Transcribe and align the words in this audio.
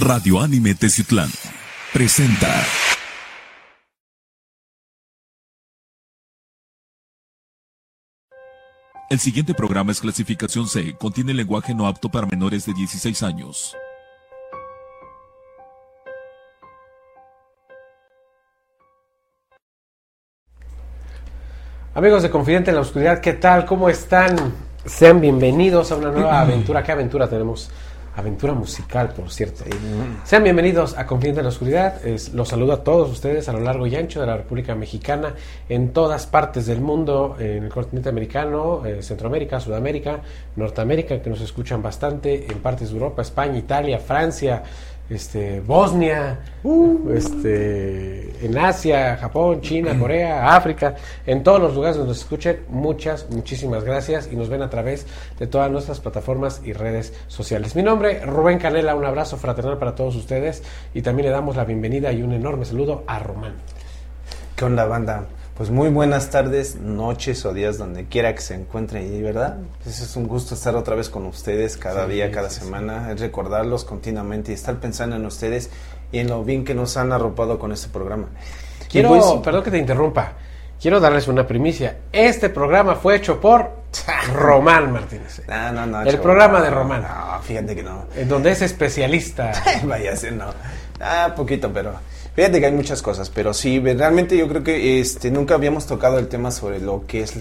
Radio 0.00 0.40
Anime 0.40 0.76
Teciutlán 0.76 1.28
presenta. 1.92 2.46
El 9.10 9.18
siguiente 9.18 9.54
programa 9.54 9.90
es 9.90 10.00
clasificación 10.00 10.68
C, 10.68 10.94
contiene 10.96 11.34
lenguaje 11.34 11.74
no 11.74 11.88
apto 11.88 12.10
para 12.10 12.28
menores 12.28 12.64
de 12.64 12.74
16 12.74 13.22
años. 13.24 13.76
Amigos 21.94 22.22
de 22.22 22.30
Confidente 22.30 22.70
en 22.70 22.76
la 22.76 22.82
Oscuridad, 22.82 23.20
¿qué 23.20 23.32
tal? 23.32 23.64
¿Cómo 23.66 23.88
están? 23.88 24.36
Sean 24.84 25.20
bienvenidos 25.20 25.90
a 25.90 25.96
una 25.96 26.12
nueva 26.12 26.40
aventura. 26.42 26.84
¿Qué 26.84 26.92
aventura 26.92 27.28
tenemos? 27.28 27.68
Aventura 28.18 28.52
musical, 28.52 29.10
por 29.10 29.30
cierto. 29.30 29.62
Sean 30.24 30.42
bienvenidos 30.42 30.98
a 30.98 31.06
Confidente 31.06 31.38
en 31.38 31.44
la 31.44 31.50
Oscuridad. 31.50 32.04
Es- 32.04 32.34
los 32.34 32.48
saludo 32.48 32.72
a 32.72 32.82
todos 32.82 33.08
ustedes 33.12 33.48
a 33.48 33.52
lo 33.52 33.60
largo 33.60 33.86
y 33.86 33.94
ancho 33.94 34.20
de 34.20 34.26
la 34.26 34.36
República 34.36 34.74
Mexicana, 34.74 35.36
en 35.68 35.92
todas 35.92 36.26
partes 36.26 36.66
del 36.66 36.80
mundo, 36.80 37.36
en 37.38 37.62
el 37.62 37.68
continente 37.70 38.08
americano, 38.08 38.84
eh, 38.84 39.02
Centroamérica, 39.04 39.60
Sudamérica, 39.60 40.20
Norteamérica, 40.56 41.22
que 41.22 41.30
nos 41.30 41.40
escuchan 41.40 41.80
bastante, 41.80 42.46
en 42.50 42.58
partes 42.58 42.88
de 42.90 42.94
Europa, 42.96 43.22
España, 43.22 43.56
Italia, 43.56 44.00
Francia, 44.00 44.64
este, 45.10 45.60
Bosnia, 45.60 46.38
este, 47.14 48.44
en 48.44 48.58
Asia, 48.58 49.16
Japón, 49.16 49.60
China, 49.60 49.98
Corea, 49.98 50.54
África, 50.54 50.94
en 51.26 51.42
todos 51.42 51.60
los 51.60 51.74
lugares 51.74 51.96
donde 51.96 52.10
nos 52.10 52.18
escuchen, 52.18 52.60
muchas, 52.68 53.28
muchísimas 53.30 53.84
gracias 53.84 54.28
y 54.30 54.36
nos 54.36 54.48
ven 54.48 54.62
a 54.62 54.70
través 54.70 55.06
de 55.38 55.46
todas 55.46 55.70
nuestras 55.70 56.00
plataformas 56.00 56.60
y 56.64 56.72
redes 56.72 57.12
sociales. 57.26 57.74
Mi 57.74 57.82
nombre, 57.82 58.24
Rubén 58.24 58.58
Canela, 58.58 58.94
un 58.94 59.04
abrazo 59.04 59.36
fraternal 59.36 59.78
para 59.78 59.94
todos 59.94 60.14
ustedes 60.16 60.62
y 60.94 61.02
también 61.02 61.26
le 61.26 61.32
damos 61.32 61.56
la 61.56 61.64
bienvenida 61.64 62.12
y 62.12 62.22
un 62.22 62.32
enorme 62.32 62.64
saludo 62.64 63.04
a 63.06 63.18
Román. 63.18 63.54
¿Qué 64.54 64.64
onda, 64.64 64.84
banda? 64.84 65.26
Pues 65.58 65.70
muy 65.70 65.88
buenas 65.88 66.30
tardes, 66.30 66.76
noches 66.76 67.44
o 67.44 67.52
días 67.52 67.78
donde 67.78 68.04
quiera 68.04 68.32
que 68.32 68.40
se 68.40 68.54
encuentren 68.54 69.12
y 69.12 69.20
verdad, 69.20 69.56
pues 69.82 70.00
es 70.00 70.14
un 70.14 70.28
gusto 70.28 70.54
estar 70.54 70.76
otra 70.76 70.94
vez 70.94 71.10
con 71.10 71.26
ustedes 71.26 71.76
cada 71.76 72.06
Sí, 72.06 72.12
día, 72.12 72.30
cada 72.30 72.48
sí, 72.48 72.60
semana, 72.60 73.10
es 73.10 73.18
recordarlos 73.18 73.84
continuamente 73.84 74.52
y 74.52 74.54
estar 74.54 74.76
pensando 74.76 75.16
en 75.16 75.26
ustedes 75.26 75.70
y 76.12 76.20
en 76.20 76.28
lo 76.28 76.44
bien 76.44 76.64
que 76.64 76.74
nos 76.76 76.96
han 76.96 77.12
arropado 77.12 77.58
con 77.58 77.72
este 77.72 77.88
programa. 77.88 78.28
Quiero, 78.88 79.08
pues, 79.08 79.24
perdón 79.42 79.64
que 79.64 79.72
te 79.72 79.78
interrumpa, 79.78 80.34
quiero 80.80 81.00
darles 81.00 81.26
una 81.26 81.44
primicia. 81.44 81.96
Este 82.12 82.50
programa 82.50 82.94
fue 82.94 83.16
hecho 83.16 83.40
por 83.40 83.68
Román 84.32 84.92
Martínez, 84.92 85.42
No, 85.48 85.72
no, 85.72 85.86
no. 85.86 86.02
El 86.02 86.20
programa 86.20 86.58
no, 86.60 86.64
de 86.66 86.70
Román. 86.70 87.02
No, 87.02 87.42
fíjate 87.42 87.74
que 87.74 87.82
no. 87.82 88.04
en 88.14 88.28
donde 88.28 88.52
es 88.52 88.62
especialista. 88.62 89.50
Vaya, 89.82 90.14
sí, 90.14 90.28
no. 90.30 90.54
Ah, 91.00 91.32
poquito, 91.36 91.72
pero 91.72 91.94
fíjate 92.38 92.60
que 92.60 92.66
hay 92.66 92.72
muchas 92.72 93.02
cosas, 93.02 93.30
pero 93.30 93.52
sí, 93.52 93.80
realmente 93.80 94.36
yo 94.36 94.46
creo 94.46 94.62
que 94.62 95.00
este 95.00 95.28
nunca 95.28 95.54
habíamos 95.54 95.88
tocado 95.88 96.20
el 96.20 96.28
tema 96.28 96.52
sobre 96.52 96.78
lo 96.78 97.04
que 97.04 97.22
es 97.22 97.34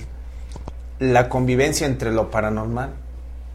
la 0.97 1.29
convivencia 1.29 1.85
entre 1.85 2.11
lo 2.11 2.31
paranormal 2.31 2.89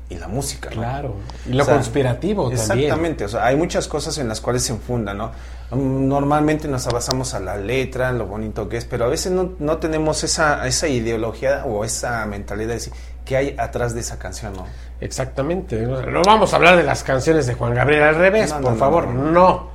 y 0.08 0.18
la 0.18 0.28
música, 0.28 0.70
¿no? 0.70 0.76
Claro. 0.76 1.16
Y 1.44 1.54
lo 1.54 1.64
O 1.64 1.66
sea, 1.66 1.74
conspirativo 1.74 2.48
también. 2.48 2.60
Exactamente, 2.60 3.24
o 3.24 3.28
sea, 3.28 3.44
hay 3.44 3.56
muchas 3.56 3.88
cosas 3.88 4.18
en 4.18 4.28
las 4.28 4.40
cuales 4.40 4.62
se 4.62 4.72
enfundan, 4.72 5.18
¿no? 5.18 5.32
Mm, 5.72 6.06
Normalmente 6.06 6.68
nos 6.68 6.86
basamos 6.86 7.34
a 7.34 7.40
la 7.40 7.56
letra, 7.56 8.12
lo 8.12 8.27
bonito 8.27 8.68
que 8.68 8.77
es, 8.77 8.84
pero 8.84 9.06
a 9.06 9.08
veces 9.08 9.32
no, 9.32 9.54
no 9.58 9.78
tenemos 9.78 10.22
esa, 10.22 10.64
esa 10.68 10.86
ideología 10.86 11.64
o 11.64 11.84
esa 11.84 12.24
mentalidad 12.27 12.68
de 12.68 12.74
decir 12.74 12.92
qué 13.24 13.36
hay 13.36 13.56
atrás 13.58 13.94
de 13.94 14.00
esa 14.00 14.16
canción, 14.16 14.52
¿no? 14.52 14.66
Exactamente. 15.00 15.77
No 15.82 16.22
vamos 16.24 16.52
a 16.52 16.56
hablar 16.56 16.77
de 16.77 16.84
las 16.84 17.02
canciones 17.02 17.48
de 17.48 17.54
Juan 17.54 17.74
Gabriel 17.74 18.05
al 18.05 18.14
revés, 18.14 18.52
No, 18.52 18.61
por 18.61 18.78
favor, 18.78 19.08
no. 19.08 19.71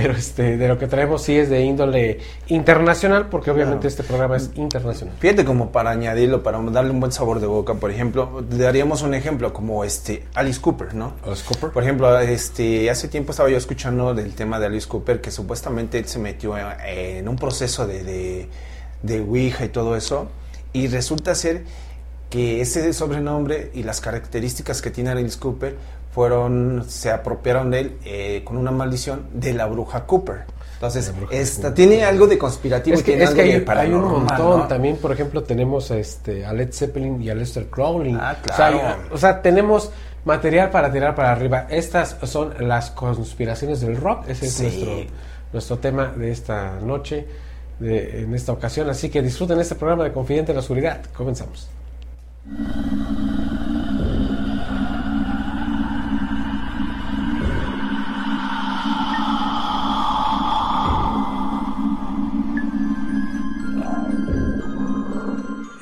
Pero 0.00 0.12
este, 0.12 0.56
de 0.56 0.68
lo 0.68 0.78
que 0.78 0.86
traemos 0.86 1.22
sí 1.22 1.36
es 1.36 1.50
de 1.50 1.60
índole 1.62 2.20
internacional, 2.46 3.28
porque 3.28 3.50
obviamente 3.50 3.88
este 3.88 4.04
programa 4.04 4.36
es 4.36 4.52
internacional. 4.54 5.16
Fíjate 5.18 5.44
como 5.44 5.72
para 5.72 5.90
añadirlo, 5.90 6.44
para 6.44 6.60
darle 6.60 6.92
un 6.92 7.00
buen 7.00 7.10
sabor 7.10 7.40
de 7.40 7.48
boca, 7.48 7.74
por 7.74 7.90
ejemplo, 7.90 8.44
daríamos 8.48 9.02
un 9.02 9.14
ejemplo 9.14 9.52
como 9.52 9.82
este 9.82 10.22
Alice 10.34 10.60
Cooper, 10.60 10.94
¿no? 10.94 11.14
Alice 11.26 11.42
Cooper. 11.44 11.70
Por 11.70 11.82
ejemplo, 11.82 12.16
este 12.20 12.88
hace 12.90 13.08
tiempo 13.08 13.32
estaba 13.32 13.50
yo 13.50 13.56
escuchando 13.56 14.14
del 14.14 14.34
tema 14.36 14.60
de 14.60 14.66
Alice 14.66 14.86
Cooper 14.86 15.20
que 15.20 15.32
supuestamente 15.32 15.98
él 15.98 16.06
se 16.06 16.20
metió 16.20 16.54
en 16.56 17.28
un 17.28 17.34
proceso 17.34 17.84
de, 17.84 18.04
de, 18.04 18.48
de 19.02 19.20
Ouija 19.20 19.64
y 19.64 19.68
todo 19.70 19.96
eso 19.96 20.28
y 20.72 20.86
resulta 20.86 21.34
ser 21.34 21.64
que 22.30 22.60
ese 22.60 22.92
sobrenombre 22.92 23.72
y 23.74 23.82
las 23.82 24.00
características 24.00 24.80
que 24.80 24.92
tiene 24.92 25.10
Alice 25.10 25.40
Cooper 25.40 25.76
fueron 26.18 26.84
se 26.88 27.12
apropiaron 27.12 27.70
de 27.70 27.78
él 27.78 27.96
eh, 28.04 28.42
con 28.44 28.56
una 28.56 28.72
maldición 28.72 29.28
de 29.34 29.52
la 29.52 29.66
bruja 29.66 30.04
Cooper. 30.04 30.46
Entonces, 30.74 31.14
bruja 31.16 31.32
esta 31.32 31.68
Cooper. 31.68 31.74
tiene 31.74 32.04
algo 32.04 32.26
de 32.26 32.36
conspirativo 32.36 32.94
Es 32.96 33.02
y 33.02 33.04
que, 33.04 33.10
tiene 33.12 33.22
es 33.24 33.30
que 33.30 33.40
hay, 33.42 33.60
de 33.60 33.70
hay 33.70 33.92
un 33.92 34.02
montón. 34.02 34.58
¿no? 34.58 34.66
También, 34.66 34.96
por 34.96 35.12
ejemplo, 35.12 35.44
tenemos 35.44 35.92
a, 35.92 35.96
este, 35.96 36.44
a 36.44 36.52
Led 36.52 36.72
Zeppelin 36.72 37.22
y 37.22 37.30
a 37.30 37.36
Lester 37.36 37.66
Crowley. 37.70 38.16
Ah, 38.20 38.36
O 38.42 38.46
sea, 38.46 38.56
claro. 38.56 38.80
O 39.12 39.16
sea, 39.16 39.40
tenemos 39.42 39.92
material 40.24 40.70
para 40.70 40.90
tirar 40.90 41.14
para 41.14 41.30
arriba. 41.30 41.68
Estas 41.70 42.16
son 42.24 42.52
las 42.66 42.90
conspiraciones 42.90 43.80
del 43.80 43.96
rock. 43.96 44.24
Ese 44.28 44.46
es 44.46 44.54
Sí. 44.54 44.62
nuestro, 44.64 45.14
nuestro 45.52 45.78
tema 45.78 46.06
de 46.16 46.32
esta 46.32 46.80
noche, 46.80 47.28
de, 47.78 48.22
en 48.22 48.34
esta 48.34 48.50
ocasión. 48.50 48.90
Así 48.90 49.08
que 49.08 49.22
disfruten 49.22 49.60
este 49.60 49.76
programa 49.76 50.02
de 50.02 50.12
Confidente 50.12 50.50
en 50.50 50.56
la 50.56 50.62
Oscuridad. 50.62 51.00
Comenzamos. 51.16 51.68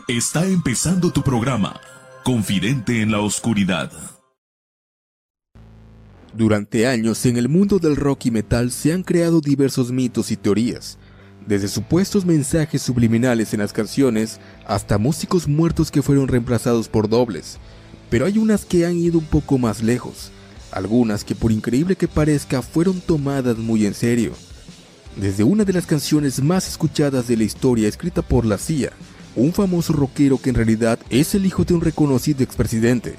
Está 0.09 0.47
empezando 0.47 1.11
tu 1.11 1.23
programa, 1.23 1.81
Confidente 2.23 3.03
en 3.03 3.11
la 3.11 3.19
Oscuridad. 3.19 3.91
Durante 6.33 6.87
años 6.87 7.27
en 7.27 7.37
el 7.37 7.49
mundo 7.49 7.81
del 7.81 7.97
rock 7.97 8.27
y 8.27 8.31
metal 8.31 8.71
se 8.71 8.93
han 8.93 9.03
creado 9.03 9.41
diversos 9.41 9.91
mitos 9.91 10.31
y 10.31 10.37
teorías, 10.37 10.97
desde 11.45 11.67
supuestos 11.67 12.25
mensajes 12.25 12.83
subliminales 12.83 13.53
en 13.53 13.59
las 13.59 13.73
canciones 13.73 14.39
hasta 14.65 14.97
músicos 14.97 15.49
muertos 15.49 15.91
que 15.91 16.03
fueron 16.03 16.29
reemplazados 16.29 16.89
por 16.89 17.09
dobles. 17.09 17.59
Pero 18.09 18.27
hay 18.27 18.39
unas 18.39 18.65
que 18.65 18.87
han 18.87 18.97
ido 18.97 19.19
un 19.19 19.27
poco 19.27 19.59
más 19.59 19.83
lejos, 19.83 20.31
algunas 20.71 21.25
que 21.25 21.35
por 21.35 21.51
increíble 21.51 21.97
que 21.97 22.07
parezca 22.07 22.63
fueron 22.63 23.01
tomadas 23.01 23.59
muy 23.59 23.85
en 23.85 23.95
serio. 23.95 24.35
Desde 25.17 25.43
una 25.43 25.65
de 25.65 25.73
las 25.73 25.87
canciones 25.87 26.41
más 26.41 26.69
escuchadas 26.69 27.27
de 27.27 27.37
la 27.37 27.43
historia 27.43 27.89
escrita 27.89 28.23
por 28.23 28.47
la 28.47 28.57
CIA, 28.57 28.93
un 29.37 29.53
famoso 29.53 29.93
rockero 29.93 30.39
que 30.39 30.51
en 30.51 30.57
realidad 30.57 30.99
es 31.11 31.35
el 31.35 31.47
hijo 31.47 31.65
de 31.65 31.75
un 31.75 31.83
reconocido 31.83 32.43
expresidente, 32.43 33.17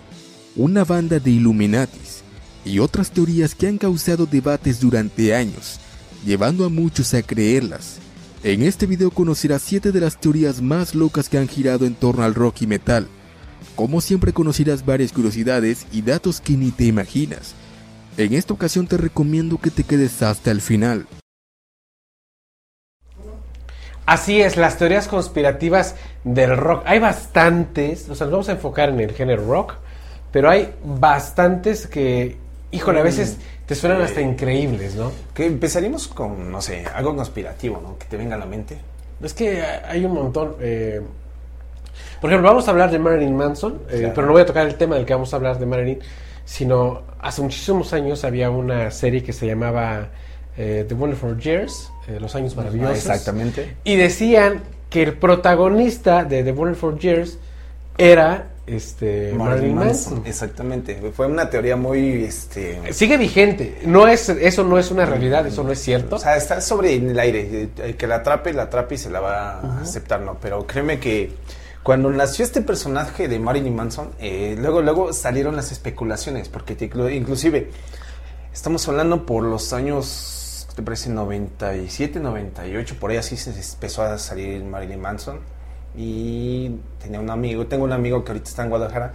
una 0.56 0.84
banda 0.84 1.20
de 1.20 1.32
Illuminatis 1.32 2.24
y 2.66 2.80
otras 2.80 3.12
teorías 3.12 3.56
que 3.56 3.68
han 3.68 3.78
causado 3.78 4.26
debates 4.26 4.80
durante 4.80 5.34
años, 5.34 5.80
llevando 6.26 6.66
a 6.66 6.70
muchos 6.70 7.14
a 7.14 7.22
creerlas. 7.22 8.00
En 8.44 8.64
este 8.64 8.86
video 8.86 9.12
conocerás 9.12 9.62
7 9.62 9.92
de 9.92 10.00
las 10.00 10.20
teorías 10.20 10.62
más 10.62 10.96
locas 10.96 11.30
que 11.30 11.38
han 11.38 11.48
girado 11.48 11.86
en 11.86 11.96
torno 11.96 12.24
al 12.24 12.36
rock 12.36 12.64
y 12.64 12.68
metal. 12.68 13.08
Como 13.76 14.02
siempre 14.02 14.34
conocerás 14.34 14.86
varias 14.86 15.12
curiosidades 15.12 15.86
y 15.92 16.02
datos 16.02 16.42
que 16.42 16.58
ni 16.58 16.72
te 16.72 16.86
imaginas. 16.86 17.54
En 18.18 18.34
esta 18.34 18.54
ocasión 18.54 18.88
te 18.88 18.98
recomiendo 18.98 19.60
que 19.60 19.70
te 19.70 19.84
quedes 19.84 20.22
hasta 20.24 20.52
el 20.52 20.62
final. 20.62 21.08
Así 24.08 24.42
es, 24.42 24.56
las 24.58 24.78
teorías 24.78 25.08
conspirativas 25.08 25.96
del 26.24 26.56
rock. 26.58 26.82
Hay 26.86 26.98
bastantes, 27.00 28.10
o 28.10 28.16
sea, 28.16 28.26
nos 28.26 28.32
vamos 28.32 28.50
a 28.50 28.54
enfocar 28.54 28.90
en 28.90 29.00
el 29.02 29.12
género 29.14 29.46
rock, 29.46 29.74
pero 30.32 30.50
hay 30.50 30.74
bastantes 30.84 31.88
que, 31.88 32.38
híjole, 32.72 33.02
a 33.02 33.04
veces 33.04 33.38
te 33.66 33.76
suenan 33.76 34.02
hasta 34.02 34.22
increíbles, 34.22 34.96
¿no? 34.96 35.12
Que 35.34 35.46
empezaríamos 35.46 36.08
con, 36.08 36.50
no 36.52 36.62
sé, 36.62 36.86
algo 36.96 37.16
conspirativo, 37.18 37.82
¿no? 37.84 37.98
Que 37.98 38.06
te 38.06 38.16
venga 38.16 38.36
a 38.36 38.40
la 38.40 38.46
mente. 38.46 38.78
Es 39.22 39.34
que 39.34 39.62
hay 39.62 40.06
un 40.06 40.14
montón. 40.14 40.56
eh, 40.62 41.02
por 42.22 42.30
ejemplo, 42.30 42.50
vamos 42.50 42.68
a 42.68 42.72
hablar 42.72 42.90
de 42.90 43.00
Marilyn 43.00 43.36
Manson, 43.36 43.82
eh, 43.90 43.98
Claro. 44.00 44.14
pero 44.16 44.28
no 44.28 44.34
voy 44.34 44.42
a 44.42 44.46
tocar 44.46 44.66
el 44.68 44.76
tema 44.76 44.96
del 44.96 45.06
que 45.06 45.14
vamos 45.14 45.34
a 45.34 45.36
hablar 45.36 45.60
de 45.60 45.66
Marilyn, 45.66 46.00
sino 46.46 47.02
hace 47.20 47.42
muchísimos 47.42 47.92
años 47.92 48.24
había 48.24 48.50
una 48.50 48.90
serie 48.92 49.22
que 49.22 49.34
se 49.34 49.46
llamaba 49.48 50.08
eh, 50.56 50.86
The 50.88 50.94
Wonderful 50.96 51.38
Years, 51.40 51.92
eh, 52.08 52.20
Los 52.20 52.36
Años 52.36 52.56
Maravillosos. 52.56 52.92
Ah, 52.92 52.98
Exactamente. 52.98 53.76
Y 53.84 53.96
decían 53.96 54.62
que 54.90 55.04
el 55.04 55.14
protagonista 55.14 56.24
de 56.24 56.44
The 56.44 56.52
Wonderful 56.52 56.98
Years 57.00 57.38
era 57.98 58.48
este, 58.68 59.34
Marilyn 59.34 59.76
Manson. 59.76 60.24
Exactamente. 60.26 61.00
Fue 61.16 61.26
una 61.28 61.50
teoría 61.50 61.76
muy, 61.76 62.24
este... 62.26 62.94
Sigue 62.94 63.18
vigente. 63.18 63.80
No 63.86 64.08
es, 64.08 64.28
eso 64.30 64.64
no 64.64 64.78
es 64.78 64.92
una 64.92 65.06
realidad, 65.06 65.46
eso 65.48 65.64
no 65.64 65.72
es 65.72 65.80
cierto. 65.80 66.18
O 66.18 66.20
sea, 66.20 66.36
está 66.36 66.60
sobre 66.62 66.96
en 66.96 67.10
el 67.10 67.20
aire. 67.20 67.70
El 67.82 67.96
que 67.96 68.08
la 68.08 68.16
atrape, 68.18 68.54
la 68.54 68.64
atrape 68.64 68.96
y 68.96 68.98
se 68.98 69.10
la 69.10 69.20
va 69.20 69.60
a 69.62 69.82
aceptar, 69.82 70.20
¿no? 70.22 70.38
Pero 70.42 70.68
créeme 70.68 71.00
que 71.00 71.32
cuando 71.82 72.10
nació 72.10 72.44
este 72.44 72.62
personaje 72.62 73.30
de 73.30 73.40
Marilyn 73.40 73.74
Manson, 73.76 74.10
eh, 74.20 74.56
luego, 74.60 74.82
luego 74.82 75.14
salieron 75.14 75.56
las 75.56 75.72
especulaciones, 75.72 76.50
porque 76.50 76.76
te- 76.76 76.90
inclusive 77.16 77.72
Estamos 78.54 78.88
hablando 78.88 79.24
por 79.26 79.44
los 79.44 79.72
años, 79.72 80.37
te 80.78 80.84
parece 80.84 81.10
97, 81.10 82.20
98, 82.20 82.98
por 83.00 83.10
ahí 83.10 83.18
así 83.18 83.36
se 83.36 83.50
empezó 83.50 84.04
a 84.04 84.20
salir 84.20 84.64
Marilyn 84.64 85.02
Manson. 85.02 85.40
Y 85.98 86.70
tenía 87.02 87.20
un 87.20 87.32
amigo, 87.32 87.66
tengo 87.66 87.84
un 87.84 87.94
amigo 87.94 88.24
que 88.24 88.32
ahorita 88.32 88.48
está 88.48 88.62
en 88.62 88.70
Guadalajara, 88.70 89.14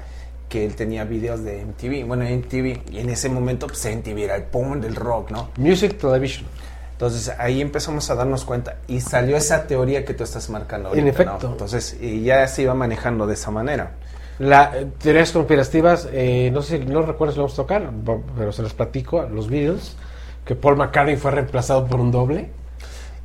que 0.49 0.67
él 0.67 0.75
tenía 0.75 1.05
videos 1.05 1.45
de 1.45 1.65
MTV. 1.65 2.05
Bueno, 2.05 2.25
MTV, 2.25 2.91
y 2.91 2.99
en 2.99 3.11
ese 3.11 3.29
momento 3.29 3.69
pues 3.69 3.87
MTV 3.87 4.19
era 4.19 4.35
el 4.35 4.43
pum 4.43 4.81
del 4.81 4.97
rock, 4.97 5.31
¿no? 5.31 5.51
Music 5.57 5.97
Television. 5.99 6.47
Entonces 6.95 7.33
ahí 7.39 7.61
empezamos 7.61 8.11
a 8.11 8.17
darnos 8.17 8.45
cuenta 8.45 8.79
y 8.89 9.01
salió 9.01 9.37
esa 9.37 9.65
teoría 9.69 10.05
que 10.05 10.15
tú 10.15 10.25
estás 10.25 10.51
marcando. 10.51 10.89
Ahorita, 10.89 11.01
En 11.01 11.15
efecto. 11.15 11.47
¿no? 11.47 11.53
Entonces 11.53 11.97
y 12.01 12.25
ya 12.25 12.45
se 12.49 12.63
iba 12.63 12.75
manejando 12.75 13.25
de 13.29 13.35
esa 13.35 13.53
manera. 13.53 13.93
La 14.41 14.77
eh, 14.77 14.89
teorías 15.01 15.31
conspirativas, 15.31 16.09
eh, 16.11 16.51
no 16.53 16.61
sé, 16.61 16.81
no 16.81 17.03
recuerdo 17.03 17.35
si 17.35 17.39
lo 17.39 17.45
vamos 17.45 17.57
a 17.57 17.63
tocar, 17.63 17.89
pero 18.37 18.51
se 18.51 18.63
las 18.65 18.75
platico, 18.75 19.23
los 19.23 19.49
Beatles, 19.49 19.95
que 20.45 20.55
Paul 20.55 20.77
McCartney 20.77 21.17
fue 21.17 21.31
reemplazado 21.31 21.87
por 21.87 22.01
un 22.01 22.11
doble. 22.11 22.51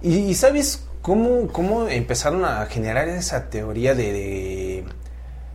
¿Y, 0.01 0.15
y 0.17 0.35
sabes 0.35 0.85
cómo, 1.01 1.47
cómo 1.47 1.87
empezaron 1.87 2.45
a 2.45 2.65
generar 2.67 3.07
esa 3.07 3.49
teoría 3.49 3.95
de, 3.95 4.13
de 4.13 4.83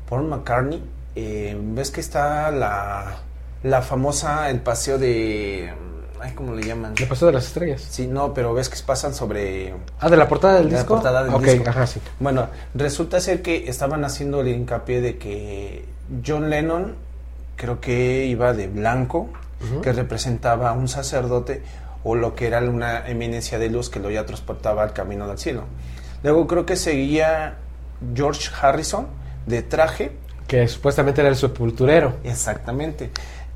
Paul 0.08 0.24
McCartney? 0.24 0.82
Eh, 1.14 1.56
¿Ves 1.60 1.90
que 1.90 2.00
está 2.00 2.50
la, 2.50 3.18
la 3.62 3.82
famosa, 3.82 4.50
el 4.50 4.60
paseo 4.60 4.98
de... 4.98 5.72
Ay, 6.20 6.32
¿cómo 6.34 6.54
le 6.54 6.62
llaman? 6.62 6.94
Le 6.98 7.06
pasó 7.06 7.26
de 7.26 7.32
las 7.32 7.46
estrellas. 7.46 7.84
Sí, 7.90 8.06
no, 8.06 8.32
pero 8.32 8.54
ves 8.54 8.68
que 8.68 8.78
pasan 8.86 9.12
sobre... 9.12 9.74
Ah, 9.98 10.08
de 10.08 10.16
la 10.16 10.28
portada 10.28 10.54
del 10.58 10.66
De 10.66 10.72
la 10.72 10.78
disco. 10.78 10.94
portada 10.94 11.24
del 11.24 11.42
disco. 11.42 11.68
ajá, 11.68 11.86
sí. 11.86 12.00
Bueno, 12.20 12.48
resulta 12.74 13.20
ser 13.20 13.42
que 13.42 13.68
estaban 13.68 14.04
haciendo 14.04 14.40
el 14.40 14.48
hincapié 14.48 15.00
de 15.00 15.18
que 15.18 15.84
John 16.24 16.48
Lennon 16.48 16.94
creo 17.56 17.80
que 17.80 18.26
iba 18.26 18.52
de 18.52 18.68
blanco, 18.68 19.30
que 19.82 19.92
representaba 19.92 20.70
a 20.70 20.72
un 20.72 20.88
sacerdote 20.88 21.62
o 22.04 22.14
lo 22.14 22.34
que 22.34 22.46
era 22.48 22.58
una 22.60 23.06
eminencia 23.08 23.58
de 23.58 23.68
luz 23.70 23.88
que 23.90 24.00
lo 24.00 24.10
ya 24.10 24.26
transportaba 24.26 24.82
al 24.82 24.92
camino 24.92 25.26
del 25.28 25.38
cielo. 25.38 25.64
Luego 26.22 26.46
creo 26.46 26.66
que 26.66 26.76
seguía 26.76 27.54
George 28.14 28.50
Harrison 28.60 29.06
de 29.46 29.62
traje, 29.62 30.12
Que 30.48 30.66
supuestamente 30.68 31.20
era 31.20 31.30
el 31.30 31.36
sepulturero. 31.36 32.16
exactamente. 32.24 33.10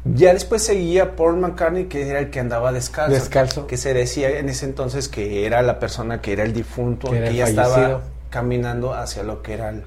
Ya 0.04 0.32
después 0.32 0.62
seguía 0.62 1.16
Paul 1.16 1.36
McCartney, 1.38 1.86
que 1.86 2.08
era 2.08 2.20
el 2.20 2.30
que 2.30 2.38
andaba 2.38 2.70
descalzo. 2.72 3.12
Descalzo. 3.12 3.66
Que 3.66 3.76
se 3.76 3.92
decía 3.92 4.38
en 4.38 4.48
ese 4.48 4.64
entonces 4.64 5.08
que 5.08 5.44
era 5.46 5.62
la 5.62 5.80
persona 5.80 6.20
que 6.20 6.32
era 6.32 6.44
el 6.44 6.52
difunto, 6.52 7.10
Que 7.10 7.34
ya 7.34 7.46
fallecido. 7.46 7.62
estaba 7.62 8.00
caminando 8.30 8.94
hacia 8.94 9.24
lo 9.24 9.42
que 9.42 9.54
era 9.54 9.70
el, 9.70 9.82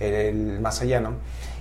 el 0.00 0.60
más 0.60 0.80
allá, 0.80 1.00
¿no? 1.00 1.12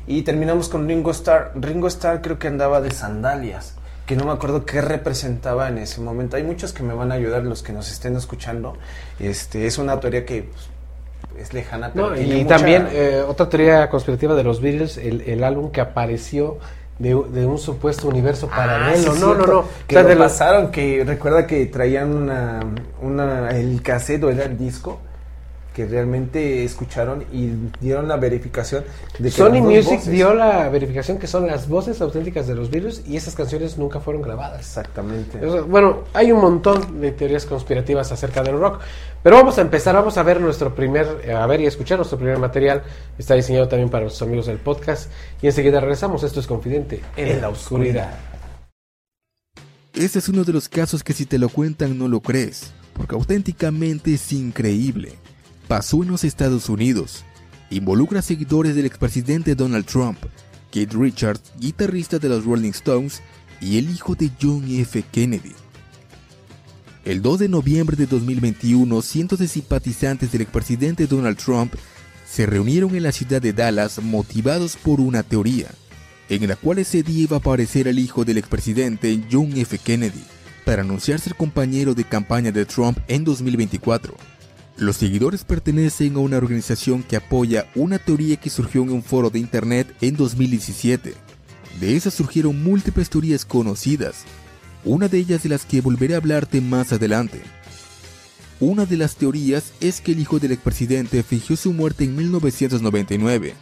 Y 0.07 0.21
terminamos 0.21 0.69
con 0.69 0.87
Ringo 0.87 1.11
Starr. 1.11 1.51
Ringo 1.55 1.87
Starr 1.89 2.21
creo 2.21 2.39
que 2.39 2.47
andaba 2.47 2.79
de 2.79 2.91
sandalias, 2.91 3.73
que 4.09 4.15
no 4.15 4.25
me 4.25 4.31
acuerdo 4.31 4.65
qué 4.65 4.81
representaba 4.81 5.67
en 5.69 5.77
ese 5.77 6.01
momento. 6.01 6.35
Hay 6.35 6.41
muchos 6.41 6.73
que 6.73 6.81
me 6.81 6.95
van 6.95 7.11
a 7.11 7.15
ayudar, 7.15 7.44
los 7.44 7.61
que 7.61 7.73
nos 7.73 7.91
estén 7.91 8.15
escuchando. 8.15 8.73
Este, 9.19 9.67
es 9.67 9.77
una 9.77 10.00
teoría 10.00 10.25
que 10.25 10.50
pues, 10.51 10.67
es 11.39 11.53
lejana, 11.53 11.91
pero 11.94 12.09
No, 12.09 12.19
y 12.19 12.25
mucha- 12.41 12.56
también 12.57 12.88
eh, 12.91 13.23
otra 13.27 13.47
teoría 13.50 13.88
conspirativa 13.88 14.33
de 14.33 14.44
los 14.44 14.61
Beatles, 14.61 14.97
el, 14.97 15.21
el 15.21 15.44
álbum 15.44 15.69
que 15.71 15.79
apareció 15.79 16.57
de, 16.97 17.09
de 17.09 17.45
un 17.45 17.59
supuesto 17.59 18.07
universo 18.07 18.50
Ah, 18.51 18.56
paralelo. 18.56 19.13
sí, 19.13 19.19
no, 19.21 19.35
no, 19.35 19.45
no. 19.45 19.65
Que 19.88 19.95
O 19.95 20.00
sea, 20.00 20.01
lo 20.01 20.09
de 20.09 20.15
los- 20.15 20.23
pasaron, 20.31 20.71
que 20.71 21.03
recuerda 21.06 21.45
que 21.45 21.67
traían 21.67 22.15
una, 22.15 22.61
una, 23.03 23.51
el 23.51 23.79
cassette 23.83 24.23
o 24.23 24.31
era 24.31 24.45
el 24.45 24.57
disco 24.57 25.01
que 25.79 25.85
realmente 25.85 26.65
escucharon 26.65 27.23
y 27.31 27.51
dieron 27.79 28.09
la 28.09 28.17
verificación 28.17 28.83
de 29.17 29.29
que 29.29 29.31
Sony 29.31 29.61
Music 29.61 29.99
voces- 29.99 30.11
dio 30.11 30.33
la 30.33 30.67
verificación 30.67 31.17
que 31.17 31.25
son 31.25 31.47
las 31.47 31.69
voces 31.69 32.01
auténticas 32.01 32.47
de 32.47 32.55
los 32.55 32.69
Beatles 32.69 33.03
y 33.07 33.15
esas 33.15 33.33
canciones 33.33 33.77
nunca 33.77 34.01
fueron 34.01 34.21
grabadas. 34.21 34.59
Exactamente. 34.59 35.45
O 35.45 35.51
sea, 35.53 35.61
Bueno, 35.61 35.99
hay 36.13 36.33
un 36.33 36.41
montón 36.41 36.99
de 36.99 37.13
teorías 37.13 37.45
conspirativas 37.45 38.11
acerca 38.11 38.43
del 38.43 38.59
rock, 38.59 38.81
pero 39.23 39.37
vamos 39.37 39.57
a 39.57 39.61
empezar, 39.61 39.95
vamos 39.95 40.17
a 40.17 40.23
ver 40.23 40.41
nuestro 40.41 40.75
primer, 40.75 41.21
eh, 41.23 41.31
a 41.31 41.45
ver 41.47 41.61
y 41.61 41.65
escuchar 41.65 41.97
nuestro 41.97 42.17
primer 42.17 42.39
material, 42.39 42.83
está 43.17 43.35
diseñado 43.35 43.69
también 43.69 43.89
para 43.89 44.03
los 44.03 44.21
amigos 44.21 44.47
del 44.47 44.57
podcast 44.57 45.09
y 45.41 45.47
enseguida 45.47 45.79
regresamos, 45.79 46.23
esto 46.23 46.41
es 46.41 46.47
Confidente 46.47 47.01
en, 47.15 47.39
la 47.39 47.47
oscuridad. 47.47 48.17
Este 49.93 50.19
es 50.19 50.27
uno 50.27 50.43
de 50.43 50.51
los 50.51 50.67
casos 50.67 51.03
que 51.05 51.13
si 51.13 51.25
te 51.25 51.37
lo 51.37 51.47
cuentan 51.47 51.97
no 51.97 52.09
lo 52.09 52.19
crees, 52.19 52.73
porque 52.95 53.15
auténticamente 53.15 54.13
es 54.15 54.33
increíble. 54.33 55.13
Pasó 55.69 56.01
en 56.01 56.10
los 56.10 56.24
Estados 56.24 56.68
Unidos. 56.68 57.24
Involucra 57.69 58.24
seguidores 58.24 58.75
del 58.75 58.88
expresidente 58.88 59.54
Donald 59.54 59.86
Trump, 59.86 60.18
Keith 60.71 60.94
Richards, 60.94 61.54
guitarrista 61.60 62.18
de 62.18 62.27
los 62.27 62.44
Rolling 62.44 62.71
Stones, 62.71 63.21
y 63.62 63.77
el 63.77 63.88
hijo 63.92 64.16
de 64.16 64.31
John 64.42 64.63
F. 64.68 65.04
Kennedy. 65.12 65.54
El 67.06 67.21
2 67.21 67.42
de 67.42 67.50
noviembre 67.50 67.95
de 67.95 68.07
2021, 68.07 69.00
cientos 69.04 69.38
de 69.38 69.48
simpatizantes 69.48 70.31
del 70.31 70.42
expresidente 70.42 71.06
Donald 71.06 71.38
Trump 71.38 71.75
se 72.27 72.48
reunieron 72.48 72.95
en 72.95 73.04
la 73.04 73.12
ciudad 73.12 73.39
de 73.39 73.54
Dallas 73.54 74.01
motivados 74.01 74.75
por 74.75 75.00
una 75.00 75.21
teoría, 75.21 75.68
en 76.30 76.48
la 76.48 76.56
cual 76.56 76.80
ese 76.80 77.04
día 77.04 77.25
iba 77.25 77.38
a 77.38 77.42
aparecer 77.42 77.88
el 77.88 78.00
hijo 78.00 78.25
del 78.25 78.39
expresidente 78.39 79.24
John 79.31 79.56
F. 79.56 79.77
Kennedy 79.77 80.24
para 80.66 80.81
anunciar 80.81 81.19
ser 81.19 81.36
compañero 81.36 81.94
de 81.94 82.06
campaña 82.06 82.51
de 82.51 82.66
Trump 82.66 82.98
en 83.07 83.24
2024. 83.24 84.38
Los 84.79 84.95
seguidores 84.95 85.43
pertenecen 85.43 86.15
a 86.15 86.19
una 86.19 86.37
organización 86.37 87.03
que 87.03 87.17
apoya 87.17 87.67
una 87.75 87.99
teoría 87.99 88.37
que 88.37 88.49
surgió 88.49 88.81
en 88.81 88.91
un 88.91 89.03
foro 89.03 89.29
de 89.29 89.37
internet 89.37 89.93
en 89.99 90.15
2017. 90.15 91.15
De 91.81 91.95
esas 91.97 92.13
surgieron 92.13 92.63
múltiples 92.63 93.09
teorías 93.09 93.43
conocidas, 93.43 94.23
una 94.85 95.09
de 95.09 95.17
ellas 95.17 95.43
de 95.43 95.49
las 95.49 95.65
que 95.65 95.81
volveré 95.81 96.13
a 96.13 96.17
hablarte 96.17 96.61
más 96.61 96.93
adelante. 96.93 97.41
Una 98.61 98.85
de 98.85 98.95
las 98.95 99.17
teorías 99.17 99.73
es 99.81 99.99
que 99.99 100.13
el 100.13 100.19
hijo 100.21 100.39
del 100.39 100.53
expresidente 100.53 101.23
fingió 101.23 101.57
su 101.57 101.73
muerte 101.73 102.05
en 102.05 102.15
1999 102.15 103.55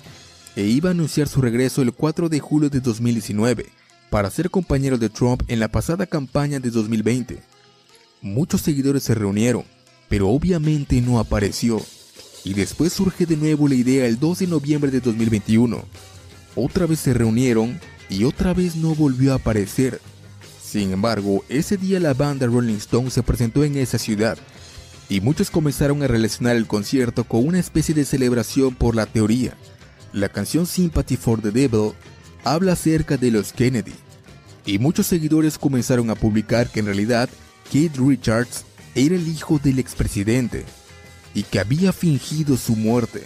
e 0.55 0.63
iba 0.65 0.89
a 0.89 0.91
anunciar 0.91 1.27
su 1.27 1.41
regreso 1.41 1.81
el 1.81 1.93
4 1.93 2.29
de 2.29 2.39
julio 2.39 2.69
de 2.69 2.79
2019 2.79 3.65
para 4.11 4.29
ser 4.29 4.51
compañero 4.51 4.99
de 4.99 5.09
Trump 5.09 5.41
en 5.47 5.59
la 5.59 5.67
pasada 5.67 6.05
campaña 6.05 6.59
de 6.59 6.69
2020. 6.69 7.39
Muchos 8.21 8.61
seguidores 8.61 9.01
se 9.01 9.15
reunieron, 9.15 9.65
pero 10.09 10.29
obviamente 10.29 11.01
no 11.01 11.19
apareció. 11.19 11.81
Y 12.43 12.53
después 12.53 12.93
surge 12.93 13.25
de 13.25 13.37
nuevo 13.37 13.67
la 13.67 13.75
idea 13.75 14.05
el 14.05 14.19
2 14.19 14.39
de 14.39 14.47
noviembre 14.47 14.91
de 14.91 15.01
2021. 15.01 15.83
Otra 16.55 16.85
vez 16.85 16.99
se 16.99 17.13
reunieron 17.13 17.79
y 18.09 18.23
otra 18.23 18.53
vez 18.53 18.75
no 18.75 18.95
volvió 18.95 19.33
a 19.33 19.35
aparecer. 19.35 20.01
Sin 20.63 20.91
embargo, 20.91 21.43
ese 21.49 21.77
día 21.77 21.99
la 21.99 22.13
banda 22.13 22.47
Rolling 22.47 22.75
Stone 22.75 23.09
se 23.09 23.23
presentó 23.23 23.63
en 23.63 23.77
esa 23.77 23.97
ciudad 23.97 24.37
y 25.09 25.21
muchos 25.21 25.49
comenzaron 25.49 26.03
a 26.03 26.07
relacionar 26.07 26.55
el 26.55 26.67
concierto 26.67 27.23
con 27.23 27.47
una 27.47 27.59
especie 27.59 27.95
de 27.95 28.05
celebración 28.05 28.75
por 28.75 28.95
la 28.95 29.05
teoría. 29.05 29.55
La 30.13 30.29
canción 30.29 30.65
Sympathy 30.65 31.17
for 31.17 31.41
the 31.41 31.51
Devil 31.51 31.93
habla 32.43 32.73
acerca 32.73 33.17
de 33.17 33.31
los 33.31 33.53
Kennedy, 33.53 33.93
y 34.65 34.79
muchos 34.79 35.07
seguidores 35.07 35.57
comenzaron 35.57 36.09
a 36.09 36.15
publicar 36.15 36.69
que 36.69 36.81
en 36.81 36.87
realidad 36.87 37.29
Keith 37.71 37.97
Richards 37.97 38.65
era 38.97 39.13
el 39.13 39.27
hijo 39.27 39.59
del 39.59 39.77
expresidente 39.77 40.65
y 41.35 41.43
que 41.43 41.59
había 41.59 41.93
fingido 41.93 42.57
su 42.57 42.75
muerte. 42.75 43.23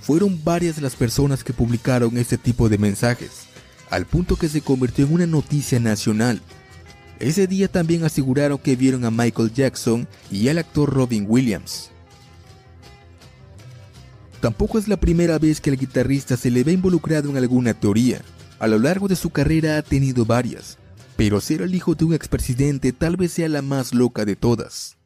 Fueron 0.00 0.42
varias 0.44 0.80
las 0.80 0.94
personas 0.94 1.42
que 1.42 1.52
publicaron 1.52 2.16
este 2.16 2.38
tipo 2.38 2.68
de 2.68 2.78
mensajes, 2.78 3.46
al 3.90 4.06
punto 4.06 4.36
que 4.36 4.48
se 4.48 4.60
convirtió 4.60 5.06
en 5.06 5.14
una 5.14 5.26
noticia 5.26 5.80
nacional. 5.80 6.40
Ese 7.18 7.48
día 7.48 7.66
también 7.66 8.04
aseguraron 8.04 8.58
que 8.58 8.76
vieron 8.76 9.04
a 9.04 9.10
Michael 9.10 9.52
Jackson 9.52 10.06
y 10.30 10.48
al 10.48 10.58
actor 10.58 10.88
Robin 10.88 11.26
Williams. 11.28 11.90
Tampoco 14.40 14.78
es 14.78 14.86
la 14.86 14.98
primera 14.98 15.38
vez 15.40 15.60
que 15.60 15.70
el 15.70 15.78
guitarrista 15.78 16.36
se 16.36 16.50
le 16.50 16.62
ve 16.62 16.72
involucrado 16.72 17.28
en 17.28 17.36
alguna 17.36 17.74
teoría. 17.74 18.22
A 18.60 18.68
lo 18.68 18.78
largo 18.78 19.08
de 19.08 19.16
su 19.16 19.30
carrera 19.30 19.78
ha 19.78 19.82
tenido 19.82 20.24
varias, 20.24 20.78
pero 21.20 21.38
ser 21.42 21.60
el 21.60 21.74
hijo 21.74 21.94
de 21.94 22.06
un 22.06 22.14
expresidente 22.14 22.94
tal 22.94 23.18
vez 23.18 23.32
sea 23.32 23.50
la 23.50 23.60
más 23.60 23.92
loca 23.92 24.24
de 24.24 24.36
todas. 24.36 24.96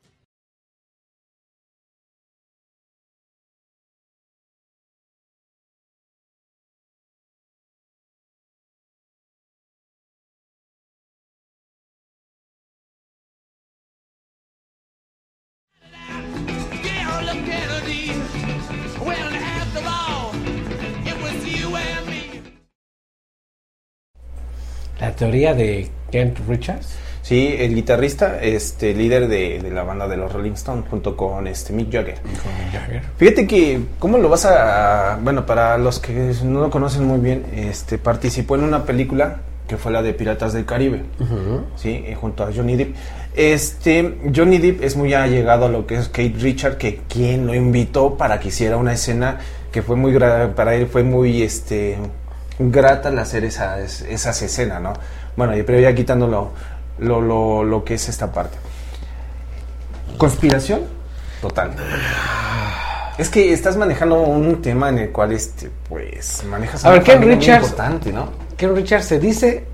La 25.14 25.18
teoría 25.18 25.54
de 25.54 25.88
Kent 26.11 26.40
Richards. 26.49 26.88
Sí, 27.23 27.54
el 27.56 27.73
guitarrista, 27.73 28.42
este 28.42 28.94
líder 28.94 29.28
de, 29.28 29.61
de 29.61 29.71
la 29.71 29.85
banda 29.85 30.09
de 30.09 30.16
los 30.16 30.33
Rolling 30.33 30.54
Stones, 30.54 30.87
junto 30.90 31.16
con 31.16 31.47
este 31.47 31.73
Mick 31.73 31.92
Jagger. 31.92 32.16
Fíjate 33.16 33.47
que, 33.47 33.78
¿cómo 34.00 34.18
lo 34.18 34.28
vas 34.28 34.44
a...? 34.44 35.16
Bueno, 35.23 35.47
para 35.47 35.78
los 35.78 36.00
que 36.00 36.35
no 36.42 36.62
lo 36.62 36.68
conocen 36.68 37.04
muy 37.04 37.21
bien, 37.21 37.47
este 37.54 37.97
participó 37.97 38.56
en 38.56 38.64
una 38.64 38.85
película 38.85 39.42
que 39.68 39.76
fue 39.76 39.92
la 39.92 40.02
de 40.02 40.14
Piratas 40.14 40.52
del 40.52 40.64
Caribe, 40.64 41.02
¿sí? 41.76 42.02
Eh, 42.04 42.16
junto 42.21 42.42
a 42.42 42.52
Johnny 42.52 42.75
Depp. 42.75 42.97
Este, 43.37 44.18
Johnny 44.35 44.59
Depp 44.59 44.83
es 44.83 44.97
muy 44.97 45.14
allegado 45.14 45.66
a 45.66 45.68
lo 45.68 45.87
que 45.87 45.94
es 45.94 46.09
Kate 46.09 46.35
Richard, 46.40 46.76
que 46.76 47.02
quien 47.09 47.47
lo 47.47 47.54
invitó 47.54 48.16
para 48.16 48.40
que 48.40 48.49
hiciera 48.49 48.76
una 48.78 48.94
escena 48.94 49.38
que 49.71 49.80
fue 49.80 49.94
muy 49.94 50.18
para 50.56 50.75
él 50.75 50.88
fue 50.88 51.04
muy 51.04 51.42
este 51.42 51.99
grata 52.58 53.08
al 53.08 53.18
hacer 53.18 53.44
esa, 53.44 53.80
es- 53.80 54.02
esas 54.02 54.40
escenas, 54.42 54.80
¿no? 54.80 54.92
Bueno, 55.37 55.52
pero 55.66 55.80
ya 55.80 55.94
quitando 55.94 56.26
lo, 56.26 56.50
lo, 56.99 57.20
lo, 57.20 57.64
lo 57.64 57.84
que 57.84 57.94
es 57.94 58.08
esta 58.08 58.30
parte. 58.32 58.56
¿Conspiración? 60.18 60.82
Total. 61.40 61.73
Es 63.18 63.28
que 63.28 63.52
estás 63.52 63.76
manejando 63.76 64.20
un 64.23 64.61
tema 64.62 64.88
en 64.88 64.99
el 64.99 65.11
cual, 65.11 65.32
este, 65.32 65.70
pues, 65.88 66.44
manejas 66.44 66.84
A 66.84 66.90
ver, 66.90 67.02
Ken 67.02 67.23
Richards- 67.23 67.62
importante, 67.64 68.12
¿no? 68.12 68.30
Ken 68.56 68.75
Richard 68.75 69.02
se 69.02 69.18
dice 69.18 69.64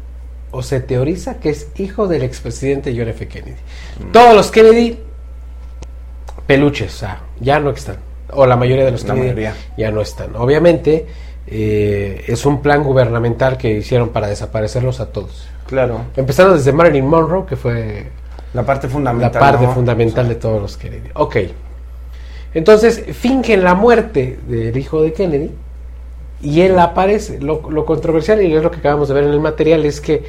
o 0.50 0.62
se 0.62 0.80
teoriza 0.80 1.34
que 1.38 1.50
es 1.50 1.68
hijo 1.76 2.08
del 2.08 2.22
expresidente 2.22 2.94
John 2.96 3.08
F. 3.08 3.28
Kennedy. 3.28 3.56
Todos 4.12 4.34
los 4.34 4.50
Kennedy, 4.50 4.98
peluches, 6.46 6.94
o 6.94 6.98
sea, 6.98 7.20
ya 7.40 7.60
no 7.60 7.70
están. 7.70 7.96
O 8.32 8.46
la 8.46 8.56
mayoría 8.56 8.84
de 8.84 8.92
los 8.92 9.02
La 9.04 9.14
Kennedy 9.14 9.28
mayoría. 9.28 9.54
ya 9.76 9.90
no 9.90 10.00
están. 10.00 10.34
Obviamente, 10.36 11.06
eh, 11.50 12.24
es 12.28 12.46
un 12.46 12.62
plan 12.62 12.84
gubernamental 12.84 13.56
que 13.58 13.78
hicieron 13.78 14.10
para 14.10 14.28
desaparecerlos 14.28 15.00
a 15.00 15.06
todos. 15.06 15.48
Claro. 15.66 16.02
Empezando 16.16 16.54
desde 16.56 16.72
Marilyn 16.72 17.06
Monroe, 17.06 17.46
que 17.46 17.56
fue 17.56 18.06
La 18.54 18.64
parte 18.64 18.86
la 18.86 18.92
fundamental. 18.92 19.40
parte 19.40 19.66
¿no? 19.66 19.72
fundamental 19.72 20.28
de 20.28 20.34
todos 20.36 20.60
los 20.60 20.76
Kennedy. 20.76 21.10
Ok. 21.14 21.36
Entonces, 22.54 23.04
fingen 23.12 23.62
la 23.62 23.74
muerte 23.74 24.38
del 24.48 24.76
hijo 24.76 25.02
de 25.02 25.12
Kennedy 25.12 25.50
y 26.42 26.62
él 26.62 26.78
aparece. 26.78 27.40
Lo, 27.40 27.70
lo 27.70 27.84
controversial, 27.84 28.42
y 28.42 28.52
es 28.54 28.62
lo 28.62 28.70
que 28.70 28.78
acabamos 28.78 29.08
de 29.08 29.14
ver 29.14 29.24
en 29.24 29.30
el 29.30 29.40
material, 29.40 29.84
es 29.84 30.00
que 30.00 30.24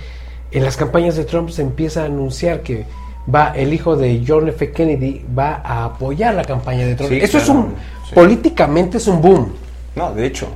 en 0.51 0.63
las 0.63 0.77
campañas 0.77 1.15
de 1.15 1.23
Trump 1.23 1.49
se 1.49 1.61
empieza 1.61 2.03
a 2.03 2.05
anunciar 2.05 2.61
que 2.61 2.85
va 3.33 3.53
el 3.55 3.73
hijo 3.73 3.95
de 3.95 4.23
John 4.27 4.49
F. 4.49 4.71
Kennedy 4.71 5.25
va 5.37 5.61
a 5.63 5.85
apoyar 5.85 6.35
la 6.35 6.43
campaña 6.43 6.85
de 6.85 6.95
Trump. 6.95 7.11
Sí, 7.11 7.19
Eso 7.21 7.37
es 7.37 7.49
un, 7.49 7.73
sí. 8.07 8.13
políticamente 8.15 8.97
es 8.97 9.07
un 9.07 9.21
boom. 9.21 9.53
No, 9.95 10.13
de 10.13 10.25
hecho. 10.25 10.47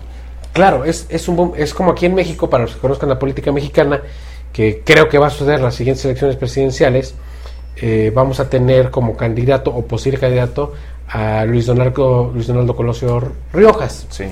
Claro, 0.55 0.85
es, 0.85 1.05
es 1.09 1.27
un 1.27 1.35
boom. 1.35 1.51
Es 1.57 1.73
como 1.73 1.91
aquí 1.91 2.05
en 2.05 2.15
México, 2.15 2.49
para 2.49 2.63
los 2.63 2.73
que 2.75 2.79
conozcan 2.79 3.09
la 3.09 3.19
política 3.19 3.51
mexicana, 3.51 4.01
que 4.53 4.81
creo 4.85 5.09
que 5.09 5.17
va 5.17 5.27
a 5.27 5.29
suceder 5.29 5.55
en 5.59 5.63
las 5.65 5.75
siguientes 5.75 6.05
elecciones 6.05 6.37
presidenciales, 6.37 7.13
eh, 7.75 8.09
vamos 8.15 8.39
a 8.39 8.49
tener 8.49 8.89
como 8.89 9.17
candidato 9.17 9.69
o 9.69 9.81
posible 9.85 10.17
candidato 10.17 10.71
a 11.09 11.43
Luis 11.43 11.65
Donaldo, 11.65 12.31
Luis 12.33 12.47
Donaldo 12.47 12.73
Colosio 12.73 13.21
Riojas, 13.51 14.07
Sí. 14.09 14.23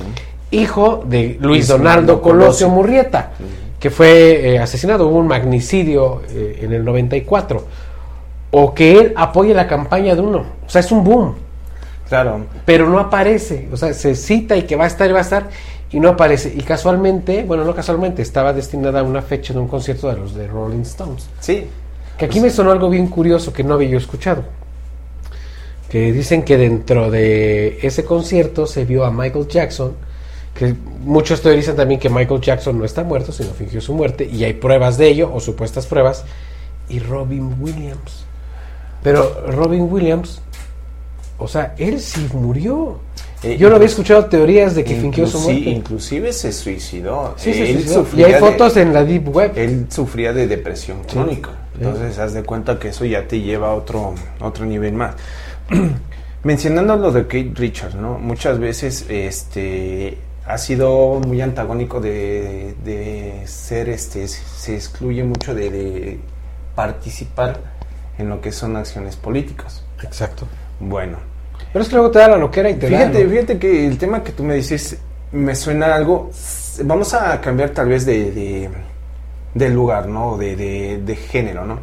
hijo 0.51 1.03
de 1.05 1.23
Luis 1.23 1.41
Luis 1.41 1.67
Donaldo 1.67 1.89
Donaldo 2.15 2.21
Colosio 2.21 2.67
Colosio. 2.67 2.69
Murrieta, 2.69 3.31
que 3.77 3.89
fue 3.89 4.53
eh, 4.55 4.59
asesinado, 4.59 5.07
hubo 5.09 5.17
un 5.17 5.27
magnicidio 5.27 6.21
eh, 6.29 6.59
en 6.61 6.71
el 6.71 6.85
94, 6.85 7.65
o 8.51 8.73
que 8.73 8.97
él 8.97 9.13
apoye 9.17 9.53
la 9.53 9.67
campaña 9.67 10.15
de 10.15 10.21
uno. 10.21 10.45
O 10.65 10.69
sea, 10.69 10.79
es 10.79 10.89
un 10.89 11.03
boom 11.03 11.35
Claro. 12.07 12.45
pero 12.65 12.87
no 12.89 12.97
aparece. 12.99 13.67
O 13.73 13.77
sea, 13.77 13.93
se 13.93 14.15
cita 14.15 14.55
y 14.55 14.63
que 14.63 14.75
va 14.77 14.85
a 14.85 14.87
estar 14.87 15.09
y 15.09 15.13
va 15.13 15.19
a 15.19 15.23
estar 15.23 15.49
y 15.93 15.99
no 15.99 16.09
aparece. 16.09 16.51
Y 16.53 16.61
casualmente, 16.61 17.43
bueno, 17.43 17.63
no 17.63 17.73
casualmente, 17.73 18.23
estaba 18.23 18.51
destinada 18.51 18.99
a 18.99 19.03
una 19.03 19.21
fecha 19.21 19.53
de 19.53 19.59
un 19.59 19.67
concierto 19.67 20.09
de 20.09 20.17
los 20.17 20.33
de 20.33 20.47
Rolling 20.47 20.81
Stones. 20.81 21.29
Sí. 21.39 21.67
Que 22.17 22.25
aquí 22.25 22.41
me 22.41 22.49
sonó 22.49 22.71
algo 22.71 22.89
bien 22.89 23.07
curioso 23.07 23.53
que 23.53 23.63
no 23.63 23.75
había 23.75 23.89
yo 23.89 23.97
escuchado. 23.99 24.43
Que 25.89 26.11
dicen 26.11 26.41
que 26.41 26.57
dentro 26.57 27.11
de 27.11 27.77
ese 27.83 28.03
concierto 28.03 28.65
se 28.65 28.85
vio 28.85 29.05
a 29.05 29.11
Michael 29.11 29.47
Jackson, 29.47 29.93
que 30.55 30.75
muchos 31.01 31.43
teorizan 31.43 31.75
también 31.75 31.99
que 31.99 32.09
Michael 32.09 32.41
Jackson 32.41 32.79
no 32.79 32.85
está 32.85 33.03
muerto, 33.03 33.31
sino 33.31 33.51
fingió 33.51 33.79
su 33.79 33.93
muerte, 33.93 34.25
y 34.25 34.43
hay 34.43 34.53
pruebas 34.53 34.97
de 34.97 35.09
ello, 35.09 35.31
o 35.31 35.39
supuestas 35.39 35.85
pruebas, 35.85 36.25
y 36.89 36.99
Robin 36.99 37.55
Williams. 37.59 38.25
Pero 39.03 39.45
Robin 39.51 39.87
Williams, 39.91 40.41
o 41.37 41.47
sea, 41.47 41.75
él 41.77 41.99
sí 41.99 42.27
murió. 42.33 42.99
Eh, 43.43 43.57
Yo 43.57 43.69
no 43.69 43.75
había 43.75 43.87
escuchado 43.87 44.25
teorías 44.25 44.73
de 44.75 44.83
que 44.83 44.95
fingió 44.95 45.27
su 45.27 45.39
muerte. 45.39 45.69
Inclusive 45.69 46.31
se 46.33 46.51
suicidó. 46.53 47.33
Sí, 47.37 47.53
se 47.53 47.73
suicidó. 47.73 48.05
Y 48.15 48.23
hay 48.23 48.33
de- 48.33 48.39
fotos 48.39 48.77
en 48.77 48.93
la 48.93 49.03
Deep 49.03 49.27
Web. 49.35 49.51
Él 49.55 49.87
sufría 49.89 50.31
de 50.33 50.47
depresión 50.47 50.99
Sí. 51.07 51.13
crónica. 51.15 51.49
Sí. 51.73 51.79
Entonces, 51.83 52.17
haz 52.19 52.33
de 52.33 52.43
cuenta 52.43 52.79
que 52.79 52.89
eso 52.89 53.03
ya 53.05 53.27
te 53.27 53.41
lleva 53.41 53.69
a 53.69 53.73
otro, 53.73 54.13
otro 54.39 54.65
nivel 54.65 54.93
más. 54.93 55.15
Mencionando 56.43 56.97
lo 56.97 57.11
de 57.11 57.23
Kate 57.23 57.51
Richards, 57.55 57.95
¿no? 57.95 58.17
Muchas 58.19 58.59
veces 58.59 59.05
este 59.09 60.17
ha 60.45 60.57
sido 60.57 61.21
muy 61.25 61.39
antagónico 61.41 62.01
de, 62.01 62.75
de 62.83 63.43
ser, 63.45 63.87
este, 63.87 64.27
se 64.27 64.75
excluye 64.75 65.23
mucho 65.23 65.55
de, 65.55 65.69
de 65.69 66.19
participar 66.75 67.61
en 68.17 68.27
lo 68.27 68.41
que 68.41 68.51
son 68.51 68.75
acciones 68.75 69.15
políticas. 69.15 69.83
Exacto. 70.03 70.45
Bueno, 70.81 71.17
Pero 71.73 71.81
es 71.83 71.89
que 71.89 71.95
luego 71.95 72.11
te 72.11 72.19
da 72.19 72.29
la 72.29 72.37
loquera 72.37 72.69
y 72.69 72.75
te 72.75 72.89
da, 72.89 72.97
Fíjate, 72.99 73.23
¿no? 73.23 73.29
fíjate 73.31 73.57
que 73.59 73.87
el 73.87 73.97
tema 73.97 74.23
que 74.23 74.31
tú 74.31 74.43
me 74.43 74.53
dices 74.53 74.97
me 75.31 75.55
suena 75.55 75.95
algo. 75.95 76.29
Vamos 76.83 77.13
a 77.15 77.41
cambiar 77.41 77.71
tal 77.71 77.87
vez 77.89 78.05
de, 78.05 78.31
de, 78.31 78.69
de 79.55 79.69
lugar, 79.69 80.07
¿no? 80.07 80.37
De, 80.37 80.55
de, 80.55 81.01
de 81.03 81.15
género, 81.15 81.65
¿no? 81.65 81.79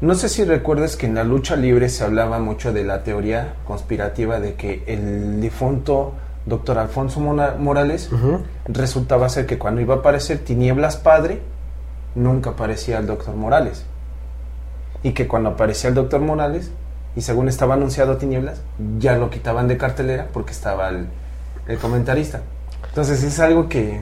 No 0.00 0.14
sé 0.14 0.28
si 0.28 0.44
recuerdas 0.44 0.96
que 0.96 1.06
en 1.06 1.14
la 1.16 1.24
lucha 1.24 1.56
libre 1.56 1.88
se 1.88 2.04
hablaba 2.04 2.38
mucho 2.38 2.72
de 2.72 2.84
la 2.84 3.02
teoría 3.02 3.54
conspirativa 3.64 4.38
de 4.40 4.54
que 4.54 4.82
el 4.86 5.40
difunto 5.40 6.14
doctor 6.46 6.78
Alfonso 6.78 7.18
Mona- 7.20 7.56
Morales 7.58 8.08
resultaba 8.66 9.28
ser 9.28 9.46
que 9.46 9.58
cuando 9.58 9.80
iba 9.80 9.94
a 9.96 9.98
aparecer 9.98 10.38
Tinieblas 10.38 10.96
Padre, 10.96 11.40
nunca 12.14 12.50
aparecía 12.50 12.98
el 12.98 13.06
doctor 13.06 13.34
Morales. 13.36 13.84
Y 15.02 15.12
que 15.12 15.26
cuando 15.28 15.50
aparecía 15.50 15.88
el 15.88 15.94
doctor 15.94 16.20
Morales, 16.20 16.70
y 17.16 17.20
según 17.22 17.48
estaba 17.48 17.74
anunciado 17.74 18.16
Tinieblas, 18.16 18.60
ya 18.98 19.16
lo 19.16 19.30
quitaban 19.30 19.68
de 19.68 19.76
cartelera 19.76 20.26
porque 20.32 20.52
estaba 20.52 20.88
el, 20.88 21.06
el 21.66 21.78
comentarista. 21.78 22.40
Entonces 22.88 23.22
es 23.22 23.38
algo 23.40 23.68
que 23.68 24.00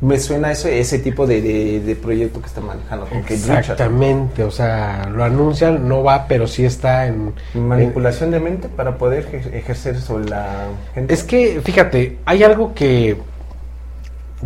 me 0.00 0.18
suena 0.18 0.50
eso, 0.50 0.68
ese 0.68 0.98
tipo 0.98 1.26
de, 1.26 1.40
de- 1.40 1.80
de 1.80 1.96
proyecto 1.96 2.40
que 2.40 2.46
está 2.48 2.60
manejando. 2.60 3.06
Exactamente, 3.28 4.42
o 4.44 4.50
sea, 4.50 5.08
lo 5.10 5.24
anuncian, 5.24 5.88
no 5.88 6.02
va, 6.02 6.26
pero 6.26 6.46
sí 6.46 6.64
está 6.64 7.06
en... 7.06 7.32
Manipulación 7.54 8.30
de 8.30 8.40
mente 8.40 8.68
para 8.68 8.98
poder 8.98 9.26
ejer- 9.30 9.54
ejercer 9.54 10.00
sobre 10.00 10.28
la 10.28 10.66
gente. 10.94 11.14
Es 11.14 11.22
que, 11.24 11.60
fíjate, 11.64 12.18
hay 12.26 12.42
algo 12.42 12.74
que 12.74 13.16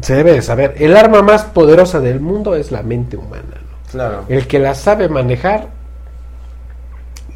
se 0.03 0.15
debe 0.15 0.33
de 0.33 0.43
saber. 0.43 0.75
El 0.79 0.97
arma 0.97 1.23
más 1.23 1.43
poderosa 1.45 1.99
del 1.99 2.21
mundo 2.21 2.55
es 2.55 2.71
la 2.71 2.83
mente 2.83 3.17
humana. 3.17 3.43
¿no? 3.55 3.91
Claro. 3.91 4.25
El 4.29 4.47
que 4.47 4.59
la 4.61 4.75
sabe 4.75 5.09
manejar, 5.09 5.69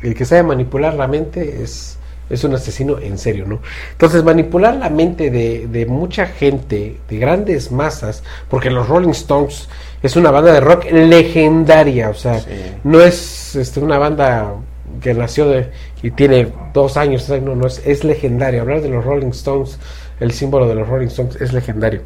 el 0.03 0.15
que 0.15 0.25
sabe 0.25 0.43
manipular 0.43 0.95
la 0.95 1.07
mente 1.07 1.63
es, 1.63 1.97
es 2.31 2.45
un 2.45 2.55
asesino 2.55 2.99
en 2.99 3.19
serio, 3.19 3.45
¿no? 3.47 3.61
Entonces, 3.93 4.23
manipular 4.25 4.75
la 4.77 4.89
mente 4.91 5.31
de, 5.31 5.67
de 5.69 5.87
mucha 5.87 6.27
gente, 6.27 6.97
de 7.09 7.19
grandes 7.19 7.71
masas, 7.71 8.23
porque 8.49 8.71
los 8.71 8.89
Rolling 8.89 9.11
Stones 9.11 9.69
es 10.03 10.17
una 10.17 10.31
banda 10.31 10.53
de 10.53 10.61
rock 10.61 10.91
legendaria, 10.91 12.11
o 12.11 12.15
sea, 12.15 12.41
Sí. 12.41 12.49
no 12.85 13.01
es 13.01 13.55
este, 13.57 13.81
una 13.81 13.99
banda 13.99 14.55
que 15.01 15.15
nació 15.15 15.49
de, 15.49 15.71
y 16.03 16.11
tiene 16.11 16.49
dos 16.75 16.97
años, 16.97 17.29
no, 17.29 17.55
no 17.55 17.67
es, 17.67 17.83
es 17.87 18.05
legendario. 18.05 18.63
Hablar 18.63 18.83
de 18.83 18.89
los 18.89 19.05
Rolling 19.05 19.29
Stones, 19.31 19.79
el 20.21 20.33
símbolo 20.33 20.69
de 20.69 20.75
los 20.75 20.89
Rolling 20.89 21.09
Stones 21.09 21.37
es 21.41 21.53
legendario. 21.53 22.03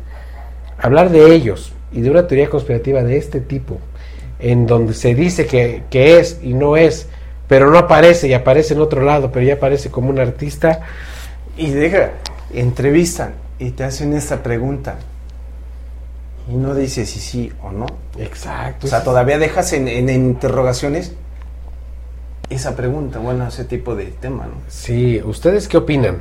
Hablar 0.78 1.10
de 1.10 1.34
ellos 1.34 1.72
y 1.92 2.00
de 2.02 2.10
una 2.10 2.26
teoría 2.26 2.48
conspirativa 2.50 3.02
de 3.02 3.16
este 3.16 3.40
tipo, 3.40 3.78
en 4.38 4.66
donde 4.66 4.92
se 4.94 5.14
dice 5.14 5.46
que, 5.46 5.84
que 5.90 6.18
es 6.18 6.38
y 6.42 6.52
no 6.52 6.76
es, 6.76 7.08
pero 7.48 7.70
no 7.70 7.78
aparece 7.78 8.28
y 8.28 8.34
aparece 8.34 8.74
en 8.74 8.80
otro 8.80 9.02
lado, 9.02 9.30
pero 9.30 9.46
ya 9.46 9.54
aparece 9.54 9.90
como 9.90 10.10
un 10.10 10.18
artista, 10.18 10.80
Y 11.56 11.70
deja, 11.70 12.10
entrevistan 12.52 13.34
y 13.58 13.70
te 13.70 13.84
hacen 13.84 14.12
esta 14.14 14.42
pregunta. 14.42 14.96
Y 16.48 16.54
no 16.54 16.74
dices 16.74 17.10
si 17.10 17.18
sí 17.20 17.52
o 17.62 17.72
no. 17.72 17.86
exacto. 18.18 18.86
O 18.86 18.90
sea, 18.90 19.02
todavía 19.02 19.38
dejas 19.38 19.72
en, 19.72 19.88
en 19.88 20.08
interrogaciones 20.10 21.12
esa 22.48 22.76
pregunta, 22.76 23.18
bueno, 23.18 23.48
ese 23.48 23.64
tipo 23.64 23.96
de 23.96 24.04
tema, 24.06 24.46
¿no? 24.46 24.54
Sí, 24.68 25.20
¿ustedes 25.24 25.66
qué 25.66 25.78
opinan? 25.78 26.18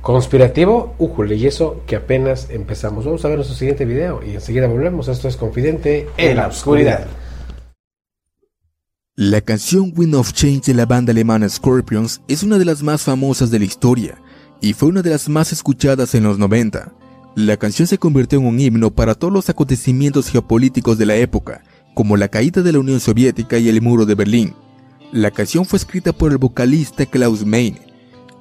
¿Conspirativo? 0.00 0.94
Újule, 0.98 1.34
y 1.34 1.46
eso 1.46 1.82
que 1.86 1.96
apenas 1.96 2.48
empezamos. 2.50 3.04
Vamos 3.04 3.24
a 3.24 3.28
ver 3.28 3.38
nuestro 3.38 3.56
siguiente 3.56 3.84
video 3.84 4.22
y 4.24 4.34
enseguida 4.34 4.68
volvemos. 4.68 5.08
Esto 5.08 5.28
es 5.28 5.36
Confidente 5.36 6.08
en 6.16 6.36
la 6.36 6.46
Oscuridad. 6.46 7.06
La 9.18 9.40
canción 9.40 9.94
Wind 9.96 10.14
of 10.14 10.34
Change 10.34 10.66
de 10.66 10.74
la 10.74 10.84
banda 10.84 11.10
alemana 11.10 11.48
Scorpions 11.48 12.20
es 12.28 12.42
una 12.42 12.58
de 12.58 12.66
las 12.66 12.82
más 12.82 13.00
famosas 13.00 13.50
de 13.50 13.58
la 13.58 13.64
historia 13.64 14.18
y 14.60 14.74
fue 14.74 14.90
una 14.90 15.00
de 15.00 15.08
las 15.08 15.30
más 15.30 15.52
escuchadas 15.52 16.14
en 16.14 16.22
los 16.22 16.38
90. 16.38 16.92
La 17.34 17.56
canción 17.56 17.88
se 17.88 17.96
convirtió 17.96 18.38
en 18.38 18.44
un 18.44 18.60
himno 18.60 18.94
para 18.94 19.14
todos 19.14 19.32
los 19.32 19.48
acontecimientos 19.48 20.28
geopolíticos 20.28 20.98
de 20.98 21.06
la 21.06 21.16
época, 21.16 21.64
como 21.94 22.18
la 22.18 22.28
caída 22.28 22.60
de 22.60 22.72
la 22.72 22.78
Unión 22.78 23.00
Soviética 23.00 23.56
y 23.56 23.70
el 23.70 23.80
muro 23.80 24.04
de 24.04 24.16
Berlín. 24.16 24.52
La 25.12 25.30
canción 25.30 25.64
fue 25.64 25.78
escrita 25.78 26.12
por 26.12 26.30
el 26.30 26.36
vocalista 26.36 27.06
Klaus 27.06 27.46
Meine 27.46 27.80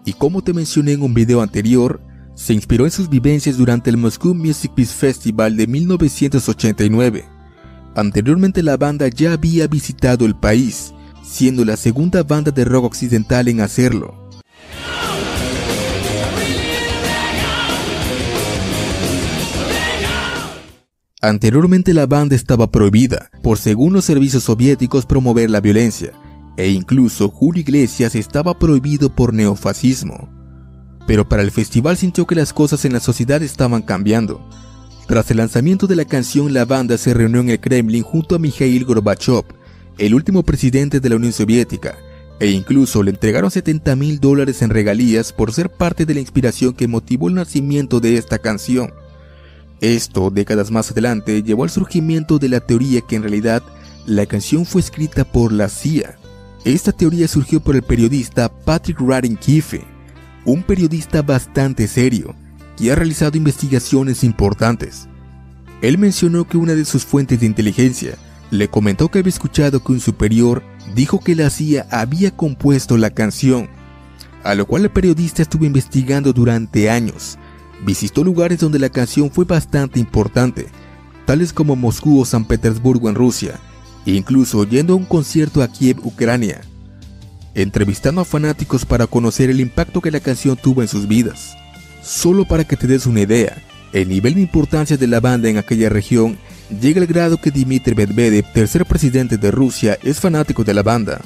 y 0.03 0.11
como 0.11 0.41
te 0.41 0.51
mencioné 0.51 0.91
en 0.91 1.03
un 1.03 1.13
video 1.13 1.41
anterior, 1.41 2.01
se 2.33 2.53
inspiró 2.53 2.83
en 2.83 2.91
sus 2.91 3.07
vivencias 3.07 3.55
durante 3.55 3.89
el 3.89 3.95
Moscow 3.95 4.35
Music 4.35 4.73
Peace 4.75 4.93
Festival 4.93 5.55
de 5.55 5.67
1989. 5.67 7.34
Anteriormente 7.95 8.61
la 8.61 8.75
banda 8.75 9.07
ya 9.07 9.31
había 9.31 9.67
visitado 9.67 10.25
el 10.25 10.35
país, 10.35 10.93
siendo 11.23 11.63
la 11.63 11.77
segunda 11.77 12.23
banda 12.23 12.51
de 12.51 12.65
rock 12.65 12.83
occidental 12.83 13.47
en 13.47 13.61
hacerlo. 13.61 14.29
Anteriormente 21.21 21.93
la 21.93 22.05
banda 22.05 22.35
estaba 22.35 22.69
prohibida 22.69 23.31
por 23.41 23.57
según 23.57 23.93
los 23.93 24.03
servicios 24.03 24.43
soviéticos 24.43 25.05
promover 25.05 25.49
la 25.49 25.61
violencia, 25.61 26.11
e 26.57 26.69
incluso 26.69 27.29
Julio 27.29 27.61
Iglesias 27.61 28.13
estaba 28.13 28.59
prohibido 28.59 29.09
por 29.09 29.33
neofascismo. 29.33 30.29
Pero 31.07 31.27
para 31.29 31.43
el 31.43 31.51
festival 31.51 31.95
sintió 31.95 32.27
que 32.27 32.35
las 32.35 32.51
cosas 32.51 32.83
en 32.83 32.91
la 32.91 32.99
sociedad 32.99 33.41
estaban 33.41 33.81
cambiando. 33.81 34.47
Tras 35.07 35.29
el 35.29 35.37
lanzamiento 35.37 35.85
de 35.85 35.95
la 35.95 36.05
canción, 36.05 36.51
la 36.51 36.65
banda 36.65 36.97
se 36.97 37.13
reunió 37.13 37.41
en 37.41 37.49
el 37.49 37.59
Kremlin 37.59 38.01
junto 38.01 38.35
a 38.35 38.39
Mikhail 38.39 38.85
Gorbachev, 38.85 39.43
el 39.99 40.15
último 40.15 40.41
presidente 40.41 40.99
de 40.99 41.09
la 41.09 41.15
Unión 41.17 41.31
Soviética, 41.31 41.95
e 42.39 42.49
incluso 42.49 43.03
le 43.03 43.11
entregaron 43.11 43.51
70 43.51 43.95
mil 43.95 44.19
dólares 44.19 44.63
en 44.63 44.71
regalías 44.71 45.31
por 45.31 45.53
ser 45.53 45.69
parte 45.69 46.07
de 46.07 46.15
la 46.15 46.21
inspiración 46.21 46.73
que 46.73 46.87
motivó 46.87 47.29
el 47.29 47.35
nacimiento 47.35 47.99
de 47.99 48.17
esta 48.17 48.39
canción. 48.39 48.93
Esto, 49.79 50.31
décadas 50.31 50.71
más 50.71 50.89
adelante, 50.89 51.43
llevó 51.43 51.65
al 51.65 51.69
surgimiento 51.69 52.39
de 52.39 52.49
la 52.49 52.59
teoría 52.59 53.01
que 53.01 53.15
en 53.15 53.21
realidad 53.21 53.61
la 54.07 54.25
canción 54.25 54.65
fue 54.65 54.81
escrita 54.81 55.23
por 55.23 55.51
la 55.51 55.69
CIA. 55.69 56.17
Esta 56.63 56.91
teoría 56.91 57.27
surgió 57.27 57.59
por 57.59 57.75
el 57.75 57.83
periodista 57.83 58.49
Patrick 58.49 58.99
Radin 58.99 59.37
Keefe, 59.37 59.83
un 60.45 60.63
periodista 60.63 61.21
bastante 61.21 61.87
serio, 61.87 62.35
que 62.77 62.91
ha 62.91 62.95
realizado 62.95 63.37
investigaciones 63.37 64.23
importantes. 64.23 65.07
Él 65.81 65.97
mencionó 65.97 66.47
que 66.47 66.57
una 66.57 66.73
de 66.73 66.85
sus 66.85 67.05
fuentes 67.05 67.39
de 67.39 67.45
inteligencia 67.45 68.17
le 68.51 68.67
comentó 68.67 69.09
que 69.09 69.19
había 69.19 69.29
escuchado 69.29 69.83
que 69.83 69.91
un 69.91 69.99
superior 69.99 70.63
dijo 70.93 71.19
que 71.19 71.35
la 71.35 71.49
CIA 71.49 71.87
había 71.89 72.31
compuesto 72.31 72.97
la 72.97 73.09
canción, 73.09 73.69
a 74.43 74.55
lo 74.55 74.65
cual 74.65 74.83
el 74.83 74.91
periodista 74.91 75.41
estuvo 75.41 75.65
investigando 75.65 76.33
durante 76.33 76.89
años. 76.89 77.37
Visitó 77.85 78.23
lugares 78.23 78.59
donde 78.59 78.79
la 78.79 78.89
canción 78.89 79.31
fue 79.31 79.45
bastante 79.45 79.99
importante, 79.99 80.67
tales 81.25 81.51
como 81.51 81.75
Moscú 81.75 82.21
o 82.21 82.25
San 82.25 82.45
Petersburgo 82.45 83.09
en 83.09 83.15
Rusia, 83.15 83.59
e 84.05 84.11
incluso 84.11 84.63
yendo 84.63 84.93
a 84.93 84.97
un 84.97 85.05
concierto 85.05 85.61
a 85.61 85.67
Kiev, 85.67 85.99
Ucrania, 86.03 86.61
entrevistando 87.55 88.21
a 88.21 88.25
fanáticos 88.25 88.85
para 88.85 89.07
conocer 89.07 89.49
el 89.49 89.59
impacto 89.59 90.01
que 90.01 90.11
la 90.11 90.19
canción 90.19 90.55
tuvo 90.55 90.81
en 90.81 90.87
sus 90.87 91.07
vidas. 91.07 91.57
Solo 92.05 92.45
para 92.45 92.63
que 92.63 92.77
te 92.77 92.85
des 92.85 93.07
una 93.07 93.21
idea, 93.21 93.57
el 93.91 94.09
nivel 94.09 94.35
de 94.35 94.41
importancia 94.41 94.95
de 94.95 95.07
la 95.07 95.19
banda 95.19 95.49
en 95.49 95.57
aquella 95.57 95.89
región 95.89 96.37
llega 96.79 97.01
al 97.01 97.07
grado 97.07 97.41
que 97.41 97.49
Dmitry 97.49 97.95
Medvedev, 97.95 98.45
tercer 98.53 98.85
presidente 98.85 99.39
de 99.39 99.49
Rusia, 99.49 99.97
es 100.03 100.19
fanático 100.19 100.63
de 100.63 100.75
la 100.75 100.83
banda. 100.83 101.19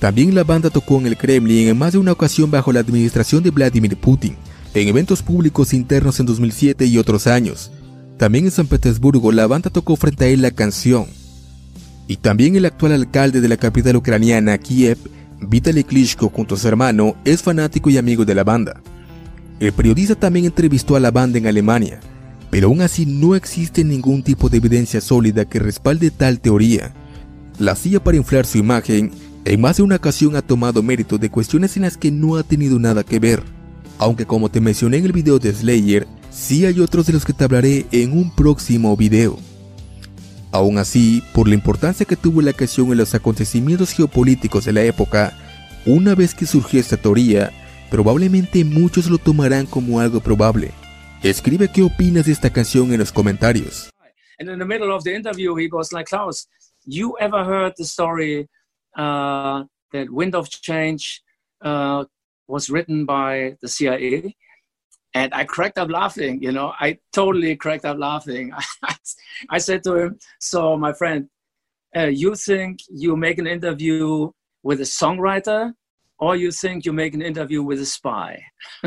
También 0.00 0.34
la 0.34 0.42
banda 0.42 0.68
tocó 0.68 0.98
en 0.98 1.06
el 1.06 1.16
Kremlin 1.16 1.68
en 1.68 1.78
más 1.78 1.92
de 1.92 1.98
una 1.98 2.10
ocasión 2.10 2.50
bajo 2.50 2.72
la 2.72 2.80
administración 2.80 3.44
de 3.44 3.50
Vladimir 3.50 3.96
Putin, 3.96 4.34
en 4.74 4.88
eventos 4.88 5.22
públicos 5.22 5.72
internos 5.72 6.18
en 6.18 6.26
2007 6.26 6.86
y 6.86 6.98
otros 6.98 7.28
años. 7.28 7.70
También 8.18 8.46
en 8.46 8.50
San 8.50 8.66
Petersburgo 8.66 9.30
la 9.30 9.46
banda 9.46 9.70
tocó 9.70 9.94
frente 9.94 10.24
a 10.24 10.28
él 10.28 10.42
la 10.42 10.50
canción. 10.50 11.06
Y 12.08 12.16
también 12.16 12.56
el 12.56 12.66
actual 12.66 12.90
alcalde 12.90 13.40
de 13.40 13.48
la 13.48 13.56
capital 13.56 13.94
ucraniana, 13.94 14.58
Kiev, 14.58 14.98
Vitaly 15.40 15.84
Klitschko, 15.84 16.30
junto 16.30 16.56
a 16.56 16.58
su 16.58 16.66
hermano, 16.66 17.14
es 17.24 17.42
fanático 17.42 17.90
y 17.90 17.96
amigo 17.96 18.24
de 18.24 18.34
la 18.34 18.42
banda. 18.42 18.82
El 19.60 19.72
periodista 19.72 20.14
también 20.14 20.46
entrevistó 20.46 20.96
a 20.96 21.00
la 21.00 21.10
banda 21.10 21.38
en 21.38 21.46
Alemania, 21.46 22.00
pero 22.50 22.68
aún 22.68 22.82
así 22.82 23.06
no 23.06 23.34
existe 23.34 23.84
ningún 23.84 24.22
tipo 24.22 24.48
de 24.48 24.58
evidencia 24.58 25.00
sólida 25.00 25.44
que 25.44 25.58
respalde 25.58 26.10
tal 26.10 26.40
teoría. 26.40 26.92
La 27.58 27.76
CIA 27.76 28.02
para 28.02 28.16
inflar 28.16 28.46
su 28.46 28.58
imagen, 28.58 29.12
en 29.44 29.60
más 29.60 29.76
de 29.76 29.84
una 29.84 29.96
ocasión 29.96 30.36
ha 30.36 30.42
tomado 30.42 30.82
mérito 30.82 31.18
de 31.18 31.30
cuestiones 31.30 31.76
en 31.76 31.82
las 31.82 31.96
que 31.96 32.10
no 32.10 32.36
ha 32.36 32.42
tenido 32.42 32.78
nada 32.78 33.04
que 33.04 33.20
ver. 33.20 33.42
Aunque 33.98 34.26
como 34.26 34.50
te 34.50 34.60
mencioné 34.60 34.96
en 34.96 35.04
el 35.04 35.12
video 35.12 35.38
de 35.38 35.52
Slayer, 35.52 36.08
sí 36.30 36.66
hay 36.66 36.80
otros 36.80 37.06
de 37.06 37.12
los 37.12 37.24
que 37.24 37.32
te 37.32 37.44
hablaré 37.44 37.86
en 37.92 38.12
un 38.12 38.34
próximo 38.34 38.96
video. 38.96 39.38
Aún 40.50 40.78
así, 40.78 41.22
por 41.32 41.48
la 41.48 41.54
importancia 41.54 42.06
que 42.06 42.16
tuvo 42.16 42.42
la 42.42 42.52
canción 42.52 42.90
en 42.90 42.98
los 42.98 43.14
acontecimientos 43.14 43.90
geopolíticos 43.90 44.64
de 44.64 44.72
la 44.72 44.82
época, 44.82 45.36
una 45.86 46.14
vez 46.14 46.34
que 46.34 46.46
surgió 46.46 46.80
esta 46.80 46.96
teoría, 46.96 47.52
probablemente 47.94 48.64
muchos 48.64 49.08
lo 49.08 49.18
tomarán 49.18 49.66
como 49.66 50.00
algo 50.00 50.18
probable. 50.18 50.72
Escribe 51.22 51.70
qué 51.72 51.84
opinas 51.84 52.26
de 52.26 52.32
esta 52.32 52.52
canción 52.52 52.92
en 52.92 52.98
los 52.98 53.12
comentarios. 53.12 53.88
And 54.40 54.50
in 54.50 54.58
the 54.58 54.64
middle 54.64 54.92
of 54.92 55.04
the 55.04 55.14
interview, 55.14 55.54
he 55.54 55.68
goes 55.68 55.92
like, 55.92 56.06
Klaus, 56.06 56.48
you 56.84 57.16
ever 57.20 57.44
heard 57.44 57.74
the 57.76 57.84
story 57.84 58.48
uh, 58.96 59.62
that 59.92 60.10
Wind 60.10 60.34
of 60.34 60.50
Change 60.50 61.22
uh, 61.62 62.04
was 62.48 62.68
written 62.68 63.06
by 63.06 63.56
the 63.62 63.68
CIA? 63.68 64.34
And 65.14 65.32
I 65.32 65.44
cracked 65.44 65.78
up 65.78 65.88
laughing, 65.88 66.42
you 66.42 66.50
know, 66.50 66.72
I 66.80 66.98
totally 67.12 67.54
cracked 67.54 67.84
up 67.84 67.98
laughing. 67.98 68.50
I 69.50 69.58
said 69.58 69.84
to 69.84 69.94
him, 69.94 70.18
so 70.40 70.76
my 70.76 70.92
friend, 70.92 71.28
uh, 71.96 72.06
you 72.06 72.34
think 72.34 72.80
you 72.90 73.16
make 73.16 73.38
an 73.38 73.46
interview 73.46 74.32
with 74.64 74.80
a 74.80 74.84
songwriter 74.84 75.74
or 76.18 76.36
you 76.36 76.50
think 76.50 76.84
you 76.84 76.92
make 76.92 77.14
an 77.14 77.22
interview 77.22 77.62
with 77.62 77.80
a 77.80 77.86
spy? 77.86 78.42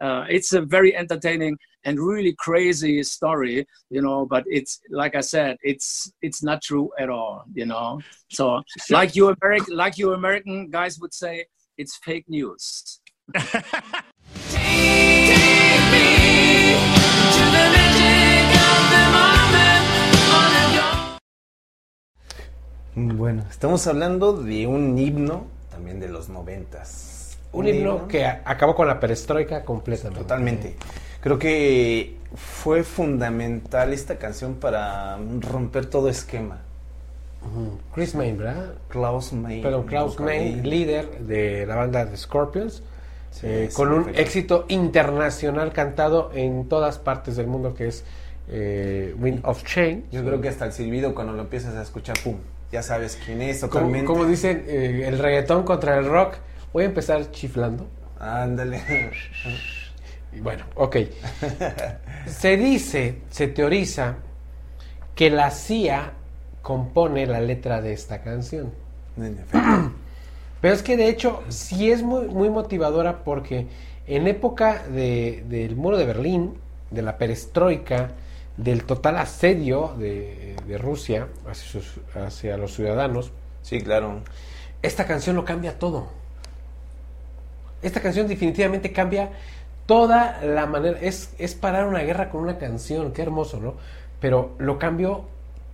uh, 0.00 0.24
it's 0.28 0.52
a 0.52 0.60
very 0.60 0.96
entertaining 0.96 1.56
and 1.84 2.00
really 2.00 2.34
crazy 2.38 3.02
story 3.02 3.66
you 3.90 4.02
know 4.02 4.26
but 4.26 4.44
it's 4.46 4.80
like 4.90 5.14
i 5.14 5.20
said 5.20 5.56
it's 5.62 6.10
it's 6.22 6.42
not 6.42 6.62
true 6.62 6.90
at 6.98 7.10
all 7.10 7.44
you 7.54 7.66
know? 7.66 8.00
So 8.30 8.62
like 8.90 9.14
you 9.14 9.28
american 9.28 9.76
like 9.76 9.98
you 9.98 10.12
american 10.12 10.70
guys 10.70 10.98
would 10.98 11.14
say 11.14 11.46
it's 11.76 11.96
fake 11.96 12.24
news 12.28 13.00
Bueno, 22.96 23.44
estamos 23.50 23.86
hablando 23.86 24.32
de 24.32 24.66
un 24.66 24.96
himno 24.98 25.46
también 25.70 25.98
de 26.00 26.08
los 26.08 26.28
noventas. 26.28 27.38
Un 27.52 27.66
himno 27.68 28.06
que 28.08 28.24
acabó 28.26 28.74
con 28.74 28.86
la 28.86 29.00
perestroika 29.00 29.64
completamente. 29.64 30.20
Totalmente. 30.20 30.76
Creo 31.20 31.38
que 31.38 32.16
fue 32.34 32.82
fundamental 32.84 33.92
esta 33.92 34.16
canción 34.18 34.54
para 34.54 35.16
romper 35.40 35.86
todo 35.86 36.08
esquema. 36.08 36.58
Chris 37.94 38.14
Main, 38.14 38.38
¿verdad? 38.38 38.74
Klaus 38.88 39.32
May. 39.32 39.60
Perdón, 39.60 39.84
Klaus 39.84 40.18
Main, 40.18 40.68
líder 40.68 41.18
de 41.20 41.66
la 41.66 41.76
banda 41.76 42.04
de 42.06 42.16
Scorpions, 42.16 42.82
Sí, 43.30 43.40
eh, 43.48 43.68
con 43.74 43.90
un 43.90 44.04
perfecto. 44.04 44.20
éxito 44.22 44.64
internacional 44.68 45.72
cantado 45.72 46.30
en 46.34 46.68
todas 46.68 46.98
partes 46.98 47.34
del 47.36 47.48
mundo, 47.48 47.74
que 47.74 47.88
es 47.88 48.04
eh, 48.48 49.14
Wind 49.18 49.40
of 49.44 49.62
Change. 49.64 50.04
Yo 50.12 50.24
creo 50.24 50.40
que 50.40 50.48
hasta 50.48 50.64
el 50.66 50.72
silbido 50.72 51.14
cuando 51.14 51.32
lo 51.32 51.42
empiezas 51.42 51.74
a 51.74 51.82
escuchar, 51.82 52.16
pum, 52.22 52.36
ya 52.74 52.82
sabes 52.82 53.16
quién 53.24 53.40
es 53.40 53.60
como, 53.60 53.72
totalmente. 53.72 54.04
como 54.06 54.24
dicen, 54.26 54.64
eh, 54.66 55.04
el 55.06 55.18
reggaetón 55.20 55.62
contra 55.62 55.96
el 55.96 56.06
rock. 56.06 56.34
Voy 56.72 56.82
a 56.82 56.86
empezar 56.86 57.30
chiflando. 57.30 57.86
Ándale. 58.18 58.82
Y 60.32 60.40
Bueno, 60.40 60.64
ok. 60.74 60.96
Se 62.26 62.56
dice, 62.56 63.20
se 63.30 63.46
teoriza 63.46 64.16
que 65.14 65.30
la 65.30 65.52
CIA 65.52 66.14
compone 66.62 67.26
la 67.26 67.40
letra 67.40 67.80
de 67.80 67.92
esta 67.92 68.22
canción. 68.22 68.72
En 69.16 69.38
efecto. 69.38 69.58
Pero 70.60 70.74
es 70.74 70.82
que 70.82 70.96
de 70.96 71.08
hecho 71.08 71.44
sí 71.48 71.92
es 71.92 72.02
muy, 72.02 72.26
muy 72.26 72.50
motivadora 72.50 73.22
porque 73.22 73.68
en 74.08 74.26
época 74.26 74.82
de- 74.88 75.44
del 75.48 75.76
muro 75.76 75.96
de 75.96 76.06
Berlín, 76.06 76.54
de 76.90 77.02
la 77.02 77.18
perestroika, 77.18 78.10
del 78.56 78.84
total 78.84 79.18
asedio 79.18 79.94
de, 79.98 80.56
de 80.66 80.78
Rusia 80.78 81.28
hacia, 81.48 81.68
sus- 81.70 82.00
hacia 82.14 82.56
los 82.56 82.74
ciudadanos, 82.74 83.32
Sí, 83.62 83.80
claro. 83.80 84.20
esta 84.82 85.06
canción 85.06 85.36
lo 85.36 85.44
cambia 85.44 85.78
todo. 85.78 86.08
Esta 87.82 88.00
canción 88.00 88.26
definitivamente 88.28 88.92
cambia 88.92 89.30
toda 89.86 90.40
la 90.42 90.66
manera. 90.66 90.98
Es, 91.00 91.34
es 91.38 91.54
parar 91.54 91.86
una 91.86 92.00
guerra 92.00 92.30
con 92.30 92.42
una 92.42 92.58
canción, 92.58 93.12
qué 93.12 93.22
hermoso, 93.22 93.60
¿no? 93.60 93.74
Pero 94.20 94.54
lo 94.58 94.78
cambió 94.78 95.24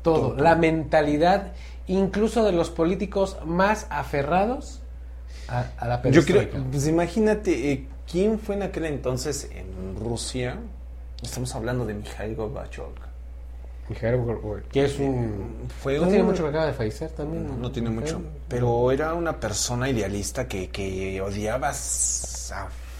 todo. 0.02 0.34
La 0.36 0.56
mentalidad, 0.56 1.52
incluso 1.86 2.44
de 2.44 2.52
los 2.52 2.70
políticos 2.70 3.38
más 3.44 3.86
aferrados 3.90 4.80
a, 5.48 5.66
a 5.78 5.86
la 5.86 6.02
Yo 6.10 6.24
creo, 6.24 6.38
perestroika. 6.38 6.70
pues 6.70 6.86
imagínate, 6.88 7.72
eh, 7.72 7.86
¿quién 8.10 8.40
fue 8.40 8.56
en 8.56 8.62
aquel 8.62 8.86
entonces 8.86 9.48
en 9.54 9.96
Rusia? 10.00 10.56
Estamos 11.22 11.54
hablando 11.54 11.84
de 11.86 11.94
Mikhail 11.94 12.34
Gorbachev. 12.34 12.86
Mikhail 13.88 14.16
Gorbachev, 14.18 14.68
que 14.70 14.84
es 14.84 14.98
un... 14.98 15.66
Fue 15.82 15.96
no 15.96 16.04
un- 16.04 16.08
tiene 16.08 16.24
mucho 16.24 16.42
que 16.44 16.48
acaba 16.50 16.66
de 16.66 16.72
fallecer 16.72 17.10
también. 17.10 17.46
No, 17.46 17.56
no 17.56 17.72
tiene 17.72 17.90
Mikhail? 17.90 18.16
mucho. 18.18 18.28
Pero 18.48 18.90
era 18.92 19.14
una 19.14 19.38
persona 19.38 19.88
idealista 19.88 20.46
que, 20.48 20.68
que 20.70 21.20
odiaba 21.20 21.72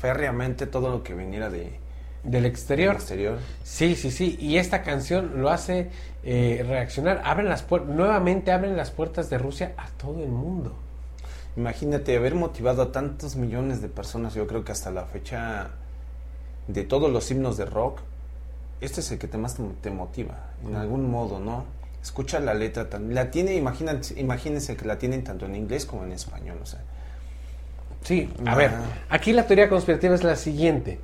férreamente 0.00 0.66
todo 0.66 0.90
lo 0.90 1.02
que 1.02 1.14
viniera 1.14 1.48
de, 1.50 1.78
del 2.24 2.44
exterior. 2.46 2.94
exterior. 2.96 3.38
Sí, 3.62 3.94
sí, 3.96 4.10
sí. 4.10 4.36
Y 4.40 4.56
esta 4.58 4.82
canción 4.82 5.40
lo 5.40 5.50
hace 5.50 5.90
eh, 6.22 6.64
reaccionar. 6.66 7.22
Abren 7.24 7.48
las 7.48 7.66
puer- 7.68 7.84
nuevamente 7.86 8.52
abren 8.52 8.76
las 8.76 8.90
puertas 8.90 9.30
de 9.30 9.38
Rusia 9.38 9.74
a 9.76 9.88
todo 9.96 10.22
el 10.22 10.30
mundo. 10.30 10.74
Imagínate 11.56 12.16
haber 12.16 12.34
motivado 12.34 12.82
a 12.82 12.92
tantos 12.92 13.34
millones 13.36 13.82
de 13.82 13.88
personas, 13.88 14.34
yo 14.34 14.46
creo 14.46 14.64
que 14.64 14.70
hasta 14.72 14.90
la 14.92 15.04
fecha 15.04 15.70
de 16.68 16.84
todos 16.84 17.10
los 17.10 17.28
himnos 17.30 17.56
de 17.56 17.64
rock, 17.64 17.98
este 18.80 19.00
es 19.00 19.10
el 19.12 19.18
que 19.18 19.28
te 19.28 19.38
más 19.38 19.56
te, 19.82 19.90
motiva, 19.90 20.38
en 20.66 20.74
algún 20.76 21.10
modo, 21.10 21.38
¿no? 21.40 21.64
Escucha 22.02 22.40
la 22.40 22.54
letra, 22.54 22.88
tan- 22.88 23.14
la 23.14 23.30
tiene, 23.30 23.54
imagínense, 23.54 24.18
imagínense 24.18 24.76
que 24.76 24.86
la 24.86 24.98
tienen 24.98 25.22
tanto 25.24 25.46
en 25.46 25.54
inglés 25.54 25.84
como 25.86 26.04
en 26.04 26.12
español, 26.12 26.58
o 26.62 26.66
sea. 26.66 26.80
Sí, 28.02 28.32
a 28.46 28.52
Ah. 28.52 28.54
ver, 28.54 28.70
aquí 29.10 29.32
la 29.32 29.46
teoría 29.46 29.68
conspirativa 29.68 30.14
es 30.14 30.24
la 30.24 30.36
siguiente. 30.36 30.98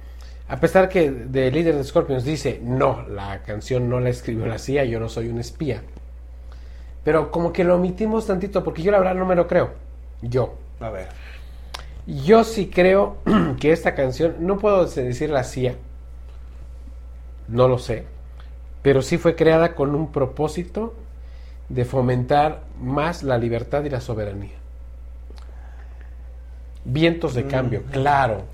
A 0.48 0.58
pesar 0.60 0.88
que 0.88 1.10
de 1.10 1.50
líder 1.50 1.76
de 1.76 1.84
Scorpions 1.84 2.24
dice, 2.24 2.60
no, 2.62 3.02
la 3.08 3.42
canción 3.42 3.88
no 3.90 4.00
la 4.00 4.08
escribió 4.10 4.46
la 4.46 4.58
CIA, 4.58 4.84
yo 4.84 4.98
no 5.00 5.08
soy 5.08 5.28
un 5.28 5.38
espía. 5.40 5.82
Pero 7.04 7.30
como 7.30 7.52
que 7.52 7.64
lo 7.64 7.76
omitimos 7.76 8.26
tantito, 8.26 8.64
porque 8.64 8.82
yo 8.82 8.90
la 8.92 8.98
verdad 8.98 9.14
no 9.16 9.26
me 9.26 9.34
lo 9.34 9.46
creo. 9.46 9.70
Yo. 10.22 10.54
A 10.80 10.88
ver, 10.90 11.08
Yo 12.06 12.44
sí 12.44 12.68
creo 12.72 13.16
que 13.60 13.72
esta 13.72 13.94
canción, 13.96 14.36
no 14.40 14.58
puedo 14.58 14.86
decir 14.86 15.28
la 15.30 15.42
CIA, 15.44 15.74
no 17.48 17.68
lo 17.68 17.78
sé, 17.78 18.04
pero 18.82 19.02
sí 19.02 19.18
fue 19.18 19.37
creada 19.37 19.74
con 19.74 19.94
un 19.94 20.12
propósito 20.12 20.94
de 21.68 21.85
fomentar 21.85 22.64
más 22.80 23.22
la 23.22 23.38
libertad 23.38 23.85
y 23.85 23.90
la 23.90 24.00
soberanía. 24.00 24.56
Vientos 26.85 27.35
de 27.35 27.46
cambio, 27.46 27.82
claro. 27.90 28.44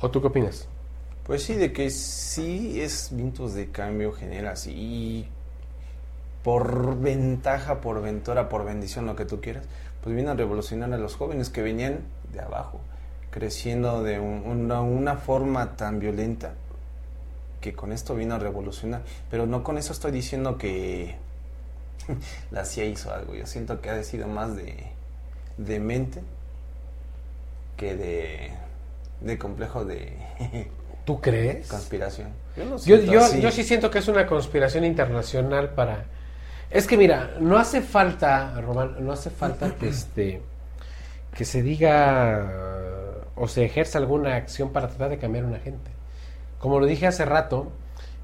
¿O 0.00 0.10
tú 0.10 0.20
qué 0.20 0.28
opinas? 0.28 0.68
pues 1.24 1.42
sí, 1.42 1.54
de 1.54 1.72
que 1.72 1.90
sí 1.90 2.80
es 2.80 3.08
vientos 3.12 3.54
de 3.54 3.70
cambio 3.70 4.12
genera 4.12 4.54
y 4.66 5.28
por 6.42 6.98
ventaja, 7.00 7.80
por 7.80 8.00
ventura, 8.02 8.48
por 8.48 8.64
bendición, 8.64 9.06
lo 9.06 9.16
que 9.16 9.24
tú 9.24 9.40
quieras, 9.40 9.64
pues 10.02 10.14
viene 10.14 10.30
a 10.30 10.34
revolucionar 10.34 10.92
a 10.92 10.98
los 10.98 11.16
jóvenes 11.16 11.50
que 11.50 11.62
venían 11.62 12.00
de 12.32 12.40
abajo, 12.40 12.80
creciendo 13.30 14.02
de 14.02 14.20
un- 14.20 14.42
una, 14.46 14.80
una 14.80 15.16
forma 15.16 15.76
tan 15.76 15.98
violenta, 15.98 16.54
que 17.60 17.74
con 17.74 17.92
esto 17.92 18.14
vino 18.14 18.34
a 18.34 18.38
revolucionar. 18.38 19.02
Pero 19.30 19.46
no 19.46 19.62
con 19.62 19.78
eso 19.78 19.92
estoy 19.92 20.12
diciendo 20.12 20.58
que 20.58 21.16
la 22.50 22.64
CIA 22.64 22.84
hizo 22.86 23.12
algo, 23.12 23.34
yo 23.34 23.46
siento 23.46 23.80
que 23.80 23.90
ha 23.90 24.02
sido 24.02 24.28
más 24.28 24.56
de, 24.56 24.86
de 25.56 25.80
mente 25.80 26.22
que 27.76 27.96
de, 27.96 28.50
de 29.20 29.38
complejo 29.38 29.84
de 29.84 30.16
¿Tú 31.04 31.20
crees? 31.20 31.68
conspiración. 31.68 32.28
Yo, 32.56 32.64
lo 32.64 32.78
Yo, 32.78 32.96
yo, 32.96 33.36
yo 33.36 33.50
sí 33.50 33.62
siento 33.62 33.90
que 33.90 33.98
es 34.00 34.08
una 34.08 34.26
conspiración 34.26 34.84
internacional 34.84 35.70
para... 35.70 36.06
Es 36.68 36.86
que 36.88 36.96
mira, 36.96 37.36
no 37.38 37.58
hace 37.58 37.80
falta, 37.80 38.60
Román, 38.60 38.96
no 38.98 39.12
hace 39.12 39.30
falta 39.30 39.72
que, 39.76 39.88
este, 39.90 40.42
que 41.32 41.44
se 41.44 41.62
diga 41.62 42.50
o 43.36 43.46
se 43.46 43.64
ejerza 43.64 43.98
alguna 43.98 44.34
acción 44.34 44.72
para 44.72 44.88
tratar 44.88 45.10
de 45.10 45.18
cambiar 45.18 45.44
a 45.44 45.48
una 45.48 45.58
gente. 45.60 45.90
Como 46.58 46.80
lo 46.80 46.86
dije 46.86 47.06
hace 47.06 47.24
rato, 47.24 47.72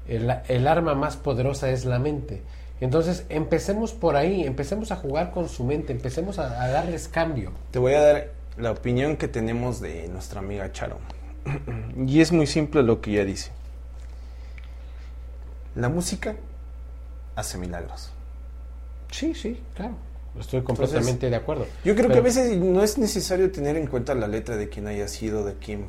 el, 0.07 0.33
el 0.47 0.67
arma 0.67 0.95
más 0.95 1.17
poderosa 1.17 1.69
es 1.69 1.85
la 1.85 1.99
mente. 1.99 2.41
Entonces, 2.81 3.25
empecemos 3.29 3.93
por 3.93 4.15
ahí, 4.15 4.43
empecemos 4.43 4.91
a 4.91 4.97
jugar 4.97 5.31
con 5.31 5.47
su 5.47 5.63
mente, 5.63 5.93
empecemos 5.93 6.39
a, 6.39 6.61
a 6.61 6.67
darles 6.69 7.07
cambio. 7.07 7.51
Te 7.71 7.79
voy 7.79 7.93
a 7.93 8.01
dar 8.01 8.31
la 8.57 8.71
opinión 8.71 9.15
que 9.15 9.27
tenemos 9.27 9.79
de 9.79 10.07
nuestra 10.09 10.39
amiga 10.39 10.71
Charo. 10.71 10.97
Y 12.07 12.21
es 12.21 12.31
muy 12.31 12.47
simple 12.47 12.83
lo 12.83 13.01
que 13.01 13.11
ella 13.11 13.25
dice. 13.25 13.51
La 15.75 15.89
música 15.89 16.35
hace 17.35 17.57
milagros. 17.57 18.11
Sí, 19.11 19.33
sí, 19.33 19.61
claro. 19.75 19.95
Estoy 20.39 20.61
completamente 20.61 21.29
de 21.29 21.35
acuerdo. 21.35 21.67
Yo 21.85 21.95
creo 21.95 22.09
que 22.09 22.17
a 22.17 22.21
veces 22.21 22.57
no 22.57 22.83
es 22.83 22.97
necesario 22.97 23.51
tener 23.51 23.77
en 23.77 23.85
cuenta 23.85 24.15
la 24.15 24.27
letra 24.27 24.57
de 24.57 24.67
quién 24.67 24.87
haya 24.87 25.07
sido, 25.07 25.45
de 25.45 25.53
quién 25.53 25.85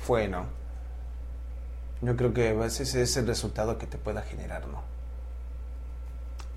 fue, 0.00 0.28
¿no? 0.28 0.46
Yo 2.02 2.16
creo 2.16 2.32
que 2.34 2.48
a 2.48 2.52
veces 2.54 2.94
es 2.94 3.16
el 3.16 3.26
resultado 3.26 3.78
que 3.78 3.86
te 3.86 3.96
pueda 3.98 4.22
generar, 4.22 4.66
¿no? 4.68 4.82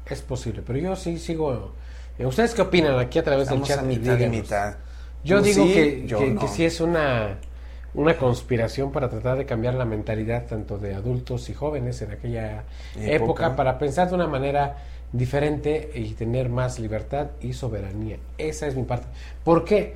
Es 0.06 0.22
posible, 0.22 0.62
pero 0.66 0.80
yo 0.80 0.96
sí 0.96 1.18
sigo. 1.18 1.76
eh, 2.18 2.26
¿Ustedes 2.26 2.54
qué 2.54 2.62
opinan 2.62 3.00
aquí 3.00 3.20
a 3.20 3.24
través 3.24 3.44
Estamos 3.44 3.68
del 3.68 3.78
chat? 3.78 3.80
a 3.80 3.84
mitad 3.84 4.20
y 4.20 4.28
mitad. 4.28 4.76
Yo 5.24 5.38
Tú 5.38 5.44
digo 5.44 5.68
sí, 5.68 5.74
que, 5.74 6.06
yo 6.06 6.18
que, 6.18 6.32
no. 6.32 6.42
que 6.42 6.48
sí 6.48 6.66
es 6.66 6.82
una, 6.82 7.40
una 7.94 8.18
conspiración 8.18 8.92
para 8.92 9.10
tratar 9.10 9.38
de 9.38 9.46
cambiar 9.46 9.76
la 9.76 9.86
mentalidad 9.86 10.46
tanto 10.48 10.78
de 10.78 10.94
adultos 10.96 11.50
y 11.50 11.54
jóvenes 11.54 12.02
en 12.02 12.12
aquella 12.12 12.66
época, 13.06 13.16
Época. 13.16 13.56
para 13.56 13.78
pensar 13.80 14.10
de 14.10 14.16
una 14.16 14.28
manera 14.28 14.78
diferente 15.14 15.92
y 15.96 16.14
tener 16.16 16.50
más 16.50 16.80
libertad 16.80 17.32
y 17.40 17.54
soberanía. 17.54 18.18
Esa 18.38 18.68
es 18.68 18.76
mi 18.76 18.84
parte. 18.84 19.08
¿Por 19.44 19.64
qué? 19.64 19.96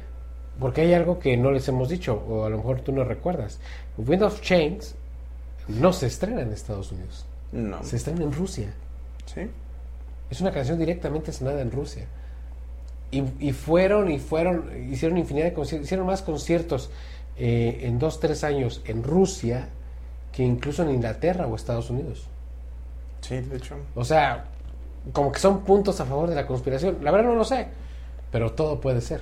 Porque 0.59 0.81
hay 0.81 0.93
algo 0.93 1.19
que 1.19 1.35
no 1.37 1.51
les 1.51 1.67
hemos 1.67 1.89
dicho, 1.89 2.15
o 2.27 2.45
a 2.45 2.49
lo 2.49 2.57
mejor 2.57 2.81
tú 2.81 2.91
no 2.93 3.03
recuerdas. 3.03 3.59
Wind 3.97 4.23
of 4.23 4.41
Chains 4.41 4.95
no 5.67 5.93
se 5.93 6.07
estrena 6.07 6.41
en 6.41 6.51
Estados 6.53 6.91
Unidos, 6.91 7.25
No. 7.51 7.83
se 7.83 7.95
estrena 7.97 8.23
en 8.23 8.31
Rusia. 8.33 8.73
¿Sí? 9.25 9.41
Es 10.29 10.41
una 10.41 10.51
canción 10.51 10.77
directamente 10.79 11.31
sonada 11.31 11.61
en 11.61 11.71
Rusia. 11.71 12.05
Y, 13.11 13.23
y 13.39 13.53
fueron 13.53 14.11
y 14.11 14.19
fueron, 14.19 14.69
hicieron 14.91 15.17
infinidad 15.17 15.45
de 15.45 15.53
conciertos, 15.53 15.85
hicieron 15.87 16.05
más 16.07 16.21
conciertos 16.21 16.89
eh, 17.37 17.79
en 17.83 17.99
dos, 17.99 18.19
tres 18.19 18.43
años 18.43 18.81
en 18.85 19.03
Rusia 19.03 19.69
que 20.33 20.43
incluso 20.43 20.83
en 20.83 20.89
Inglaterra 20.91 21.47
o 21.47 21.55
Estados 21.55 21.89
Unidos. 21.89 22.27
Sí, 23.21 23.39
de 23.39 23.57
hecho. 23.57 23.75
O 23.95 24.03
sea, 24.03 24.45
como 25.13 25.31
que 25.31 25.39
son 25.39 25.61
puntos 25.61 25.99
a 26.01 26.05
favor 26.05 26.29
de 26.29 26.35
la 26.35 26.45
conspiración. 26.45 26.97
La 27.01 27.11
verdad 27.11 27.29
no 27.29 27.35
lo 27.35 27.45
sé, 27.45 27.67
pero 28.31 28.51
todo 28.51 28.81
puede 28.81 28.99
ser, 29.01 29.21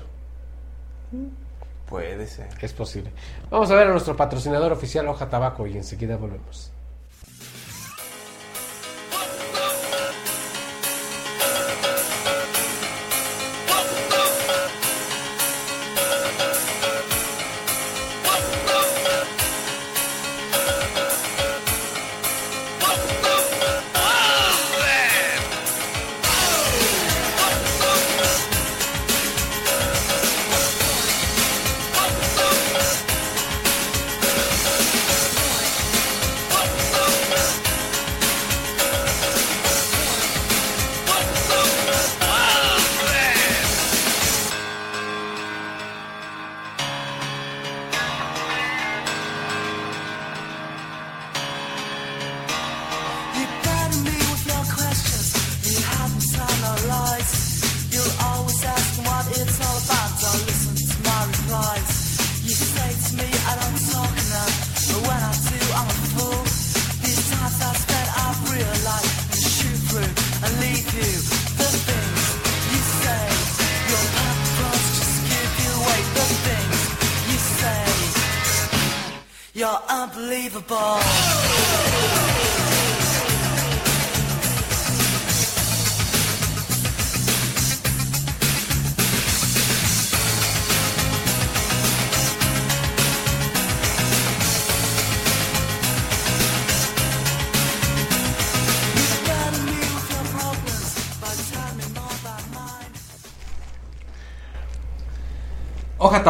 Puede 1.88 2.28
ser. 2.28 2.50
es 2.62 2.74
posible. 2.74 3.12
Vamos 3.50 3.70
a 3.72 3.76
ver 3.76 3.88
a 3.88 3.92
nuestro 3.92 4.16
patrocinador 4.16 4.72
oficial 4.72 5.08
Hoja 5.08 5.30
Tabaco 5.30 5.68
y 5.68 5.78
enseguida 5.78 6.18
volvemos. 6.18 6.72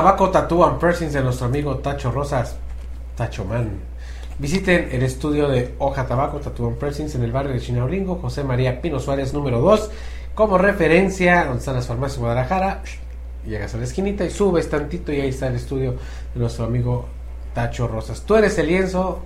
Tabaco 0.05 0.29
Tattoo 0.29 0.63
and 0.63 0.79
Piercings 0.79 1.13
de 1.13 1.21
nuestro 1.23 1.47
amigo 1.47 1.77
Tacho 1.77 2.11
Rosas. 2.11 2.55
Tacho 3.15 3.43
Man. 3.43 3.71
Visiten 4.37 4.89
el 4.91 5.01
estudio 5.01 5.47
de 5.47 5.73
Hoja 5.79 6.05
Tabaco 6.05 6.37
Tattoo 6.37 6.67
and 6.67 6.77
Pressings 6.77 7.15
en 7.15 7.23
el 7.23 7.31
barrio 7.31 7.53
de 7.53 7.59
Chinaulingo, 7.59 8.19
José 8.21 8.43
María 8.43 8.79
Pino 8.83 8.99
Suárez 8.99 9.33
número 9.33 9.59
2, 9.61 9.89
como 10.35 10.59
referencia, 10.59 11.45
donde 11.45 11.57
están 11.57 11.73
las 11.73 11.87
farmacias 11.87 12.17
de 12.17 12.21
Guadalajara. 12.21 12.83
Llegas 13.47 13.73
a 13.73 13.77
la 13.77 13.85
esquinita 13.85 14.23
y 14.23 14.29
subes 14.29 14.69
tantito 14.69 15.11
y 15.11 15.21
ahí 15.21 15.29
está 15.29 15.47
el 15.47 15.55
estudio 15.55 15.95
de 16.35 16.39
nuestro 16.39 16.65
amigo 16.65 17.07
Tacho 17.55 17.87
Rosas. 17.87 18.21
Tú 18.21 18.35
eres 18.35 18.55
el 18.59 18.67
lienzo, 18.67 19.21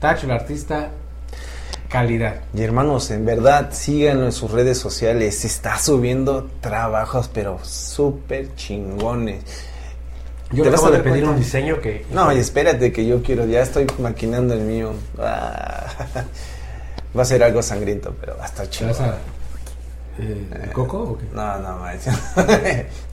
Tacho 0.00 0.26
el 0.26 0.32
artista, 0.32 0.90
calidad. 1.88 2.40
Y 2.52 2.62
hermanos, 2.62 3.08
en 3.12 3.24
verdad, 3.24 3.68
síganlo 3.70 4.24
en 4.24 4.32
sus 4.32 4.50
redes 4.50 4.78
sociales. 4.78 5.44
Está 5.44 5.78
subiendo 5.78 6.50
trabajos, 6.60 7.30
pero 7.32 7.60
súper 7.62 8.52
chingones. 8.56 9.73
Yo 10.54 10.64
¿Te 10.64 10.70
vas 10.70 10.84
a 10.84 10.90
de 10.90 10.98
pedir 10.98 11.10
cuenta? 11.24 11.30
un 11.30 11.38
diseño 11.38 11.80
que... 11.80 12.04
No, 12.10 12.32
y 12.32 12.38
espérate 12.38 12.92
que 12.92 13.06
yo 13.06 13.22
quiero, 13.22 13.44
ya 13.46 13.62
estoy 13.62 13.86
maquinando 13.98 14.54
el 14.54 14.60
mío. 14.60 14.92
Ah, 15.18 15.86
va 17.16 17.22
a 17.22 17.24
ser 17.24 17.42
algo 17.42 17.62
sangriento, 17.62 18.14
pero 18.20 18.36
va 18.36 18.44
a 18.44 18.46
estar 18.46 18.66
¿Te 18.66 18.70
chido. 18.70 18.90
eh, 20.18 20.46
¿el 20.64 20.72
¿Coco 20.72 20.98
o 21.02 21.18
qué? 21.18 21.24
No, 21.32 21.58
no, 21.58 21.78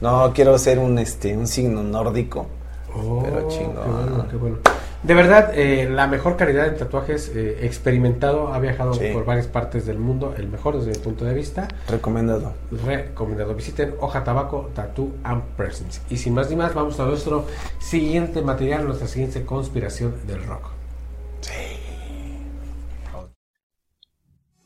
no, 0.00 0.32
quiero 0.32 0.56
ser 0.58 0.78
un 0.78 0.98
este 0.98 1.36
un 1.36 1.46
signo 1.46 1.82
nórdico. 1.82 2.46
Oh, 2.94 3.22
Pero 3.24 3.48
qué 3.48 3.54
chingón. 3.54 3.74
bueno, 4.08 4.28
qué 4.28 4.36
bueno. 4.36 4.58
De 5.02 5.14
verdad, 5.14 5.50
eh, 5.54 5.88
la 5.90 6.06
mejor 6.06 6.36
calidad 6.36 6.64
de 6.70 6.78
tatuajes 6.78 7.32
eh, 7.34 7.58
experimentado, 7.62 8.54
ha 8.54 8.60
viajado 8.60 8.94
Sí. 8.94 9.06
por 9.12 9.24
varias 9.24 9.48
partes 9.48 9.84
del 9.84 9.98
mundo, 9.98 10.32
el 10.38 10.46
mejor 10.48 10.78
desde 10.78 10.96
mi 10.96 11.04
punto 11.04 11.24
de 11.24 11.34
vista. 11.34 11.66
Recomendado. 11.88 12.54
Recomendado. 12.84 13.52
Visiten 13.56 13.94
Hoja 14.00 14.22
Tabaco, 14.22 14.70
Tattoo 14.74 15.10
and 15.24 15.42
Presents. 15.56 16.00
Y 16.08 16.18
sin 16.18 16.34
más 16.34 16.50
ni 16.50 16.56
más, 16.56 16.72
vamos 16.72 17.00
a 17.00 17.04
nuestro 17.06 17.46
siguiente 17.80 18.42
material, 18.42 18.86
nuestra 18.86 19.08
siguiente 19.08 19.44
conspiración 19.44 20.14
del 20.28 20.44
rock. 20.44 20.70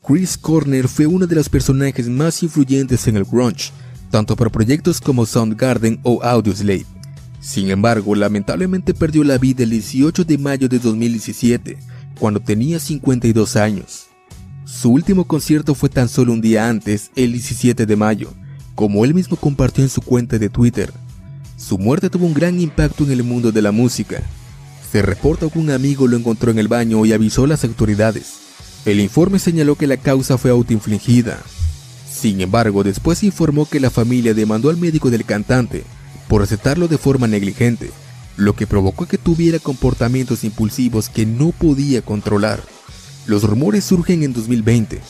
Chris 0.07 0.37
Cornell 0.37 0.87
fue 0.87 1.05
uno 1.07 1.25
de 1.27 1.35
los 1.35 1.49
personajes 1.49 2.07
más 2.07 2.41
influyentes 2.43 3.07
en 3.07 3.17
el 3.17 3.25
grunge, 3.25 3.71
tanto 4.11 4.35
para 4.35 4.49
proyectos 4.51 5.01
como 5.01 5.25
Soundgarden 5.25 5.99
o 6.03 6.21
Audioslave. 6.23 6.85
Sin 7.47 7.69
embargo, 7.69 8.13
lamentablemente 8.13 8.93
perdió 8.93 9.23
la 9.23 9.37
vida 9.37 9.63
el 9.63 9.69
18 9.69 10.25
de 10.25 10.37
mayo 10.37 10.67
de 10.67 10.79
2017, 10.79 11.77
cuando 12.19 12.41
tenía 12.41 12.77
52 12.77 13.55
años. 13.55 14.07
Su 14.65 14.89
último 14.91 15.23
concierto 15.23 15.73
fue 15.73 15.87
tan 15.87 16.09
solo 16.09 16.33
un 16.33 16.41
día 16.41 16.67
antes, 16.67 17.09
el 17.15 17.31
17 17.31 17.85
de 17.85 17.95
mayo, 17.95 18.33
como 18.75 19.05
él 19.05 19.13
mismo 19.13 19.37
compartió 19.37 19.81
en 19.81 19.89
su 19.89 20.01
cuenta 20.01 20.37
de 20.37 20.49
Twitter. 20.49 20.91
Su 21.55 21.77
muerte 21.77 22.09
tuvo 22.09 22.25
un 22.25 22.33
gran 22.33 22.59
impacto 22.59 23.05
en 23.05 23.11
el 23.11 23.23
mundo 23.23 23.53
de 23.53 23.61
la 23.61 23.71
música. 23.71 24.21
Se 24.91 25.01
reporta 25.01 25.47
que 25.49 25.57
un 25.57 25.69
amigo 25.69 26.05
lo 26.05 26.17
encontró 26.17 26.51
en 26.51 26.59
el 26.59 26.67
baño 26.67 27.05
y 27.05 27.13
avisó 27.13 27.45
a 27.45 27.47
las 27.47 27.63
autoridades. 27.63 28.39
El 28.85 28.99
informe 28.99 29.39
señaló 29.39 29.75
que 29.75 29.87
la 29.87 29.95
causa 29.95 30.37
fue 30.37 30.51
autoinfligida. 30.51 31.41
Sin 32.11 32.41
embargo, 32.41 32.83
después 32.83 33.23
informó 33.23 33.69
que 33.69 33.79
la 33.79 33.89
familia 33.89 34.33
demandó 34.33 34.69
al 34.69 34.75
médico 34.75 35.09
del 35.09 35.23
cantante 35.23 35.85
por 36.27 36.41
recetarlo 36.41 36.87
de 36.87 36.97
forma 36.97 37.27
negligente, 37.27 37.91
lo 38.35 38.55
que 38.55 38.67
provocó 38.67 39.05
que 39.07 39.17
tuviera 39.17 39.59
comportamientos 39.59 40.43
impulsivos 40.43 41.09
que 41.09 41.25
no 41.25 41.51
podía 41.51 42.01
controlar. 42.01 42.61
Los 43.25 43.43
rumores 43.43 43.83
surgen 43.83 44.23
en 44.23 44.33
2020 44.33 45.01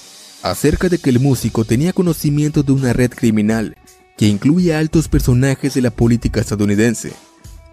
acerca 0.44 0.90
de 0.90 0.98
que 0.98 1.10
el 1.10 1.20
músico 1.20 1.66
tenía 1.66 1.94
conocimiento 1.94 2.64
de 2.64 2.72
una 2.72 2.94
red 2.94 3.12
criminal 3.12 3.76
que 4.18 4.28
incluye 4.28 4.74
altos 4.74 5.08
personajes 5.08 5.74
de 5.74 5.82
la 5.82 5.92
política 5.92 6.40
estadounidense. 6.40 7.14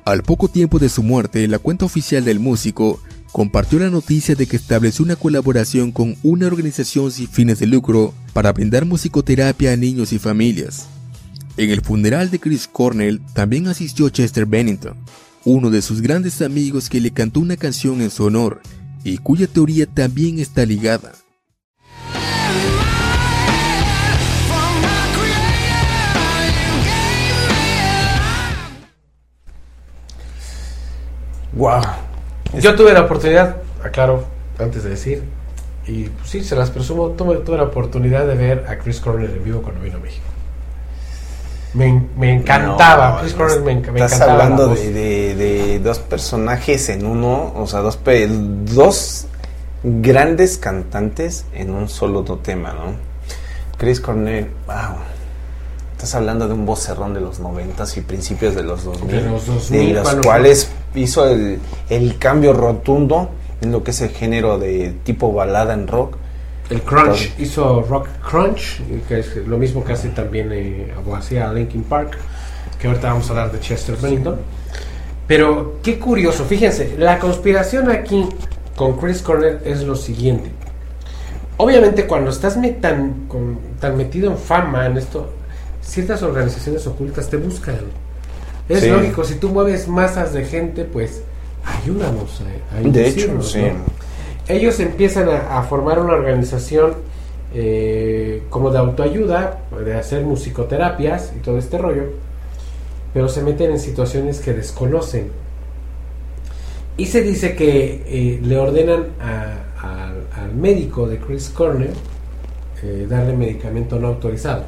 Al 0.04 0.22
poco 0.22 0.48
tiempo 0.48 0.78
de 0.78 0.90
su 0.90 1.02
muerte, 1.02 1.48
la 1.48 1.58
cuenta 1.58 1.86
oficial 1.86 2.24
del 2.24 2.38
músico 2.38 3.00
compartió 3.32 3.78
la 3.78 3.90
noticia 3.90 4.34
de 4.34 4.46
que 4.46 4.56
estableció 4.56 5.04
una 5.04 5.16
colaboración 5.16 5.90
con 5.90 6.16
una 6.22 6.46
organización 6.46 7.10
sin 7.10 7.28
fines 7.28 7.58
de 7.58 7.66
lucro 7.66 8.12
para 8.34 8.52
brindar 8.52 8.84
musicoterapia 8.84 9.72
a 9.72 9.76
niños 9.76 10.12
y 10.12 10.18
familias. 10.18 10.86
En 11.56 11.70
el 11.70 11.82
funeral 11.82 12.32
de 12.32 12.40
Chris 12.40 12.66
Cornell 12.66 13.20
también 13.32 13.68
asistió 13.68 14.08
Chester 14.08 14.44
Bennington, 14.44 14.96
uno 15.44 15.70
de 15.70 15.82
sus 15.82 16.00
grandes 16.00 16.42
amigos 16.42 16.88
que 16.88 17.00
le 17.00 17.12
cantó 17.12 17.38
una 17.38 17.56
canción 17.56 18.00
en 18.00 18.10
su 18.10 18.24
honor 18.24 18.60
y 19.04 19.18
cuya 19.18 19.46
teoría 19.46 19.86
también 19.86 20.40
está 20.40 20.66
ligada. 20.66 21.12
Wow. 31.52 31.82
Yo 32.60 32.74
tuve 32.74 32.92
la 32.92 33.02
oportunidad, 33.02 33.58
aclaro, 33.80 34.26
antes 34.58 34.82
de 34.82 34.90
decir, 34.90 35.22
y 35.86 36.06
pues, 36.06 36.30
sí, 36.30 36.42
se 36.42 36.56
las 36.56 36.70
presumo, 36.70 37.10
tuve, 37.10 37.36
tuve 37.36 37.58
la 37.58 37.64
oportunidad 37.64 38.26
de 38.26 38.34
ver 38.34 38.64
a 38.66 38.76
Chris 38.78 38.98
Cornell 38.98 39.30
en 39.30 39.44
vivo 39.44 39.62
cuando 39.62 39.80
vino 39.82 39.98
a 39.98 40.00
México. 40.00 40.33
Me, 41.74 42.02
me 42.16 42.32
encantaba, 42.34 43.20
Chris 43.20 43.34
Cornell 43.34 43.62
me, 43.62 43.74
me 43.74 43.80
Estás 44.00 44.12
encantaba. 44.14 44.38
la 44.38 44.44
hablando 44.44 44.68
de, 44.74 44.92
de- 44.92 45.34
de 45.34 45.78
dos 45.80 45.98
personajes 45.98 46.88
en 46.88 47.04
uno, 47.04 47.52
o 47.56 47.66
sea, 47.66 47.80
dos, 47.80 47.98
dos 48.74 49.26
grandes 49.82 50.56
cantantes 50.58 51.44
en 51.52 51.70
un 51.74 51.88
solo 51.88 52.22
tema, 52.38 52.72
¿no? 52.72 52.92
Chris 53.76 54.00
Cornell, 54.00 54.46
wow. 54.66 54.96
Estás 55.92 56.14
hablando 56.14 56.46
de 56.48 56.54
un 56.54 56.64
vocerrón 56.66 57.12
de 57.14 57.20
los 57.20 57.40
noventas 57.40 57.96
y 57.96 58.02
principios 58.02 58.54
de 58.54 58.62
los 58.62 58.84
2000, 58.84 59.10
De 59.10 59.22
los 59.22 59.46
2000, 59.46 59.86
de 59.88 59.94
los 59.94 60.14
cuales 60.16 60.70
hizo 60.94 61.26
el, 61.28 61.58
el 61.88 62.18
cambio 62.18 62.52
rotundo 62.52 63.30
en 63.62 63.72
lo 63.72 63.82
que 63.82 63.90
es 63.92 64.00
el 64.00 64.10
género 64.10 64.58
de 64.58 64.94
tipo 65.04 65.32
balada 65.32 65.72
en 65.74 65.88
rock. 65.88 66.16
El 66.70 66.80
Crunch 66.82 67.32
hizo 67.38 67.82
Rock 67.82 68.08
Crunch, 68.28 68.80
que 69.06 69.18
es 69.20 69.36
lo 69.46 69.58
mismo 69.58 69.84
que 69.84 69.92
hace 69.92 70.08
también 70.08 70.50
eh, 70.52 70.92
o 71.06 71.14
hacía 71.14 71.52
Linkin 71.52 71.82
Park, 71.84 72.16
que 72.78 72.86
ahorita 72.88 73.08
vamos 73.12 73.26
a 73.28 73.30
hablar 73.30 73.52
de 73.52 73.60
Chester 73.60 73.96
Bennington. 73.96 74.38
Pero 75.26 75.78
qué 75.82 75.98
curioso, 75.98 76.44
fíjense, 76.44 76.96
la 76.98 77.18
conspiración 77.18 77.90
aquí 77.90 78.26
con 78.76 78.96
Chris 78.98 79.22
Cornell 79.22 79.58
es 79.64 79.82
lo 79.82 79.94
siguiente. 79.96 80.50
Obviamente 81.56 82.06
cuando 82.06 82.30
estás 82.30 82.58
tan, 82.80 83.26
con- 83.28 83.58
tan 83.80 83.96
metido 83.96 84.30
en 84.30 84.38
fama 84.38 84.86
en 84.86 84.96
esto, 84.98 85.30
ciertas 85.82 86.22
organizaciones 86.22 86.86
ocultas 86.86 87.28
te 87.28 87.36
buscan. 87.36 87.76
Es 88.68 88.80
Sí. 88.80 88.88
lógico, 88.88 89.22
si 89.24 89.34
tú 89.34 89.50
mueves 89.50 89.86
masas 89.86 90.32
de 90.32 90.44
gente, 90.46 90.84
pues 90.84 91.22
ayúdanos 91.64 92.40
a, 92.72 92.78
a 92.78 92.80
De 92.80 93.06
hecho, 93.08 93.40
sí. 93.42 93.60
¿no? 93.60 94.03
Ellos 94.48 94.78
empiezan 94.80 95.28
a, 95.28 95.58
a 95.58 95.62
formar 95.62 95.98
una 95.98 96.12
organización 96.14 96.94
eh, 97.54 98.42
como 98.50 98.70
de 98.70 98.78
autoayuda, 98.78 99.60
de 99.84 99.94
hacer 99.94 100.22
musicoterapias 100.24 101.32
y 101.36 101.40
todo 101.40 101.58
este 101.58 101.78
rollo, 101.78 102.04
pero 103.12 103.28
se 103.28 103.42
meten 103.42 103.70
en 103.70 103.78
situaciones 103.78 104.40
que 104.40 104.52
desconocen. 104.52 105.28
Y 106.96 107.06
se 107.06 107.22
dice 107.22 107.56
que 107.56 108.02
eh, 108.06 108.40
le 108.42 108.56
ordenan 108.56 109.06
a- 109.20 109.54
a- 109.86 110.42
al 110.42 110.54
médico 110.54 111.06
de 111.08 111.18
Chris 111.18 111.48
Cornell 111.48 111.90
eh, 112.82 113.06
darle 113.08 113.32
medicamento 113.34 113.98
no 113.98 114.08
autorizado. 114.08 114.64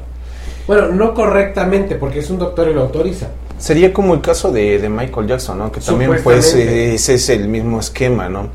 Bueno, 0.65 0.89
no 0.89 1.13
correctamente, 1.13 1.95
porque 1.95 2.19
es 2.19 2.29
un 2.29 2.39
doctor 2.39 2.67
y 2.69 2.73
lo 2.73 2.81
autoriza. 2.81 3.27
Sería 3.57 3.93
como 3.93 4.13
el 4.13 4.21
caso 4.21 4.51
de, 4.51 4.79
de 4.79 4.89
Michael 4.89 5.27
Jackson, 5.27 5.57
¿no? 5.57 5.71
Que 5.71 5.79
también 5.79 6.11
pues 6.23 6.53
eh, 6.55 6.93
ese 6.95 7.13
es 7.15 7.29
el 7.29 7.47
mismo 7.47 7.79
esquema, 7.79 8.27
¿no? 8.29 8.49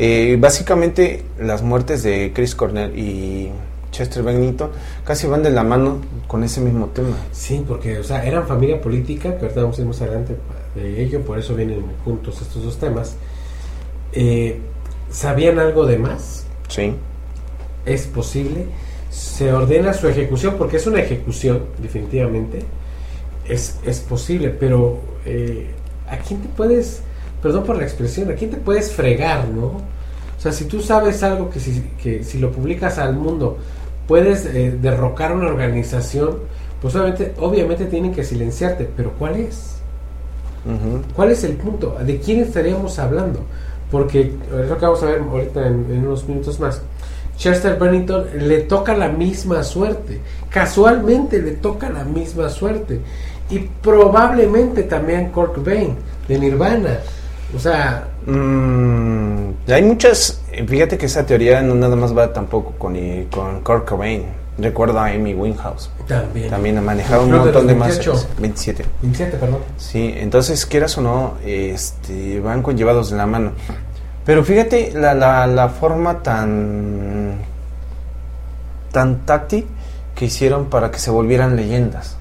Eh, 0.00 0.36
básicamente 0.38 1.24
las 1.40 1.62
muertes 1.62 2.04
de 2.04 2.30
Chris 2.32 2.54
Cornell 2.54 2.96
y 2.96 3.50
Chester 3.90 4.22
Bennington 4.22 4.70
casi 5.04 5.26
van 5.26 5.42
de 5.42 5.50
la 5.50 5.64
mano 5.64 5.98
con 6.28 6.44
ese 6.44 6.60
mismo 6.60 6.86
tema. 6.86 7.16
Sí, 7.32 7.64
porque, 7.66 7.98
o 7.98 8.04
sea, 8.04 8.24
eran 8.24 8.46
familia 8.46 8.80
política, 8.80 9.36
que 9.36 9.46
ahorita 9.46 9.62
vamos 9.62 9.76
a 9.76 9.80
ir 9.80 9.88
más 9.88 10.00
adelante 10.00 10.36
de 10.76 11.02
ello, 11.02 11.22
por 11.22 11.36
eso 11.36 11.56
vienen 11.56 11.82
juntos 12.04 12.40
estos 12.40 12.62
dos 12.62 12.78
temas. 12.78 13.16
Eh, 14.12 14.60
¿Sabían 15.10 15.58
algo 15.58 15.84
de 15.84 15.98
más? 15.98 16.46
Sí. 16.68 16.94
¿Es 17.84 18.06
posible? 18.06 18.66
Se 19.10 19.52
ordena 19.52 19.92
su 19.94 20.06
ejecución, 20.06 20.54
porque 20.58 20.76
es 20.76 20.86
una 20.86 21.00
ejecución, 21.00 21.64
definitivamente. 21.82 22.60
Es, 23.48 23.80
es 23.84 23.98
posible, 23.98 24.50
pero 24.50 25.00
eh, 25.24 25.70
¿a 26.08 26.18
quién 26.18 26.40
te 26.40 26.48
puedes, 26.50 27.02
perdón 27.42 27.64
por 27.64 27.76
la 27.76 27.84
expresión, 27.84 28.30
¿a 28.30 28.34
quién 28.34 28.50
te 28.50 28.56
puedes 28.56 28.92
fregar, 28.92 29.48
no? 29.48 29.66
O 29.66 30.40
sea, 30.40 30.52
si 30.52 30.66
tú 30.66 30.80
sabes 30.80 31.22
algo 31.22 31.50
que 31.50 31.60
si, 31.60 31.82
que 32.02 32.22
si 32.22 32.38
lo 32.38 32.52
publicas 32.52 32.98
al 32.98 33.14
mundo 33.14 33.58
puedes 34.06 34.46
eh, 34.46 34.76
derrocar 34.80 35.34
una 35.34 35.48
organización, 35.48 36.38
pues 36.80 36.94
obviamente, 36.94 37.34
obviamente 37.40 37.84
tienen 37.86 38.12
que 38.12 38.24
silenciarte, 38.24 38.88
pero 38.96 39.12
¿cuál 39.18 39.36
es? 39.36 39.74
¿Cuál 41.14 41.30
es 41.30 41.44
el 41.44 41.52
punto? 41.52 41.96
¿De 42.04 42.18
quién 42.18 42.40
estaríamos 42.40 42.98
hablando? 42.98 43.40
Porque 43.90 44.20
es 44.20 44.68
lo 44.68 44.76
que 44.76 44.84
vamos 44.84 45.02
a 45.02 45.06
ver 45.06 45.20
ahorita 45.20 45.66
en, 45.66 45.86
en 45.90 46.06
unos 46.06 46.28
minutos 46.28 46.60
más. 46.60 46.82
Chester 47.38 47.78
Bennington 47.78 48.26
le 48.36 48.60
toca 48.60 48.94
la 48.94 49.08
misma 49.08 49.62
suerte. 49.62 50.20
Casualmente 50.50 51.40
le 51.40 51.52
toca 51.52 51.88
la 51.88 52.04
misma 52.04 52.50
suerte. 52.50 53.00
Y 53.48 53.60
probablemente 53.60 54.82
también 54.82 55.30
Kurt 55.30 55.54
Cobain 55.54 55.96
de 56.26 56.38
Nirvana. 56.38 56.98
O 57.54 57.58
sea, 57.58 58.04
Mm, 58.26 59.52
Hay 59.72 59.82
muchas, 59.82 60.42
eh, 60.52 60.66
fíjate 60.66 60.98
que 60.98 61.06
esa 61.06 61.24
teoría 61.24 61.62
no 61.62 61.74
nada 61.74 61.96
más 61.96 62.16
va 62.16 62.30
tampoco 62.32 62.72
con, 62.78 62.94
con 63.30 63.60
Kurt 63.62 63.88
Cobain. 63.88 64.24
Recuerdo 64.58 64.98
a 64.98 65.06
Amy 65.06 65.34
Winehouse. 65.34 65.88
También. 66.08 66.50
También 66.50 66.84
manejaba 66.84 67.22
un 67.22 67.28
Creo 67.30 67.40
que 67.40 67.44
montón 67.46 67.66
de 67.68 67.72
los 67.74 67.78
más. 67.80 67.88
28. 67.96 68.28
27. 68.38 68.84
27, 69.02 69.36
perdón. 69.38 69.58
Sí, 69.78 70.14
entonces 70.16 70.66
quieras 70.66 70.98
o 70.98 71.00
no, 71.00 71.34
este, 71.46 72.40
van 72.40 72.62
conllevados 72.62 73.10
de 73.10 73.16
la 73.16 73.26
mano. 73.26 73.52
Pero 74.26 74.44
fíjate 74.44 74.92
la, 74.94 75.14
la, 75.14 75.46
la 75.46 75.68
forma 75.68 76.22
tan 76.22 77.36
tan 78.92 79.24
táctil 79.26 79.66
que 80.14 80.24
hicieron 80.26 80.66
para 80.66 80.90
que 80.90 80.98
se 80.98 81.10
volvieran 81.10 81.54
leyendas. 81.56 82.16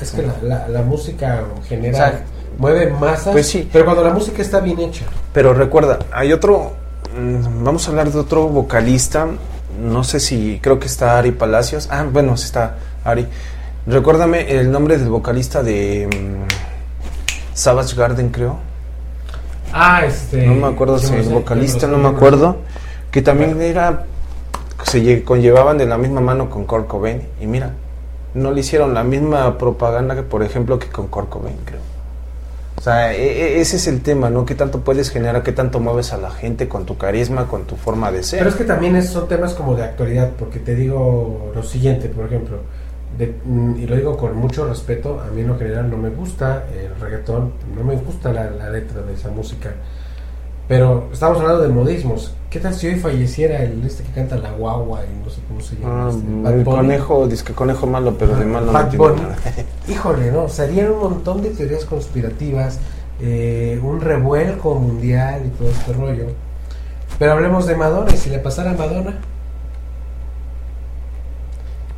Es 0.00 0.12
que 0.12 0.22
la, 0.22 0.34
la, 0.42 0.68
la 0.68 0.82
música 0.82 1.44
genera, 1.68 1.92
O 1.92 1.96
sea, 1.96 2.24
mueve 2.58 2.90
masas, 3.00 3.32
pues 3.32 3.48
sí. 3.48 3.68
pero 3.72 3.84
cuando 3.84 4.02
la 4.04 4.10
música 4.10 4.42
está 4.42 4.60
bien 4.60 4.78
hecha. 4.80 5.04
Pero 5.32 5.54
recuerda, 5.54 5.98
hay 6.12 6.32
otro, 6.32 6.72
mm, 7.18 7.64
vamos 7.64 7.86
a 7.86 7.90
hablar 7.90 8.10
de 8.10 8.18
otro 8.18 8.48
vocalista, 8.48 9.26
no 9.82 10.04
sé 10.04 10.20
si, 10.20 10.58
creo 10.62 10.78
que 10.78 10.86
está 10.86 11.18
Ari 11.18 11.32
Palacios. 11.32 11.88
Ah, 11.90 12.04
bueno, 12.10 12.36
sí 12.36 12.44
está 12.46 12.76
Ari. 13.04 13.26
Recuérdame 13.86 14.50
el 14.52 14.70
nombre 14.70 14.96
del 14.98 15.08
vocalista 15.08 15.62
de 15.62 16.06
mm, 16.08 17.54
Savage 17.54 17.96
Garden, 17.96 18.28
creo. 18.30 18.56
Ah, 19.72 20.04
este. 20.06 20.46
No 20.46 20.54
me 20.54 20.66
acuerdo 20.72 20.98
si 20.98 21.06
sé, 21.06 21.22
vocalista, 21.22 21.86
no 21.86 21.98
me 21.98 22.08
acuerdo. 22.08 22.56
Que 23.10 23.22
también 23.22 23.60
era, 23.60 24.04
se 24.84 25.02
lle- 25.02 25.24
conllevaban 25.24 25.78
de 25.78 25.86
la 25.86 25.96
misma 25.98 26.20
mano 26.20 26.48
con 26.50 26.64
Kurt 26.64 26.86
Cobain. 26.86 27.22
Y 27.40 27.46
mira, 27.46 27.70
no 28.34 28.50
le 28.52 28.60
hicieron 28.60 28.94
la 28.94 29.02
misma 29.04 29.56
propaganda 29.58 30.14
que, 30.14 30.22
por 30.22 30.42
ejemplo, 30.42 30.78
que 30.78 30.88
con 30.88 31.08
Kurt 31.08 31.28
Cobain, 31.30 31.56
creo. 31.64 31.80
O 32.82 32.84
sea, 32.84 33.14
e- 33.14 33.22
e- 33.58 33.60
ese 33.60 33.76
es 33.76 33.86
el 33.86 34.00
tema, 34.02 34.28
¿no? 34.28 34.44
¿Qué 34.44 34.56
tanto 34.56 34.80
puedes 34.80 35.08
generar, 35.10 35.44
qué 35.44 35.52
tanto 35.52 35.78
mueves 35.78 36.12
a 36.12 36.16
la 36.16 36.32
gente 36.32 36.66
con 36.68 36.84
tu 36.84 36.98
carisma, 36.98 37.46
con 37.46 37.62
tu 37.64 37.76
forma 37.76 38.10
de 38.10 38.24
ser? 38.24 38.40
Pero 38.40 38.50
es 38.50 38.56
que 38.56 38.64
también 38.64 39.00
son 39.04 39.28
temas 39.28 39.54
como 39.54 39.76
de 39.76 39.84
actualidad, 39.84 40.30
porque 40.36 40.58
te 40.58 40.74
digo 40.74 41.52
lo 41.54 41.62
siguiente, 41.62 42.08
por 42.08 42.26
ejemplo, 42.26 42.56
de- 43.16 43.36
mm, 43.44 43.76
y 43.78 43.86
lo 43.86 43.94
digo 43.94 44.16
con 44.16 44.36
mucho 44.36 44.66
respeto, 44.68 45.20
a 45.20 45.30
mí 45.30 45.42
en 45.42 45.46
lo 45.46 45.58
general 45.58 45.88
no 45.92 45.96
me 45.96 46.08
gusta 46.10 46.64
el 46.76 47.00
reggaetón, 47.00 47.52
no 47.72 47.84
me 47.84 47.94
gusta 47.94 48.32
la 48.32 48.50
letra 48.70 49.02
de 49.02 49.14
esa 49.14 49.28
música, 49.30 49.70
pero 50.68 51.08
estamos 51.12 51.38
hablando 51.40 51.62
de 51.62 51.68
modismos. 51.68 52.34
¿Qué 52.50 52.60
tal 52.60 52.74
si 52.74 52.86
hoy 52.86 52.96
falleciera 52.96 53.62
el 53.62 53.82
este 53.84 54.02
que 54.02 54.12
canta 54.12 54.36
la 54.36 54.50
guagua 54.52 55.00
y 55.04 55.24
no 55.24 55.30
sé 55.30 55.40
cómo 55.48 55.60
se 55.60 55.76
llama? 55.76 56.06
Ah, 56.06 56.10
este, 56.10 56.22
Bad 56.42 56.52
el 56.52 56.64
Bunny? 56.64 56.76
conejo, 56.76 57.26
disque 57.26 57.52
conejo 57.54 57.86
malo, 57.86 58.16
pero 58.18 58.36
de 58.36 58.44
malo 58.44 58.72
no 58.72 58.88
tiene 58.88 59.06
nada. 59.22 59.36
Híjole, 59.88 60.30
¿no? 60.30 60.48
Serían 60.48 60.90
un 60.92 61.00
montón 61.00 61.42
de 61.42 61.50
teorías 61.50 61.84
conspirativas, 61.86 62.78
eh, 63.20 63.80
un 63.82 64.00
revuelco 64.02 64.74
mundial 64.74 65.42
y 65.46 65.48
todo 65.50 65.70
este 65.70 65.92
rollo. 65.94 66.26
Pero 67.18 67.32
hablemos 67.32 67.66
de 67.66 67.76
Madonna, 67.76 68.12
y 68.12 68.16
si 68.18 68.28
le 68.30 68.38
pasara 68.38 68.72
a 68.72 68.74
Madonna, 68.74 69.18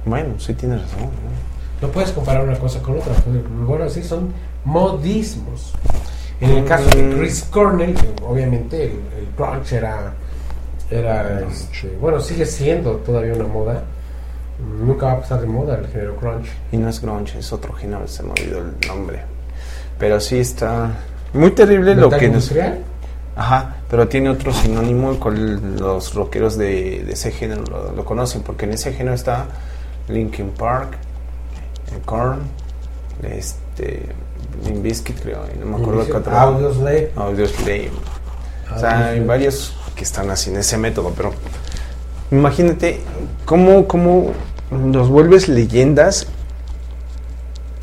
Bueno, 0.07 0.35
sí 0.39 0.55
tienes 0.55 0.83
razón. 0.83 1.01
¿no? 1.03 1.87
no 1.89 1.93
puedes 1.93 2.13
comparar 2.13 2.45
una 2.45 2.59
cosa 2.59 2.81
con 2.81 2.99
otra. 2.99 3.13
pues, 3.15 3.67
Bueno, 3.67 3.89
sí, 3.89 4.03
son 4.05 4.33
modismos. 4.65 5.73
En 6.41 6.51
el 6.51 6.65
caso 6.65 6.89
de 6.91 7.03
Mm. 7.03 7.19
Chris 7.19 7.49
Cornell, 7.51 7.95
obviamente 8.23 8.85
el, 8.85 8.91
el 8.91 9.29
grunge 9.37 9.77
era, 9.77 10.13
era 10.91 11.41
este, 11.41 11.89
bueno, 12.01 12.21
sigue 12.21 12.45
siendo 12.47 12.97
todavía 12.97 13.35
una 13.35 13.47
moda. 13.47 13.83
Nunca 14.81 15.07
va 15.07 15.13
a 15.13 15.21
pasar 15.21 15.41
de 15.41 15.47
moda 15.47 15.77
el 15.79 15.87
género 15.89 16.17
grunge. 16.21 16.51
Y 16.73 16.77
no 16.77 16.89
es 16.89 17.01
grunge, 17.01 17.39
es 17.39 17.53
otro 17.53 17.73
género, 17.73 18.07
se 18.07 18.23
me 18.23 18.31
olvidó 18.31 18.59
el 18.59 18.89
nombre. 18.89 19.21
Pero 19.99 20.21
sí 20.21 20.39
está 20.39 20.91
muy 21.33 21.51
terrible 21.53 21.95
lo 21.95 22.09
que 22.11 22.29
nos... 22.29 22.47
industrial, 22.51 22.79
Ajá, 23.37 23.77
pero 23.91 24.07
tiene 24.07 24.31
otro 24.31 24.53
sinónimo 24.53 25.19
con 25.19 25.77
los 25.77 26.15
rockeros 26.15 26.57
de, 26.57 27.03
de 27.05 27.13
ese 27.13 27.33
género 27.33 27.65
lo, 27.69 27.93
lo 27.93 28.05
conocen, 28.05 28.43
porque 28.43 28.65
en 28.65 28.73
ese 28.75 28.93
género 28.93 29.15
está 29.17 29.47
Linkin 30.09 30.51
Park, 30.51 30.93
eh, 31.93 31.99
Korn, 32.05 32.43
este, 33.25 34.03
Bizkit 34.83 35.21
creo, 35.21 35.41
y 35.55 35.59
no 35.59 35.67
me 35.67 35.83
acuerdo 35.83 36.07
qué 36.07 36.13
otro. 36.13 36.37
Audioslave. 36.37 37.11
Audioslave. 37.17 37.91
O 38.75 38.79
sea, 38.79 39.09
hay 39.09 39.21
varios 39.21 39.77
que 39.95 40.05
están 40.05 40.31
así 40.31 40.51
en 40.51 40.57
ese 40.57 40.77
método, 40.79 41.13
pero 41.17 41.33
imagínate 42.31 43.01
cómo, 43.45 43.87
cómo 43.87 44.33
los 44.71 45.09
vuelves 45.09 45.49
leyendas 45.49 46.27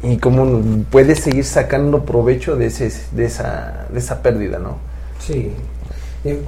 y 0.04 0.18
cómo 0.18 0.62
puedes 0.90 1.20
seguir 1.20 1.46
sacando 1.46 2.04
provecho 2.06 2.56
de, 2.56 2.68
ese, 2.68 2.92
de, 3.12 3.26
esa, 3.26 3.86
de 3.92 4.00
esa 4.00 4.22
pérdida, 4.22 4.60
¿no? 4.60 4.78
Sí. 5.20 5.54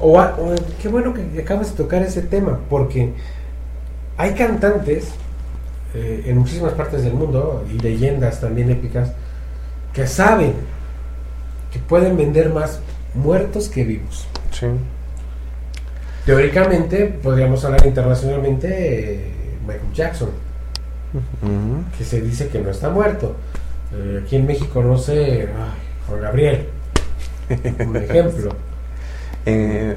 O 0.02 0.20
o, 0.20 0.56
qué 0.82 0.88
bueno 0.88 1.14
que 1.14 1.42
acabas 1.42 1.72
de 1.72 1.78
tocar 1.78 2.02
ese 2.02 2.22
tema, 2.22 2.60
porque 2.70 3.14
hay 4.18 4.34
cantantes 4.34 5.10
eh, 5.94 6.24
en 6.26 6.38
muchísimas 6.38 6.74
partes 6.74 7.04
del 7.04 7.14
mundo 7.14 7.64
y 7.72 7.80
leyendas 7.80 8.42
también 8.42 8.70
épicas 8.70 9.12
que 9.94 10.08
saben 10.08 10.54
que 11.72 11.80
pueden 11.80 12.18
vender 12.18 12.50
más 12.52 12.80
muertos 13.14 13.70
que 13.70 13.84
vivos. 13.84 14.28
Sí. 14.52 14.68
Teóricamente, 16.26 17.06
podríamos 17.06 17.64
hablar 17.66 17.86
internacionalmente, 17.86 18.68
eh, 19.14 19.32
Michael 19.68 19.94
Jackson, 19.94 20.30
que 21.98 22.04
se 22.04 22.22
dice 22.22 22.48
que 22.48 22.60
no 22.60 22.72
está 22.72 22.90
muerto. 22.90 23.36
Eh, 23.94 24.22
aquí 24.24 24.38
en 24.38 24.48
México, 24.48 24.82
no 24.82 24.98
sé, 24.98 25.48
Juan 26.08 26.22
Gabriel, 26.22 26.68
un 27.80 27.98
ejemplo. 27.98 28.52
Eh, 29.46 29.94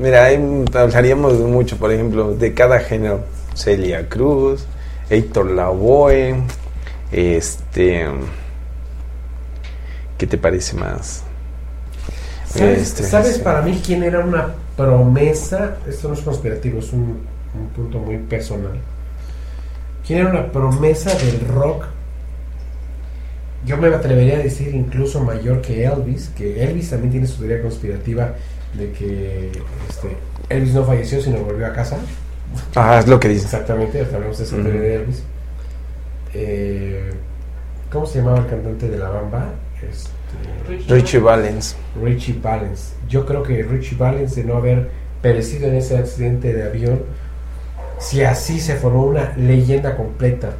mira, 0.00 0.24
ahí 0.24 0.64
hablaríamos 0.74 1.34
mucho, 1.34 1.76
por 1.76 1.92
ejemplo, 1.92 2.34
de 2.34 2.52
cada 2.52 2.80
género. 2.80 3.20
Celia 3.54 4.08
Cruz, 4.08 4.66
Héctor 5.08 5.52
Lavoe, 5.52 6.42
este... 7.12 8.06
¿Qué 10.18 10.26
te 10.26 10.38
parece 10.38 10.76
más? 10.76 11.24
¿Sabes, 12.44 12.78
Este, 12.78 13.02
sabes 13.02 13.36
sí. 13.36 13.42
para 13.42 13.62
mí 13.62 13.80
quién 13.84 14.02
era 14.02 14.20
una 14.20 14.54
promesa? 14.76 15.78
Esto 15.86 16.08
no 16.08 16.14
es 16.14 16.22
conspirativo, 16.22 16.78
es 16.80 16.92
un, 16.92 17.28
un 17.54 17.68
punto 17.74 17.98
muy 18.00 18.18
personal. 18.18 18.84
¿Quién 20.06 20.20
era 20.20 20.30
una 20.30 20.52
promesa 20.52 21.14
del 21.16 21.40
rock? 21.48 21.86
Yo 23.64 23.76
me 23.76 23.88
atrevería 23.88 24.36
a 24.36 24.38
decir 24.42 24.74
incluso 24.74 25.20
mayor 25.22 25.60
que 25.60 25.84
Elvis, 25.84 26.28
que 26.30 26.62
Elvis 26.64 26.90
también 26.90 27.10
tiene 27.12 27.26
su 27.26 27.38
teoría 27.38 27.60
conspirativa 27.62 28.36
de 28.72 28.92
que 28.92 29.66
este, 29.88 30.24
Elvis 30.48 30.74
no 30.74 30.84
falleció 30.84 31.20
sino 31.20 31.38
volvió 31.42 31.66
a 31.66 31.72
casa. 31.72 32.08
Ah, 32.74 32.98
es 32.98 33.06
lo 33.08 33.20
que 33.20 33.28
dices. 33.28 33.46
Exactamente, 33.46 34.00
hablamos 34.14 34.38
de 34.38 34.44
esa 34.44 34.60
teoría 34.62 34.80
de 34.80 34.94
Elvis. 34.96 35.24
Eh, 36.34 37.20
¿Cómo 37.90 38.06
se 38.06 38.18
llamaba 38.18 38.40
el 38.40 38.46
cantante 38.46 38.88
de 38.88 38.98
la 38.98 39.08
bamba? 39.10 39.60
Este, 39.82 40.92
Richie 40.94 41.18
Valens. 41.20 41.76
Richie 42.02 42.38
Valens. 42.42 42.92
Yo 43.08 43.24
creo 43.26 43.42
que 43.42 43.62
Richie 43.62 43.96
Valens, 43.96 44.34
de 44.36 44.44
no 44.44 44.56
haber 44.56 44.90
perecido 45.22 45.68
en 45.68 45.76
ese 45.76 45.96
accidente 45.98 46.52
de 46.52 46.64
avión, 46.64 47.02
si 47.98 48.22
así 48.22 48.60
se 48.60 48.76
formó 48.76 49.04
una 49.04 49.32
leyenda 49.36 49.96
completa 49.96 50.50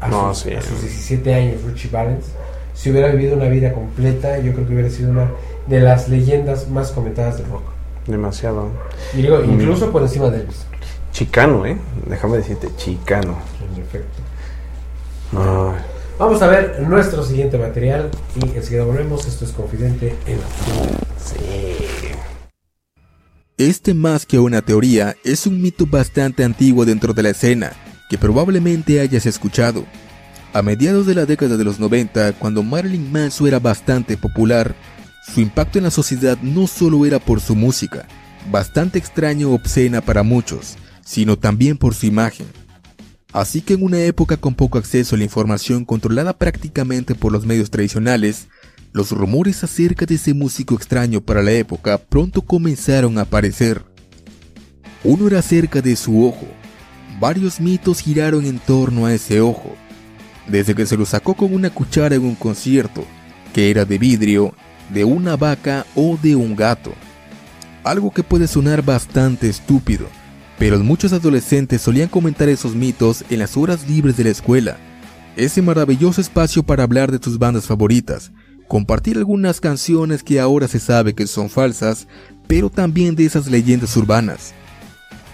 a, 0.00 0.08
No, 0.08 0.34
sus, 0.34 0.44
sí. 0.44 0.54
a 0.54 0.60
sus 0.62 0.80
17 0.82 1.34
años, 1.34 1.62
Richie 1.62 1.90
Valens, 1.90 2.26
si 2.74 2.90
hubiera 2.90 3.08
vivido 3.08 3.36
una 3.36 3.48
vida 3.48 3.72
completa, 3.72 4.38
yo 4.38 4.52
creo 4.52 4.66
que 4.66 4.74
hubiera 4.74 4.90
sido 4.90 5.10
una 5.10 5.30
de 5.66 5.80
las 5.80 6.08
leyendas 6.08 6.68
más 6.68 6.92
comentadas 6.92 7.38
del 7.38 7.48
rock. 7.48 7.62
Demasiado. 8.06 8.68
Y 9.14 9.22
digo, 9.22 9.38
Mm. 9.38 9.52
incluso 9.54 9.90
por 9.90 10.02
encima 10.02 10.28
de 10.30 10.40
Elvis. 10.40 10.66
Chicano, 11.12 11.64
¿eh? 11.66 11.76
Déjame 12.06 12.36
decirte, 12.36 12.68
chicano. 12.76 13.36
En 13.74 13.82
efecto. 13.82 14.22
Ay. 15.32 15.74
Vamos 16.18 16.40
a 16.40 16.46
ver 16.46 16.80
nuestro 16.80 17.22
siguiente 17.22 17.58
material 17.58 18.10
y 18.36 18.56
enseguida 18.56 18.84
volvemos. 18.84 19.26
Esto 19.26 19.44
es 19.44 19.50
Confidente 19.52 20.16
en 20.26 20.40
la 20.40 20.46
sí. 21.22 21.36
Este 23.58 23.92
más 23.92 24.24
que 24.24 24.38
una 24.38 24.62
teoría 24.62 25.14
es 25.24 25.46
un 25.46 25.60
mito 25.60 25.86
bastante 25.86 26.42
antiguo 26.42 26.86
dentro 26.86 27.12
de 27.12 27.22
la 27.22 27.30
escena, 27.30 27.72
que 28.08 28.16
probablemente 28.16 29.00
hayas 29.00 29.26
escuchado. 29.26 29.84
A 30.54 30.62
mediados 30.62 31.06
de 31.06 31.14
la 31.14 31.26
década 31.26 31.58
de 31.58 31.64
los 31.64 31.78
90, 31.78 32.32
cuando 32.34 32.62
Marilyn 32.62 33.12
Manson 33.12 33.48
era 33.48 33.58
bastante 33.58 34.16
popular, 34.16 34.74
su 35.34 35.40
impacto 35.40 35.76
en 35.76 35.84
la 35.84 35.90
sociedad 35.90 36.38
no 36.40 36.66
solo 36.66 37.04
era 37.04 37.18
por 37.18 37.40
su 37.42 37.54
música, 37.54 38.06
bastante 38.50 38.98
extraño 38.98 39.50
o 39.50 39.54
obscena 39.54 40.00
para 40.00 40.22
muchos, 40.22 40.76
sino 41.04 41.36
también 41.36 41.76
por 41.76 41.94
su 41.94 42.06
imagen. 42.06 42.46
Así 43.32 43.60
que 43.60 43.74
en 43.74 43.82
una 43.82 44.00
época 44.00 44.36
con 44.36 44.54
poco 44.54 44.78
acceso 44.78 45.14
a 45.14 45.18
la 45.18 45.24
información 45.24 45.84
controlada 45.84 46.32
prácticamente 46.36 47.14
por 47.14 47.32
los 47.32 47.44
medios 47.44 47.70
tradicionales, 47.70 48.48
los 48.92 49.10
rumores 49.10 49.62
acerca 49.62 50.06
de 50.06 50.14
ese 50.14 50.32
músico 50.32 50.74
extraño 50.74 51.20
para 51.20 51.42
la 51.42 51.52
época 51.52 51.98
pronto 51.98 52.40
comenzaron 52.42 53.18
a 53.18 53.22
aparecer. 53.22 53.84
Uno 55.04 55.26
era 55.26 55.40
acerca 55.40 55.82
de 55.82 55.96
su 55.96 56.26
ojo. 56.26 56.46
Varios 57.20 57.60
mitos 57.60 58.00
giraron 58.00 58.46
en 58.46 58.58
torno 58.58 59.06
a 59.06 59.12
ese 59.12 59.40
ojo. 59.40 59.76
Desde 60.48 60.74
que 60.74 60.86
se 60.86 60.96
lo 60.96 61.04
sacó 61.04 61.34
con 61.34 61.52
una 61.52 61.70
cuchara 61.70 62.14
en 62.14 62.24
un 62.24 62.34
concierto, 62.36 63.04
que 63.52 63.70
era 63.70 63.84
de 63.84 63.98
vidrio, 63.98 64.54
de 64.92 65.04
una 65.04 65.36
vaca 65.36 65.84
o 65.94 66.18
de 66.22 66.36
un 66.36 66.56
gato. 66.56 66.94
Algo 67.84 68.10
que 68.10 68.22
puede 68.22 68.48
sonar 68.48 68.82
bastante 68.82 69.48
estúpido, 69.48 70.08
pero 70.58 70.78
muchos 70.78 71.12
adolescentes 71.12 71.82
solían 71.82 72.08
comentar 72.08 72.48
esos 72.48 72.74
mitos 72.74 73.24
en 73.30 73.38
las 73.40 73.56
horas 73.56 73.88
libres 73.88 74.16
de 74.16 74.24
la 74.24 74.30
escuela. 74.30 74.78
Ese 75.36 75.60
maravilloso 75.60 76.20
espacio 76.20 76.62
para 76.62 76.84
hablar 76.84 77.12
de 77.12 77.18
tus 77.18 77.38
bandas 77.38 77.66
favoritas, 77.66 78.32
compartir 78.68 79.18
algunas 79.18 79.60
canciones 79.60 80.22
que 80.22 80.40
ahora 80.40 80.66
se 80.66 80.78
sabe 80.78 81.14
que 81.14 81.26
son 81.26 81.50
falsas, 81.50 82.08
pero 82.46 82.70
también 82.70 83.14
de 83.14 83.26
esas 83.26 83.48
leyendas 83.48 83.96
urbanas. 83.96 84.54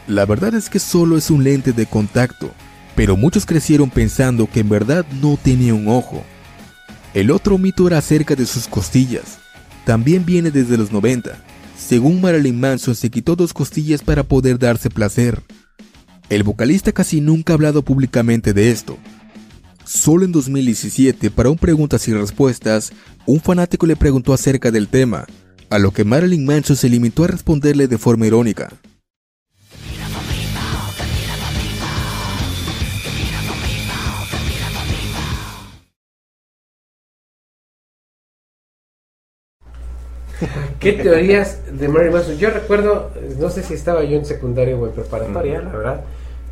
La 0.08 0.26
verdad 0.26 0.54
es 0.54 0.68
que 0.68 0.80
solo 0.80 1.16
es 1.16 1.30
un 1.30 1.44
lente 1.44 1.72
de 1.72 1.86
contacto, 1.86 2.50
pero 2.96 3.16
muchos 3.16 3.46
crecieron 3.46 3.90
pensando 3.90 4.48
que 4.50 4.60
en 4.60 4.68
verdad 4.68 5.06
no 5.20 5.38
tenía 5.40 5.74
un 5.74 5.88
ojo. 5.88 6.24
El 7.14 7.30
otro 7.30 7.58
mito 7.58 7.86
era 7.86 7.98
acerca 7.98 8.34
de 8.34 8.46
sus 8.46 8.66
costillas. 8.66 9.38
También 9.84 10.24
viene 10.24 10.50
desde 10.50 10.76
los 10.76 10.90
90. 10.90 11.36
Según 11.86 12.20
Marilyn 12.20 12.58
Manson 12.58 12.94
se 12.94 13.10
quitó 13.10 13.34
dos 13.34 13.52
costillas 13.52 14.02
para 14.02 14.22
poder 14.22 14.58
darse 14.58 14.88
placer. 14.88 15.42
El 16.30 16.44
vocalista 16.44 16.92
casi 16.92 17.20
nunca 17.20 17.52
ha 17.52 17.54
hablado 17.54 17.82
públicamente 17.82 18.54
de 18.54 18.70
esto. 18.70 18.96
Solo 19.84 20.24
en 20.24 20.32
2017, 20.32 21.30
para 21.30 21.50
un 21.50 21.58
preguntas 21.58 22.06
y 22.06 22.14
respuestas, 22.14 22.92
un 23.26 23.40
fanático 23.40 23.84
le 23.84 23.96
preguntó 23.96 24.32
acerca 24.32 24.70
del 24.70 24.88
tema, 24.88 25.26
a 25.70 25.78
lo 25.78 25.90
que 25.90 26.04
Marilyn 26.04 26.46
Manson 26.46 26.76
se 26.76 26.88
limitó 26.88 27.24
a 27.24 27.28
responderle 27.28 27.88
de 27.88 27.98
forma 27.98 28.26
irónica. 28.26 28.72
¿Qué 40.80 40.92
teorías 40.94 41.60
de 41.72 41.88
Marilyn 41.88 42.14
Manson? 42.14 42.36
Yo 42.38 42.50
recuerdo, 42.50 43.10
no 43.38 43.50
sé 43.50 43.62
si 43.62 43.74
estaba 43.74 44.02
yo 44.04 44.16
en 44.16 44.24
secundaria 44.24 44.76
o 44.76 44.86
en 44.86 44.92
preparatoria, 44.92 45.60
la 45.62 45.70
verdad, 45.70 46.00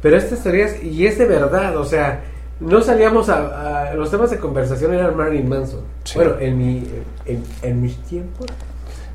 pero 0.02 0.16
estas 0.16 0.42
teorías, 0.42 0.82
y 0.82 1.06
es 1.06 1.18
de 1.18 1.26
verdad, 1.26 1.76
o 1.76 1.84
sea, 1.84 2.20
no 2.60 2.82
salíamos 2.82 3.28
a, 3.28 3.90
a- 3.90 3.94
los 3.94 4.10
temas 4.10 4.30
de 4.30 4.38
conversación 4.38 4.94
eran 4.94 5.16
Marilyn 5.16 5.48
Manson. 5.48 5.80
Sí. 6.04 6.14
Bueno, 6.18 6.34
en 6.40 6.58
mi 6.58 6.84
en, 7.26 7.42
en 7.62 7.80
mis 7.82 7.96
tiempos 8.02 8.46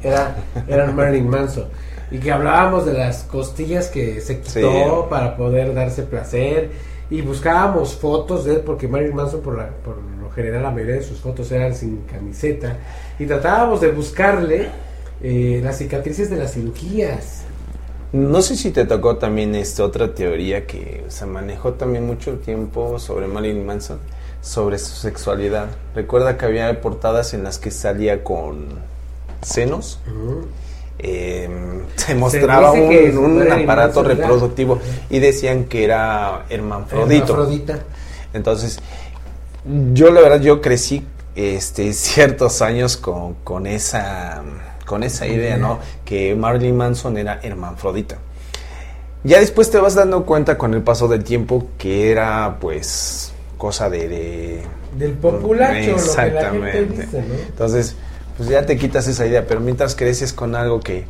era 0.03 0.35
eran 0.67 0.95
Marilyn 0.95 1.29
Manson 1.29 1.65
y 2.11 2.19
que 2.19 2.31
hablábamos 2.31 2.85
de 2.85 2.93
las 2.93 3.23
costillas 3.23 3.87
que 3.89 4.21
se 4.21 4.39
quitó 4.39 4.51
Sí. 5.03 5.09
para 5.09 5.35
poder 5.37 5.73
darse 5.73 6.03
placer 6.03 6.69
y 7.09 7.21
buscábamos 7.21 7.95
fotos 7.95 8.45
de 8.45 8.55
él 8.55 8.59
porque 8.65 8.87
Marilyn 8.87 9.15
Manson 9.15 9.41
por 9.41 9.57
la 9.57 9.69
por 9.83 9.97
lo 10.21 10.29
general 10.31 10.63
la 10.63 10.71
mayoría 10.71 10.95
de 10.95 11.03
sus 11.03 11.19
fotos 11.19 11.51
eran 11.51 11.73
sin 11.75 12.01
camiseta 12.01 12.77
y 13.19 13.25
tratábamos 13.25 13.81
de 13.81 13.91
buscarle 13.91 14.69
eh, 15.21 15.61
las 15.63 15.77
cicatrices 15.77 16.29
de 16.29 16.37
las 16.37 16.53
cirugías. 16.53 17.43
No 18.11 18.41
sé 18.41 18.55
si 18.55 18.71
te 18.71 18.85
tocó 18.85 19.17
también 19.17 19.55
esta 19.55 19.83
otra 19.83 20.13
teoría 20.13 20.65
que 20.65 21.03
se 21.07 21.25
manejó 21.25 21.73
también 21.73 22.05
mucho 22.05 22.35
tiempo 22.35 22.97
sobre 22.99 23.27
Marilyn 23.27 23.65
Manson, 23.65 23.99
sobre 24.41 24.77
su 24.77 24.95
sexualidad. 24.95 25.67
Recuerda 25.93 26.37
que 26.37 26.45
había 26.45 26.81
portadas 26.81 27.33
en 27.33 27.43
las 27.43 27.57
que 27.57 27.71
salía 27.71 28.23
con 28.23 28.67
senos. 29.41 29.99
Eh, 30.99 31.49
se 31.95 32.15
mostraba 32.15 32.73
que 32.73 33.09
un, 33.17 33.51
aparato 33.51 34.03
reproductivo 34.03 34.79
y 35.09 35.19
decían 35.19 35.65
que 35.65 35.83
era. 35.83 36.45
Hermafrodita. 36.49 37.79
Entonces, 38.33 38.79
yo 39.93 40.11
la 40.11 40.21
verdad, 40.21 40.41
yo 40.41 40.61
crecí 40.61 41.05
este, 41.35 41.93
ciertos 41.93 42.61
años 42.61 42.97
con, 42.97 43.35
con 43.43 43.67
esa 43.67 44.41
con 44.85 45.01
esa 45.03 45.25
idea, 45.25 45.57
¿no? 45.57 45.79
Que 46.05 46.35
Marilyn 46.35 46.77
Manson 46.77 47.17
era 47.17 47.39
hermafrodita. 47.41 48.17
Ya 49.23 49.39
después 49.39 49.71
te 49.71 49.79
vas 49.79 49.95
dando 49.95 50.23
cuenta 50.25 50.59
con 50.59 50.75
el 50.75 50.83
paso 50.83 51.07
del 51.07 51.23
tiempo 51.23 51.69
que 51.79 52.11
era, 52.11 52.57
pues, 52.61 53.33
cosa 53.57 53.89
de... 53.89 54.07
de- 54.07 54.63
Del 54.95 55.13
populacho, 55.13 55.73
lo 55.73 55.73
que 55.73 55.81
la 55.81 55.91
gente 55.95 55.97
Exactamente. 55.97 56.85
dice, 56.85 57.21
¿no? 57.23 57.33
Entonces, 57.33 57.95
pues 58.37 58.47
ya 58.49 58.63
te 58.67 58.77
quitas 58.77 59.07
esa 59.07 59.25
idea, 59.25 59.47
pero 59.47 59.59
mientras 59.59 59.95
creces 59.95 60.33
con 60.33 60.53
algo 60.55 60.79
que 60.79 61.05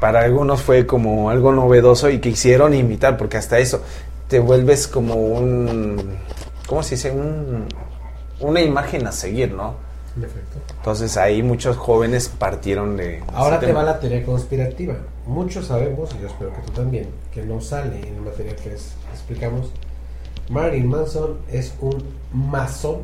para 0.00 0.20
algunos 0.20 0.60
fue 0.60 0.84
como 0.86 1.30
algo 1.30 1.50
novedoso 1.52 2.10
y 2.10 2.18
que 2.18 2.28
hicieron 2.28 2.74
imitar, 2.74 3.16
porque 3.16 3.38
hasta 3.38 3.58
eso 3.58 3.80
te 4.28 4.38
vuelves 4.38 4.86
como 4.86 5.14
un, 5.14 6.18
¿cómo 6.66 6.82
se 6.82 6.96
dice? 6.96 7.10
Un- 7.10 7.64
una 8.44 8.60
imagen 8.60 9.06
a 9.06 9.12
seguir, 9.12 9.52
¿no? 9.52 9.74
En 10.16 10.24
efecto. 10.24 10.58
Entonces 10.76 11.16
ahí 11.16 11.42
muchos 11.42 11.76
jóvenes 11.76 12.28
partieron 12.28 12.96
de... 12.96 13.22
Ahora 13.32 13.58
te 13.58 13.66
tema. 13.66 13.80
va 13.80 13.86
la 13.86 14.00
teoría 14.00 14.24
conspirativa. 14.24 14.94
Muchos 15.26 15.66
sabemos, 15.66 16.10
y 16.16 16.22
yo 16.22 16.28
espero 16.28 16.52
que 16.54 16.60
tú 16.62 16.72
también, 16.72 17.08
que 17.32 17.42
no 17.42 17.60
sale 17.60 17.98
en 17.98 18.14
el 18.14 18.20
material 18.20 18.56
que 18.56 18.70
les 18.70 18.92
explicamos. 19.12 19.70
Marilyn 20.50 20.86
Manson 20.88 21.38
es 21.50 21.74
un 21.80 22.04
masón 22.32 22.98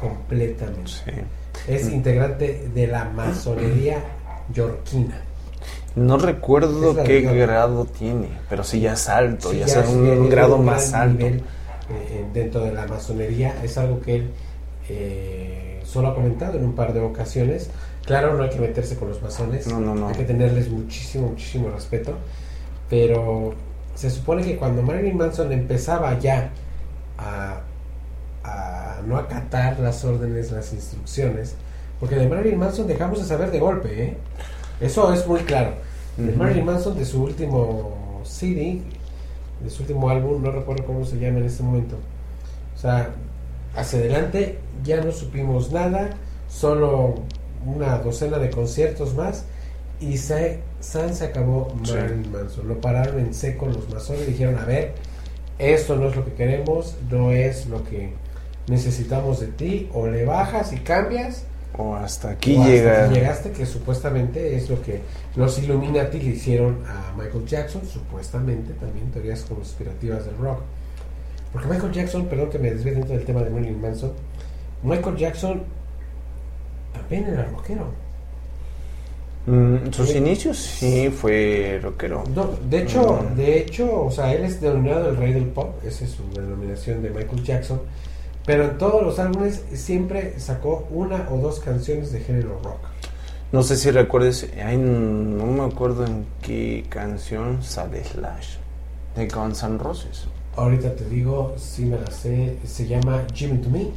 completamente. 0.00 0.90
Sí. 0.90 1.10
Es 1.66 1.88
integrante 1.90 2.68
de 2.74 2.86
la 2.86 3.04
masonería 3.06 4.02
yorquina. 4.52 5.20
No 5.96 6.18
recuerdo 6.18 6.94
qué 7.02 7.20
grado 7.22 7.84
tiene, 7.84 8.28
pero 8.48 8.62
sí 8.62 8.80
ya 8.80 8.92
es 8.92 9.08
alto, 9.08 9.50
Sí, 9.50 9.58
ya, 9.58 9.64
es 9.66 9.88
un, 9.88 10.06
un 10.08 10.30
grado 10.30 10.56
más 10.58 10.94
alto. 10.94 11.18
nivel, 11.24 11.42
eh, 11.90 12.24
dentro 12.32 12.62
de 12.64 12.72
la 12.72 12.86
masonería 12.86 13.62
es 13.62 13.76
algo 13.78 14.00
que 14.00 14.16
él 14.16 14.30
eh, 14.88 15.80
solo 15.84 16.08
ha 16.08 16.14
comentado 16.14 16.58
en 16.58 16.64
un 16.64 16.74
par 16.74 16.92
de 16.92 17.00
ocasiones. 17.00 17.70
Claro, 18.04 18.34
no 18.36 18.42
hay 18.44 18.50
que 18.50 18.58
meterse 18.58 18.96
con 18.96 19.08
los 19.08 19.22
masones, 19.22 19.66
No, 19.66 19.78
no, 19.80 19.94
no. 19.94 20.08
hay 20.08 20.14
que 20.14 20.24
tenerles 20.24 20.68
muchísimo, 20.70 21.28
muchísimo 21.28 21.70
respeto. 21.70 22.14
Pero 22.88 23.54
se 23.94 24.10
supone 24.10 24.42
que 24.42 24.56
cuando 24.56 24.82
Marilyn 24.82 25.16
Manson 25.16 25.52
empezaba 25.52 26.18
ya 26.18 26.50
a, 27.18 27.60
a 28.44 29.00
no 29.06 29.16
acatar 29.16 29.78
las 29.80 30.04
órdenes, 30.04 30.50
las 30.50 30.72
instrucciones, 30.72 31.54
porque 32.00 32.16
de 32.16 32.28
Marilyn 32.28 32.58
Manson 32.58 32.86
dejamos 32.86 33.18
de 33.20 33.24
saber 33.26 33.50
de 33.50 33.60
golpe, 33.60 34.02
¿eh? 34.04 34.16
Eso 34.80 35.12
es 35.12 35.26
muy 35.26 35.40
claro. 35.40 35.74
De. 36.16 36.32
Marilyn 36.32 36.64
Manson, 36.64 36.96
de 36.96 37.04
su 37.04 37.22
último 37.22 38.22
CD, 38.24 38.80
de 39.62 39.70
su 39.70 39.82
último 39.82 40.10
álbum, 40.10 40.42
no 40.42 40.50
recuerdo 40.50 40.84
cómo 40.84 41.04
se 41.04 41.18
llama 41.18 41.38
en 41.38 41.44
este 41.46 41.62
momento. 41.62 41.96
O 42.74 42.78
sea, 42.78 43.10
hacia 43.76 43.98
adelante 43.98 44.58
ya 44.84 45.02
no 45.02 45.12
supimos 45.12 45.70
nada, 45.72 46.10
solo 46.48 47.14
una 47.64 47.98
docena 47.98 48.38
de 48.38 48.50
conciertos 48.50 49.14
más 49.14 49.44
y 50.00 50.16
se, 50.16 50.60
San 50.80 51.14
se 51.14 51.26
acabó 51.26 51.68
Sí. 51.84 51.92
Marilyn 51.92 52.32
Manson. 52.32 52.68
Lo 52.68 52.80
pararon 52.80 53.18
en 53.18 53.34
seco 53.34 53.66
los 53.66 53.88
masones 53.92 54.22
y 54.22 54.32
dijeron, 54.32 54.58
a 54.58 54.64
ver, 54.64 54.94
esto 55.58 55.96
no 55.96 56.08
es 56.08 56.16
lo 56.16 56.24
que 56.24 56.32
queremos, 56.32 56.96
no 57.10 57.32
es 57.32 57.66
lo 57.66 57.84
que 57.84 58.12
necesitamos 58.66 59.40
de 59.40 59.48
ti, 59.48 59.90
o 59.92 60.06
le 60.06 60.24
bajas 60.24 60.72
y 60.72 60.78
cambias, 60.78 61.44
O 61.78 61.94
hasta 61.94 62.30
aquí 62.30 62.56
o 62.56 62.64
llega... 62.64 63.06
llegaste, 63.08 63.52
que 63.52 63.64
supuestamente 63.64 64.56
es 64.56 64.68
lo 64.68 64.82
que 64.82 65.00
los 65.36 65.58
Illuminati 65.58 66.18
le 66.20 66.30
hicieron 66.30 66.78
a 66.86 67.12
Michael 67.16 67.46
Jackson, 67.46 67.82
supuestamente 67.86 68.72
también 68.74 69.10
teorías 69.10 69.42
conspirativas 69.42 70.24
del 70.26 70.36
rock. 70.38 70.60
Porque 71.52 71.68
Michael 71.68 71.92
Jackson, 71.92 72.26
perdón 72.26 72.50
que 72.50 72.58
me 72.58 72.70
desvíe 72.70 72.92
dentro 72.94 73.14
del 73.14 73.24
tema 73.24 73.42
de 73.42 73.50
Marilyn 73.50 73.80
Manson, 73.80 74.12
Michael 74.82 75.16
Jackson 75.16 75.62
también 76.92 77.24
era 77.26 77.44
rockero. 77.46 77.86
Mm, 79.46 79.90
sus 79.90 80.14
inicios 80.14 80.58
sí 80.58 81.08
fue 81.08 81.80
rockero. 81.82 82.24
No, 82.34 82.50
de 82.68 82.82
hecho, 82.82 83.22
Mm. 83.22 83.36
de 83.36 83.58
hecho, 83.58 84.04
o 84.04 84.10
sea, 84.10 84.32
él 84.34 84.44
es 84.44 84.60
denominado 84.60 85.08
el 85.10 85.16
rey 85.16 85.32
del 85.32 85.46
pop, 85.46 85.74
esa 85.84 86.04
es 86.04 86.10
su 86.10 86.22
denominación 86.34 87.02
de 87.02 87.10
Michael 87.10 87.42
Jackson, 87.42 87.80
pero 88.46 88.64
en 88.64 88.78
todos 88.78 89.02
los 89.02 89.18
álbumes 89.18 89.62
siempre 89.74 90.38
sacó 90.38 90.86
una 90.90 91.28
o 91.30 91.38
dos 91.38 91.60
canciones 91.60 92.12
de 92.12 92.20
género 92.20 92.60
rock. 92.62 92.80
No 93.52 93.62
sé 93.64 93.76
si 93.76 93.90
recuerdes, 93.90 94.48
ay, 94.64 94.76
no 94.76 95.46
me 95.46 95.64
acuerdo 95.64 96.06
en 96.06 96.24
qué 96.40 96.86
canción 96.88 97.62
sale 97.62 98.04
Slash 98.04 98.58
de 99.16 99.26
Guns 99.26 99.62
N' 99.64 99.78
Roses. 99.78 100.26
Ahorita 100.56 100.94
te 100.94 101.04
digo, 101.08 101.54
si 101.56 101.84
me 101.84 101.98
la 101.98 102.10
sé, 102.10 102.58
se 102.64 102.86
llama 102.86 103.24
It 103.34 103.62
To 103.62 103.70
Me. 103.70 103.90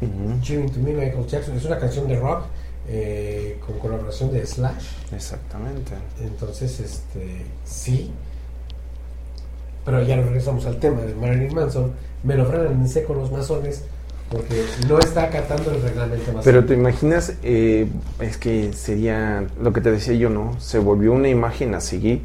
It 0.00 0.72
To 0.72 0.80
Me, 0.80 0.92
Michael 0.92 1.26
Jackson. 1.26 1.56
Es 1.56 1.64
una 1.64 1.78
canción 1.78 2.06
de 2.06 2.18
rock 2.18 2.44
eh, 2.88 3.58
con 3.64 3.78
colaboración 3.78 4.32
de 4.32 4.46
Slash. 4.46 4.84
Exactamente. 5.12 5.92
Entonces, 6.20 6.78
este, 6.80 7.44
sí. 7.64 8.12
Pero 9.84 10.02
ya 10.02 10.16
regresamos 10.16 10.66
al 10.66 10.78
tema 10.78 11.02
de 11.02 11.14
Marilyn 11.14 11.54
Manson. 11.54 11.92
Me 12.26 12.34
lo 12.34 12.44
frenan 12.46 12.72
en 12.72 12.88
seco 12.88 13.14
los 13.14 13.30
masones 13.30 13.84
porque 14.30 14.64
no 14.88 14.98
está 14.98 15.24
acatando 15.24 15.70
el 15.70 15.80
reglamento 15.82 16.26
masón. 16.32 16.42
Pero 16.44 16.64
te 16.64 16.74
imaginas, 16.74 17.34
eh, 17.44 17.88
es 18.18 18.36
que 18.36 18.72
sería 18.72 19.46
lo 19.62 19.72
que 19.72 19.80
te 19.80 19.90
decía 19.92 20.14
yo, 20.14 20.28
¿no? 20.28 20.58
Se 20.58 20.78
volvió 20.80 21.12
una 21.12 21.28
imagen 21.28 21.74
a 21.74 21.80
seguir. 21.80 22.22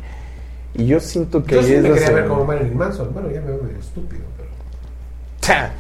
Y 0.74 0.88
yo 0.88 1.00
siento 1.00 1.44
que 1.44 1.56
Yo 1.56 1.64
sí 1.64 1.76
me 1.78 1.92
quería 1.92 2.12
ver 2.12 2.28
como 2.28 2.46
Marilyn 2.46 2.76
Manson. 2.78 3.14
Bueno, 3.14 3.30
ya 3.30 3.42
me 3.42 3.48
veo 3.52 3.62
medio 3.62 3.78
estúpido, 3.78 4.24
pero... 4.38 4.50
¡Cha! 5.42 5.74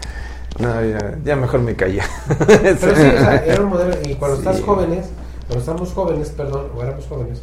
No, 0.59 0.85
ya, 0.85 1.17
ya 1.23 1.35
mejor 1.37 1.61
me 1.61 1.75
calla. 1.75 2.03
Pero 2.47 2.77
sí, 2.77 2.85
o 2.85 2.95
sea, 3.19 3.35
era 3.45 3.61
un 3.63 3.69
modelo. 3.69 3.95
Y 4.07 4.15
cuando 4.15 4.37
Sí. 4.37 4.43
estás 4.47 4.61
jóvenes, 4.61 5.05
cuando 5.47 5.59
estamos 5.61 5.93
jóvenes, 5.93 6.29
perdón, 6.29 6.67
o 6.75 6.83
éramos 6.83 7.05
jóvenes, 7.07 7.41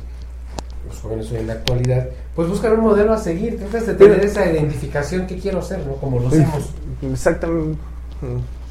los 0.89 1.01
jóvenes 1.01 1.31
hoy 1.31 1.39
en 1.39 1.47
la 1.47 1.53
actualidad, 1.55 2.09
pues 2.35 2.49
buscan 2.49 2.73
un 2.73 2.81
modelo 2.81 3.13
a 3.13 3.19
seguir, 3.19 3.59
tratas 3.59 3.87
de 3.87 3.95
tener 3.95 4.25
esa 4.25 4.51
identificación 4.51 5.27
que 5.27 5.39
quiero 5.39 5.63
ser, 5.63 5.87
¿no? 5.87 5.95
Como 5.95 6.21
lo 6.21 6.29
hacemos. 6.29 6.71
Exactamente. 7.03 7.79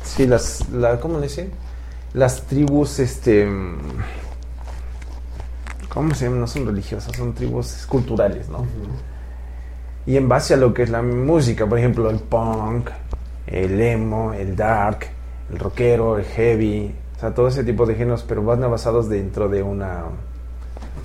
Sí, 0.03 0.28
las, 0.28 0.70
la, 0.70 0.99
¿cómo 0.99 1.20
le 1.20 1.28
dicen? 1.28 1.51
Las 2.13 2.41
tribus, 2.43 2.99
este, 2.99 3.47
¿cómo 5.89 6.13
se 6.13 6.26
llaman? 6.26 6.41
No 6.41 6.47
son 6.47 6.65
religiosas, 6.65 7.15
son 7.15 7.34
tribus 7.34 7.86
culturales, 7.88 8.49
¿no? 8.49 8.65
Y 10.05 10.15
en 10.15 10.30
base 10.30 10.53
a 10.53 10.57
lo 10.57 10.74
que 10.74 10.84
es 10.84 10.89
la 10.89 11.01
música, 11.01 11.65
por 11.68 11.78
ejemplo, 11.78 12.09
el 12.09 12.20
punk, 12.20 12.89
el 13.45 13.80
emo, 13.80 14.34
el 14.34 14.55
dark, 14.55 15.07
el 15.51 15.59
rockero, 15.59 16.18
el 16.18 16.26
heavy, 16.26 16.93
o 17.15 17.20
sea, 17.20 17.34
todo 17.34 17.47
ese 17.47 17.63
tipo 17.63 17.86
de 17.86 17.95
géneros, 17.95 18.24
pero 18.28 18.43
van 18.43 18.61
basados 18.61 19.09
dentro 19.09 19.49
de 19.49 19.63
una 19.63 20.05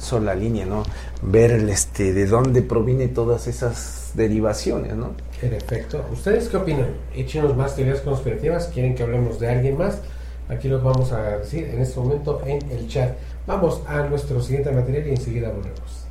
sola 0.02 0.34
línea, 0.34 0.66
¿no? 0.66 0.82
Ver 1.22 1.52
el, 1.52 1.68
este, 1.68 2.12
de 2.12 2.26
dónde 2.26 2.62
proviene 2.62 3.08
todas 3.08 3.46
esas 3.46 4.10
derivaciones, 4.14 4.94
¿no? 4.94 5.14
En 5.40 5.54
efecto. 5.54 6.04
¿Ustedes 6.12 6.48
qué 6.48 6.56
opinan? 6.56 6.88
Échenos 7.14 7.56
más 7.56 7.76
teorías 7.76 8.00
conspirativas. 8.00 8.66
¿Quieren 8.66 8.94
que 8.94 9.02
hablemos 9.02 9.40
de 9.40 9.48
alguien 9.48 9.78
más? 9.78 9.98
Aquí 10.48 10.68
los 10.68 10.82
vamos 10.82 11.12
a 11.12 11.38
decir 11.38 11.64
en 11.64 11.80
este 11.80 11.98
momento 11.98 12.42
en 12.44 12.70
el 12.70 12.88
chat. 12.88 13.16
Vamos 13.46 13.82
a 13.86 14.02
nuestro 14.02 14.42
siguiente 14.42 14.70
material 14.70 15.06
y 15.06 15.10
enseguida 15.10 15.48
volvemos. 15.50 16.06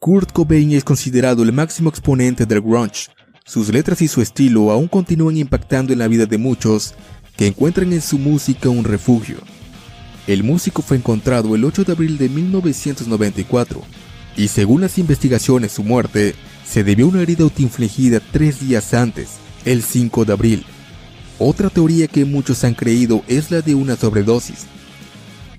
Kurt 0.00 0.32
Cobain 0.32 0.72
es 0.72 0.84
considerado 0.84 1.42
el 1.42 1.52
máximo 1.52 1.90
exponente 1.90 2.46
del 2.46 2.60
grunge. 2.60 3.10
Sus 3.44 3.72
letras 3.72 4.02
y 4.02 4.08
su 4.08 4.20
estilo 4.20 4.70
aún 4.70 4.88
continúan 4.88 5.36
impactando 5.36 5.92
en 5.92 5.98
la 6.00 6.08
vida 6.08 6.26
de 6.26 6.38
muchos 6.38 6.94
que 7.36 7.46
encuentran 7.46 7.92
en 7.92 8.02
su 8.02 8.18
música 8.18 8.68
un 8.68 8.84
refugio. 8.84 9.38
El 10.28 10.44
músico 10.44 10.82
fue 10.82 10.98
encontrado 10.98 11.54
el 11.54 11.64
8 11.64 11.84
de 11.84 11.92
abril 11.92 12.18
de 12.18 12.28
1994 12.28 13.80
y 14.36 14.48
según 14.48 14.82
las 14.82 14.98
investigaciones 14.98 15.72
su 15.72 15.82
muerte 15.82 16.34
se 16.66 16.84
debió 16.84 17.06
a 17.06 17.08
una 17.08 17.22
herida 17.22 17.44
autoinfligida 17.44 18.20
tres 18.20 18.60
días 18.60 18.92
antes, 18.92 19.38
el 19.64 19.82
5 19.82 20.26
de 20.26 20.32
abril. 20.34 20.66
Otra 21.38 21.70
teoría 21.70 22.08
que 22.08 22.26
muchos 22.26 22.62
han 22.64 22.74
creído 22.74 23.24
es 23.26 23.50
la 23.50 23.62
de 23.62 23.74
una 23.74 23.96
sobredosis. 23.96 24.66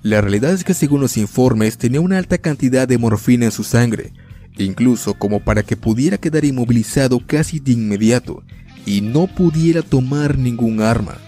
La 0.04 0.20
realidad 0.20 0.52
es 0.52 0.62
que 0.62 0.72
según 0.72 1.00
los 1.00 1.16
informes 1.16 1.76
tenía 1.76 2.00
una 2.00 2.18
alta 2.18 2.38
cantidad 2.38 2.86
de 2.86 2.96
morfina 2.96 3.46
en 3.46 3.52
su 3.52 3.64
sangre, 3.64 4.12
incluso 4.56 5.14
como 5.14 5.40
para 5.40 5.64
que 5.64 5.76
pudiera 5.76 6.16
quedar 6.16 6.44
inmovilizado 6.44 7.18
casi 7.26 7.58
de 7.58 7.72
inmediato 7.72 8.44
y 8.86 9.00
no 9.00 9.26
pudiera 9.26 9.82
tomar 9.82 10.38
ningún 10.38 10.80
arma. 10.80 11.18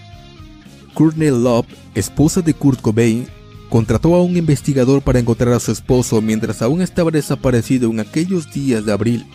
Courtney 0.94 1.30
Love, 1.30 1.66
esposa 1.94 2.42
de 2.42 2.54
Kurt 2.54 2.80
Cobain, 2.80 3.26
contrató 3.68 4.14
a 4.14 4.22
un 4.22 4.36
investigador 4.36 5.02
para 5.02 5.18
encontrar 5.18 5.54
a 5.54 5.60
su 5.60 5.72
esposo 5.72 6.20
mientras 6.20 6.60
aún 6.60 6.82
estaba 6.82 7.10
desaparecido 7.10 7.90
en 7.90 8.00
aquellos 8.00 8.52
días 8.52 8.84
de 8.84 8.92
abril. 8.92 9.26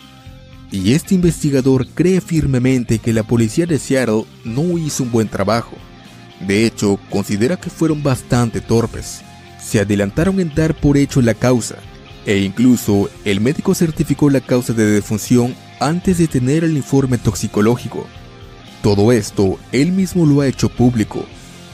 Y 0.70 0.92
este 0.92 1.14
investigador 1.14 1.86
cree 1.88 2.20
firmemente 2.20 2.98
que 2.98 3.12
la 3.12 3.22
policía 3.22 3.66
de 3.66 3.78
Seattle 3.78 4.24
no 4.44 4.78
hizo 4.78 5.02
un 5.02 5.10
buen 5.10 5.28
trabajo. 5.28 5.76
De 6.46 6.66
hecho, 6.66 6.98
considera 7.10 7.56
que 7.56 7.70
fueron 7.70 8.02
bastante 8.02 8.60
torpes. 8.60 9.22
Se 9.60 9.80
adelantaron 9.80 10.38
en 10.40 10.54
dar 10.54 10.74
por 10.74 10.96
hecho 10.96 11.20
la 11.20 11.34
causa, 11.34 11.76
e 12.26 12.38
incluso 12.38 13.10
el 13.24 13.40
médico 13.40 13.74
certificó 13.74 14.30
la 14.30 14.40
causa 14.40 14.72
de 14.72 14.84
defunción 14.84 15.54
antes 15.80 16.18
de 16.18 16.28
tener 16.28 16.62
el 16.62 16.76
informe 16.76 17.18
toxicológico. 17.18 18.06
Todo 18.82 19.10
esto 19.10 19.58
él 19.72 19.92
mismo 19.92 20.26
lo 20.26 20.42
ha 20.42 20.46
hecho 20.46 20.68
público, 20.68 21.24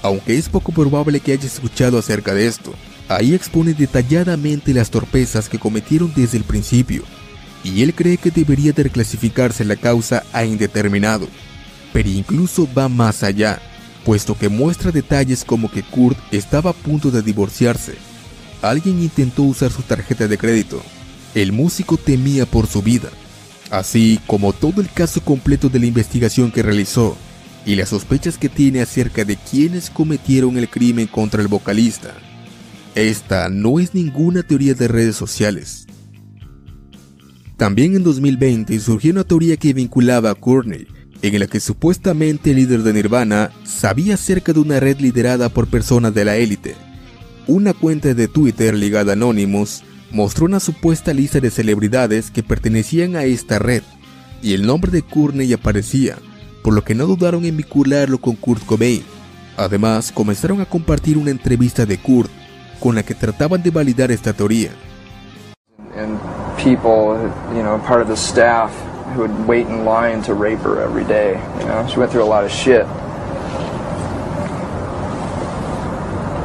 aunque 0.04 0.36
es 0.36 0.50
poco 0.50 0.70
probable 0.70 1.18
que 1.18 1.32
haya 1.32 1.46
escuchado 1.46 1.98
acerca 1.98 2.34
de 2.34 2.46
esto. 2.46 2.74
Ahí 3.08 3.32
expone 3.32 3.72
detalladamente 3.72 4.74
las 4.74 4.90
torpezas 4.90 5.48
que 5.48 5.58
cometieron 5.58 6.12
desde 6.14 6.36
el 6.36 6.44
principio, 6.44 7.04
y 7.64 7.82
él 7.82 7.94
cree 7.94 8.18
que 8.18 8.30
debería 8.30 8.72
de 8.72 8.82
reclasificarse 8.82 9.64
la 9.64 9.76
causa 9.76 10.22
a 10.34 10.44
indeterminado, 10.44 11.26
pero 11.94 12.10
incluso 12.10 12.68
va 12.76 12.90
más 12.90 13.22
allá, 13.22 13.62
puesto 14.04 14.36
que 14.36 14.50
muestra 14.50 14.90
detalles 14.90 15.42
como 15.42 15.70
que 15.70 15.82
Kurt 15.82 16.18
estaba 16.30 16.70
a 16.70 16.74
punto 16.74 17.10
de 17.10 17.22
divorciarse. 17.22 17.94
Alguien 18.60 19.02
intentó 19.02 19.44
usar 19.44 19.72
su 19.72 19.80
tarjeta 19.80 20.28
de 20.28 20.36
crédito. 20.36 20.82
El 21.34 21.52
músico 21.52 21.96
temía 21.96 22.44
por 22.44 22.66
su 22.66 22.82
vida, 22.82 23.08
así 23.70 24.20
como 24.26 24.52
todo 24.52 24.82
el 24.82 24.90
caso 24.90 25.22
completo 25.22 25.70
de 25.70 25.78
la 25.78 25.86
investigación 25.86 26.52
que 26.52 26.62
realizó 26.62 27.16
y 27.66 27.76
las 27.76 27.90
sospechas 27.90 28.38
que 28.38 28.48
tiene 28.48 28.80
acerca 28.80 29.24
de 29.24 29.36
quienes 29.36 29.90
cometieron 29.90 30.56
el 30.58 30.68
crimen 30.68 31.06
contra 31.06 31.42
el 31.42 31.48
vocalista. 31.48 32.14
Esta 32.94 33.48
no 33.48 33.80
es 33.80 33.94
ninguna 33.94 34.42
teoría 34.42 34.74
de 34.74 34.88
redes 34.88 35.16
sociales. 35.16 35.86
También 37.56 37.96
en 37.96 38.02
2020 38.02 38.78
surgió 38.80 39.12
una 39.12 39.24
teoría 39.24 39.56
que 39.56 39.72
vinculaba 39.72 40.30
a 40.30 40.34
Courtney, 40.34 40.86
en 41.22 41.38
la 41.38 41.46
que 41.46 41.60
supuestamente 41.60 42.50
el 42.50 42.56
líder 42.56 42.82
de 42.82 42.92
Nirvana 42.92 43.50
sabía 43.64 44.14
acerca 44.14 44.52
de 44.52 44.60
una 44.60 44.80
red 44.80 44.98
liderada 45.00 45.48
por 45.48 45.68
personas 45.68 46.14
de 46.14 46.24
la 46.24 46.36
élite. 46.36 46.74
Una 47.46 47.72
cuenta 47.72 48.12
de 48.14 48.28
Twitter 48.28 48.74
ligada 48.74 49.12
a 49.12 49.14
Anonymous 49.14 49.82
mostró 50.10 50.46
una 50.46 50.60
supuesta 50.60 51.12
lista 51.14 51.40
de 51.40 51.50
celebridades 51.50 52.30
que 52.30 52.42
pertenecían 52.42 53.16
a 53.16 53.24
esta 53.24 53.58
red, 53.58 53.82
y 54.42 54.52
el 54.52 54.66
nombre 54.66 54.92
de 54.92 55.02
Courtney 55.02 55.52
aparecía, 55.52 56.18
por 56.64 56.72
lo 56.72 56.82
que 56.82 56.94
no 56.94 57.06
dudaron 57.06 57.44
en 57.44 57.58
vincularlo 57.58 58.16
con 58.18 58.36
Kurt 58.36 58.64
Cobain. 58.64 59.04
Además, 59.58 60.10
comenzaron 60.10 60.62
a 60.62 60.64
compartir 60.64 61.18
una 61.18 61.30
entrevista 61.30 61.84
de 61.84 61.98
Kurt, 61.98 62.30
con 62.80 62.94
la 62.94 63.02
que 63.02 63.14
trataban 63.14 63.62
de 63.62 63.70
validar 63.70 64.10
esta 64.10 64.32
teoría. 64.32 64.70
and 65.94 66.18
people, 66.58 67.14
you 67.54 67.62
know, 67.62 67.78
part 67.86 68.00
of 68.00 68.08
the 68.08 68.16
staff 68.16 68.72
who 69.12 69.20
would 69.20 69.46
wait 69.46 69.66
in 69.66 69.84
line 69.84 70.22
to 70.22 70.34
rape 70.34 70.58
her 70.58 70.80
every 70.80 71.04
day. 71.04 71.34
You 71.60 71.66
know, 71.66 71.86
she 71.86 71.98
went 71.98 72.10
through 72.10 72.24
a 72.24 72.32
lot 72.34 72.44
of 72.44 72.50
shit, 72.50 72.84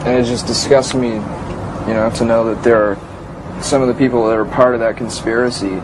and 0.05 0.20
it 0.20 0.26
just 0.26 0.45
disgusts 0.45 0.93
me, 0.93 1.13
you 1.88 1.93
know, 1.93 2.11
to 2.17 2.26
know 2.26 2.53
that 2.53 2.63
there 2.63 2.78
are 2.78 2.97
some 3.61 3.82
of 3.82 3.88
the 3.88 3.95
people 3.95 4.28
that 4.28 4.38
are 4.38 4.45
part 4.45 4.76
of 4.76 4.82
that 4.82 4.97
conspiracy 4.97 5.82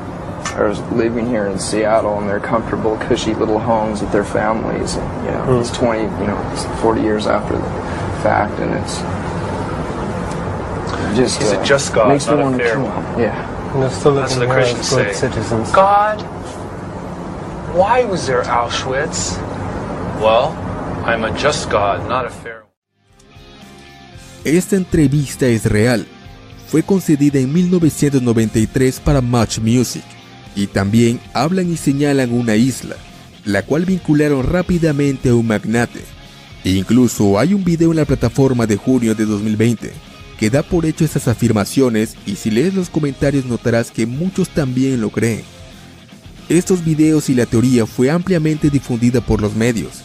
are 0.53 0.73
living 0.93 1.27
here 1.27 1.47
in 1.47 1.59
Seattle 1.59 2.19
in 2.21 2.27
their 2.27 2.39
comfortable, 2.39 2.97
cushy 2.97 3.33
little 3.33 3.59
homes 3.59 4.01
with 4.01 4.11
their 4.11 4.23
families. 4.23 4.95
And, 4.95 5.25
you 5.25 5.31
know, 5.31 5.59
it's 5.59 5.71
20, 5.71 6.01
you 6.01 6.27
know, 6.27 6.77
40 6.81 7.01
years 7.01 7.27
after 7.27 7.55
the 7.57 7.63
fact, 8.23 8.59
and 8.59 8.73
it's 8.73 8.99
just 11.17 11.41
Is 11.41 11.51
it 11.51 11.59
uh, 11.59 11.63
just 11.65 11.93
God, 11.93 12.09
makes 12.09 12.27
me 12.27 12.35
not 12.35 12.39
a 12.39 12.43
want 12.43 12.57
to 12.57 12.63
kill 12.63 12.83
one? 12.83 13.05
him. 13.05 13.19
Yeah. 13.19 13.79
They're 13.79 13.89
still 13.89 14.13
living 14.13 14.39
the 14.39 14.45
here 14.45 14.53
Christians 14.53 14.93
as 14.93 14.97
good 14.97 15.15
citizens. 15.15 15.71
God, 15.71 16.21
why 17.75 18.05
was 18.05 18.25
there 18.25 18.43
Auschwitz? 18.43 19.37
Well, 20.21 20.51
I'm 21.05 21.25
a 21.25 21.37
just 21.37 21.69
God, 21.69 22.07
not 22.07 22.25
a 22.25 22.29
fair. 22.29 22.63
Esta 24.45 24.75
entrevista 24.75 25.47
es 25.47 25.65
real. 25.65 26.05
Fue 26.67 26.83
concedida 26.83 27.39
en 27.39 27.51
1993 27.51 28.99
para 28.99 29.19
Much 29.21 29.59
Music 29.59 30.03
y 30.55 30.67
también 30.67 31.19
hablan 31.33 31.71
y 31.71 31.77
señalan 31.77 32.31
una 32.31 32.55
isla, 32.55 32.95
la 33.43 33.63
cual 33.63 33.85
vincularon 33.85 34.43
rápidamente 34.43 35.29
a 35.29 35.35
un 35.35 35.47
magnate. 35.47 36.01
E 36.63 36.71
incluso 36.71 37.37
hay 37.37 37.53
un 37.53 37.63
video 37.63 37.91
en 37.91 37.97
la 37.97 38.05
plataforma 38.05 38.65
de 38.65 38.77
junio 38.77 39.13
de 39.13 39.25
2020 39.25 39.91
que 40.39 40.49
da 40.49 40.63
por 40.63 40.85
hecho 40.85 41.05
esas 41.05 41.27
afirmaciones 41.27 42.15
y 42.25 42.35
si 42.35 42.51
lees 42.51 42.73
los 42.73 42.89
comentarios 42.89 43.45
notarás 43.45 43.91
que 43.91 44.05
muchos 44.05 44.49
también 44.49 45.01
lo 45.01 45.09
creen. 45.09 45.43
Estos 46.49 46.83
videos 46.83 47.29
y 47.29 47.35
la 47.35 47.45
teoría 47.45 47.85
fue 47.85 48.09
ampliamente 48.09 48.69
difundida 48.69 49.21
por 49.21 49.41
los 49.41 49.55
medios. 49.55 50.01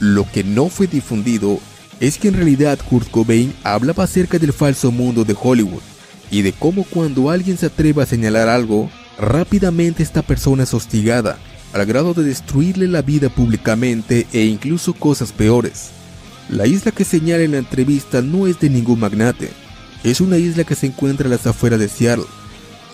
Lo 0.00 0.26
que 0.30 0.42
no 0.42 0.68
fue 0.68 0.86
difundido 0.86 1.60
es 2.00 2.18
que 2.18 2.28
en 2.28 2.34
realidad 2.34 2.78
Kurt 2.88 3.10
Cobain 3.10 3.54
hablaba 3.62 4.04
acerca 4.04 4.38
del 4.38 4.52
falso 4.52 4.90
mundo 4.90 5.24
de 5.24 5.36
Hollywood 5.40 5.82
y 6.30 6.42
de 6.42 6.52
cómo 6.52 6.84
cuando 6.84 7.30
alguien 7.30 7.56
se 7.56 7.66
atreve 7.66 8.02
a 8.02 8.06
señalar 8.06 8.48
algo, 8.48 8.90
rápidamente 9.18 10.02
esta 10.02 10.22
persona 10.22 10.64
es 10.64 10.74
hostigada, 10.74 11.38
al 11.72 11.86
grado 11.86 12.14
de 12.14 12.22
destruirle 12.22 12.88
la 12.88 13.02
vida 13.02 13.28
públicamente 13.28 14.26
e 14.32 14.44
incluso 14.44 14.94
cosas 14.94 15.32
peores. 15.32 15.90
La 16.48 16.66
isla 16.66 16.92
que 16.92 17.04
señala 17.04 17.42
en 17.42 17.52
la 17.52 17.58
entrevista 17.58 18.22
no 18.22 18.46
es 18.46 18.60
de 18.60 18.70
ningún 18.70 19.00
magnate, 19.00 19.50
es 20.04 20.20
una 20.20 20.36
isla 20.36 20.64
que 20.64 20.74
se 20.74 20.86
encuentra 20.86 21.26
a 21.26 21.30
las 21.30 21.46
afueras 21.46 21.80
de 21.80 21.88
Seattle, 21.88 22.26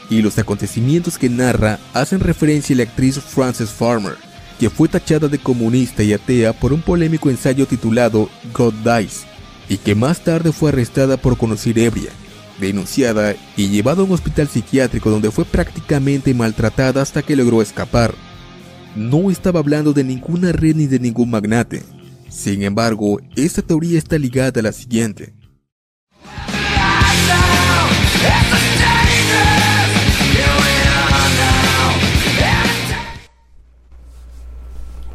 y 0.09 0.23
los 0.23 0.39
acontecimientos 0.39 1.19
que 1.19 1.29
narra 1.29 1.79
hacen 1.95 2.21
referencia 2.21 2.75
a 2.75 2.79
la 2.79 2.83
actriz 2.85 3.19
Frances 3.19 3.71
Farmer, 3.71 4.15
que 4.59 4.71
fue 4.71 4.89
tachada 4.89 5.29
de 5.29 5.39
comunista 5.39 6.03
y 6.03 6.13
atea 6.13 6.53
por 6.53 6.73
un 6.73 6.83
polémico 6.83 7.31
ensayo 7.31 7.67
titulado 7.67 8.29
God 8.53 8.75
Dies, 8.85 9.25
y 9.69 9.77
que 9.77 9.95
más 9.95 10.23
tarde 10.23 10.53
fue 10.53 10.71
arrestada 10.71 11.17
por 11.17 11.37
conducir 11.37 11.79
ebria, 11.79 12.11
denunciada 12.61 13.35
y 13.57 13.69
llevada 13.69 14.03
a 14.03 14.05
un 14.05 14.13
hospital 14.13 14.49
psiquiátrico 14.49 15.11
donde 15.11 15.31
fue 15.31 15.45
prácticamente 15.45 16.35
maltratada 16.35 17.03
hasta 17.03 17.23
que 17.23 17.37
logró 17.37 17.63
escapar. 17.63 18.15
No 18.95 19.31
estaba 19.31 19.61
hablando 19.61 19.93
de 19.93 20.05
ninguna 20.05 20.53
red 20.53 20.77
ni 20.77 20.87
de 20.87 20.99
ningún 20.99 21.31
magnate. 21.31 21.83
Sin 22.29 22.63
embargo, 22.63 23.21
esta 23.37 23.63
teoría 23.63 23.99
está 23.99 24.19
ligada 24.19 24.61
a 24.61 24.63
la 24.63 24.73
siguiente. 24.73 25.35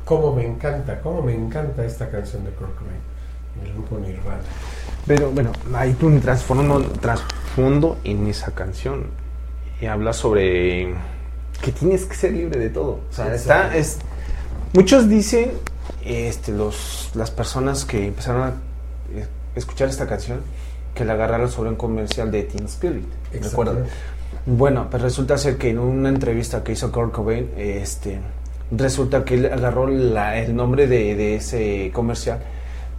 Cómo 0.06 0.36
me 0.36 0.46
encanta, 0.46 1.02
cómo 1.02 1.24
me 1.24 1.34
encanta 1.34 1.84
esta 1.84 2.12
canción 2.12 2.44
de 2.46 2.52
Kurt 2.52 2.76
el 3.64 3.74
grupo 3.74 3.98
Nirvana. 4.00 4.40
Pero 5.08 5.32
bueno, 5.32 5.52
hay 5.74 5.96
un 6.02 6.20
trasfondo, 6.20 6.82
trasfondo 7.00 7.98
en 8.04 8.28
esa 8.28 8.52
canción. 8.52 9.06
Y 9.82 9.86
habla 9.86 10.14
sobre 10.14 10.94
que 11.62 11.72
tienes 11.72 12.06
que 12.06 12.16
ser 12.16 12.32
libre 12.34 12.60
de 12.60 12.70
todo. 12.70 13.02
O 13.10 13.14
sea, 13.14 13.34
está, 13.36 13.76
es, 13.76 14.00
muchos 14.74 15.08
dicen, 15.10 15.52
este, 16.04 16.52
los, 16.52 17.12
las 17.14 17.30
personas 17.32 17.86
que 17.86 18.08
empezaron 18.08 18.44
a 18.44 18.50
eh, 19.14 19.26
escuchar 19.56 19.90
esta 19.90 20.08
canción, 20.08 20.40
que 20.94 21.04
la 21.06 21.14
agarraron 21.14 21.50
sobre 21.50 21.70
un 21.70 21.76
comercial 21.76 22.32
de 22.32 22.44
Teen 22.44 22.66
Spirit. 22.66 23.06
¿Recuerdan? 23.34 23.86
Bueno, 24.46 24.88
pues 24.90 25.02
resulta 25.04 25.38
ser 25.38 25.58
que 25.58 25.70
en 25.72 25.80
una 25.80 26.10
entrevista 26.10 26.64
que 26.64 26.72
hizo 26.72 26.92
Kurt 26.92 27.12
Cobain, 27.12 27.50
este, 27.58 28.20
resulta 28.72 29.26
que 29.26 29.36
él 29.36 29.46
agarró 29.52 29.88
la- 29.88 30.38
el 30.40 30.56
nombre 30.56 30.88
de, 30.88 31.16
de 31.16 31.36
ese 31.36 31.92
comercial, 31.94 32.40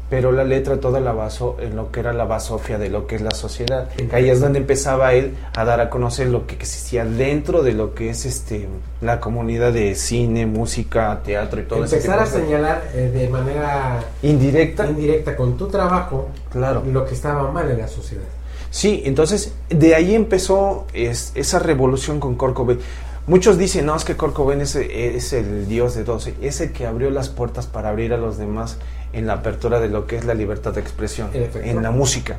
pero 0.09 0.31
la 0.31 0.45
letra 0.45 0.79
toda 0.79 1.01
la 1.01 1.13
basó 1.13 1.57
en 1.61 1.75
lo 1.75 1.91
que 1.91 2.01
era 2.01 2.13
la 2.13 2.25
basofia 2.25 2.79
de 2.79 2.89
lo 2.91 3.07
que 3.09 3.17
es 3.17 3.23
la 3.23 3.33
sociedad. 3.33 3.89
Ahí 4.13 4.31
es 4.31 4.41
donde 4.41 4.61
empezaba 4.61 5.13
él 5.15 5.35
a 5.57 5.65
dar 5.65 5.81
a 5.81 5.91
conocer 5.91 6.29
lo 6.29 6.47
que 6.47 6.55
existía 6.55 7.05
dentro 7.05 7.63
de 7.63 7.73
lo 7.73 7.95
que 7.95 8.11
es 8.11 8.25
este 8.25 8.69
la 9.01 9.19
comunidad 9.21 9.73
de 9.73 9.95
cine, 9.97 10.47
música, 10.47 11.21
teatro 11.25 11.61
y 11.61 11.65
todo 11.65 11.85
ese 11.85 11.97
Empezar 11.97 12.25
tipo 12.25 12.29
a 12.37 12.41
señalar 12.41 12.85
eh, 12.95 13.11
de 13.13 13.29
manera 13.29 13.99
indirecta, 14.23 14.87
indirecta 14.87 15.37
con 15.37 15.57
tu 15.57 15.67
trabajo 15.69 16.29
claro. 16.53 16.83
lo 16.87 17.05
que 17.05 17.15
estaba 17.15 17.51
mal 17.51 17.71
en 17.71 17.79
la 17.79 17.89
sociedad. 17.89 18.25
Sí, 18.71 19.03
entonces 19.07 19.55
de 19.71 19.95
ahí 19.95 20.15
empezó 20.15 20.87
es- 20.93 21.33
esa 21.35 21.59
revolución 21.59 22.21
con 22.21 22.35
Cobain. 22.37 22.79
Muchos 23.27 23.59
dicen, 23.59 23.87
no, 23.87 23.97
es 23.97 24.05
que 24.05 24.17
Cobain 24.17 24.61
es, 24.61 24.77
es 24.77 25.33
el 25.33 25.67
dios 25.67 25.97
de 25.97 26.05
todos, 26.05 26.29
es 26.41 26.61
el 26.61 26.71
que 26.73 26.87
abrió 26.87 27.11
las 27.11 27.29
puertas 27.29 27.67
para 27.67 27.89
abrir 27.89 28.13
a 28.13 28.17
los 28.17 28.39
demás 28.39 28.79
en 29.17 29.27
la 29.27 29.35
apertura 29.35 29.81
de 29.81 29.89
lo 29.89 30.07
que 30.07 30.17
es 30.17 30.25
la 30.25 30.35
libertad 30.35 30.73
de 30.73 30.81
expresión, 30.81 31.31
En 31.33 31.83
la 31.83 31.91
música. 31.91 32.37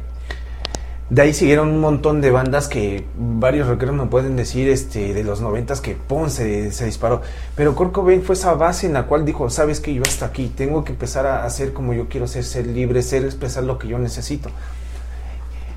De 1.10 1.22
ahí 1.22 1.34
siguieron 1.34 1.70
un 1.70 1.80
montón 1.80 2.20
de 2.20 2.32
bandas 2.32 2.68
que 2.68 3.06
varios 3.18 3.68
rockeros 3.68 3.96
me 3.96 4.08
pueden 4.08 4.36
decir 4.36 4.68
este, 4.68 5.14
de 5.14 5.24
los 5.24 5.40
noventas 5.40 5.80
que 5.80 5.96
pum, 5.96 6.30
se, 6.30 6.72
se 6.74 6.86
disparó. 6.86 7.22
Pero 7.56 7.76
Kurt 7.76 7.94
Cobain 7.94 8.22
fue 8.22 8.36
esa 8.36 8.54
base 8.56 8.88
en 8.88 8.94
la 8.94 9.04
cual 9.04 9.24
dijo, 9.24 9.50
sabes 9.50 9.80
que 9.80 9.94
yo 9.94 10.04
hasta 10.04 10.26
aquí, 10.26 10.52
tengo 10.54 10.84
que 10.84 10.92
empezar 10.92 11.26
a 11.26 11.46
hacer 11.46 11.72
como 11.72 11.94
yo 11.94 12.10
quiero 12.10 12.28
ser, 12.28 12.44
ser 12.44 12.68
libre, 12.68 13.02
ser, 13.02 13.24
expresar 13.24 13.64
lo 13.64 13.80
que 13.80 13.88
yo 13.88 13.98
necesito. 14.00 14.50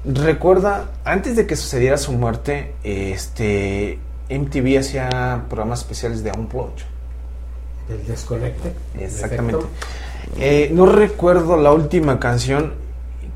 Recuerda, 0.05 0.91
antes 1.05 1.37
de 1.37 1.47
que 1.47 1.55
sucediera 1.55 1.97
su 1.97 2.13
muerte, 2.13 2.73
este, 2.83 4.01
MTV 4.31 4.79
hacía 4.81 5.45
programas 5.49 5.81
especiales 5.81 6.25
de 6.25 6.33
Unplugged. 6.33 6.85
El 7.89 8.07
desconecte. 8.07 8.73
en 8.95 9.05
Exactamente. 9.05 9.65
Eh, 10.39 10.71
no 10.73 10.87
recuerdo 10.87 11.57
la 11.57 11.73
última 11.73 12.19
canción, 12.19 12.75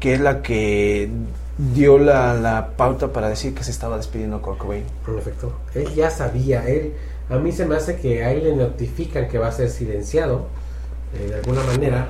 que 0.01 0.14
es 0.14 0.20
la 0.20 0.43
que 0.43 1.11
dio 1.57 1.99
la, 1.99 2.35
la 2.35 2.70
pauta 2.76 3.12
para 3.12 3.28
decir 3.28 3.55
que 3.55 3.62
se 3.62 3.70
estaba 3.70 3.97
despidiendo 3.97 4.43
Kurt 4.43 4.59
Cobain. 4.59 4.85
En 5.07 5.18
efecto. 5.18 5.53
Él 5.74 5.95
ya 5.95 6.11
sabía, 6.11 6.66
él, 6.66 6.93
a 7.28 7.37
mí 7.37 7.53
se 7.53 7.64
me 7.64 7.76
hace 7.76 7.97
que 7.97 8.24
a 8.24 8.32
él 8.32 8.45
le 8.45 8.57
notifican 8.57 9.28
que 9.28 9.39
va 9.39 9.49
a 9.49 9.53
ser 9.53 9.70
silenciado 9.70 10.47
eh, 11.14 11.28
de 11.28 11.35
alguna 11.37 11.62
manera, 11.62 12.09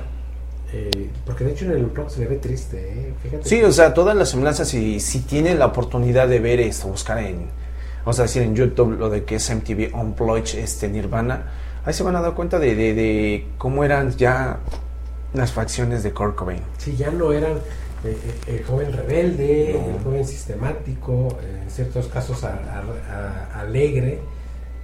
eh, 0.73 1.09
porque 1.25 1.43
de 1.43 1.51
hecho 1.51 1.65
en 1.65 1.71
el 1.71 1.85
blog 1.85 2.09
se 2.09 2.21
le 2.21 2.27
ve 2.27 2.37
triste, 2.37 2.77
eh, 2.77 3.13
fíjate. 3.21 3.47
Sí, 3.47 3.61
o 3.61 3.71
sea, 3.71 3.93
todas 3.93 4.15
las 4.15 4.29
semblanzas, 4.29 4.67
si, 4.67 4.99
si 4.99 5.19
tienen 5.21 5.59
la 5.59 5.67
oportunidad 5.67 6.27
de 6.27 6.39
ver 6.39 6.59
esto, 6.59 6.87
buscar 6.87 7.19
en, 7.19 7.47
vamos 7.99 8.19
a 8.19 8.23
decir 8.23 8.41
en 8.41 8.55
YouTube 8.55 8.97
lo 8.97 9.09
de 9.09 9.23
que 9.23 9.35
es 9.35 9.49
MTV 9.49 9.93
Unplugged, 9.93 10.57
este 10.57 10.89
Nirvana, 10.89 11.51
ahí 11.85 11.93
se 11.93 12.03
van 12.03 12.15
a 12.15 12.21
dar 12.21 12.33
cuenta 12.33 12.59
de, 12.59 12.75
de, 12.75 12.93
de 12.93 13.47
cómo 13.57 13.83
eran 13.83 14.11
ya 14.17 14.59
las 15.33 15.51
facciones 15.51 16.03
de 16.03 16.11
Kurt 16.13 16.35
Cobain. 16.35 16.61
Sí, 16.77 16.95
ya 16.95 17.11
no 17.11 17.31
eran 17.33 17.53
eh, 18.03 18.17
eh, 18.47 18.57
el 18.57 18.63
joven 18.63 18.93
rebelde, 18.93 19.71
No. 19.79 19.95
el 19.97 20.03
joven 20.03 20.25
sistemático, 20.27 21.37
eh, 21.41 21.61
en 21.63 21.69
ciertos 21.71 22.07
casos 22.07 22.43
a- 22.43 22.49
a- 22.53 23.55
a- 23.57 23.61
alegre. 23.61 24.19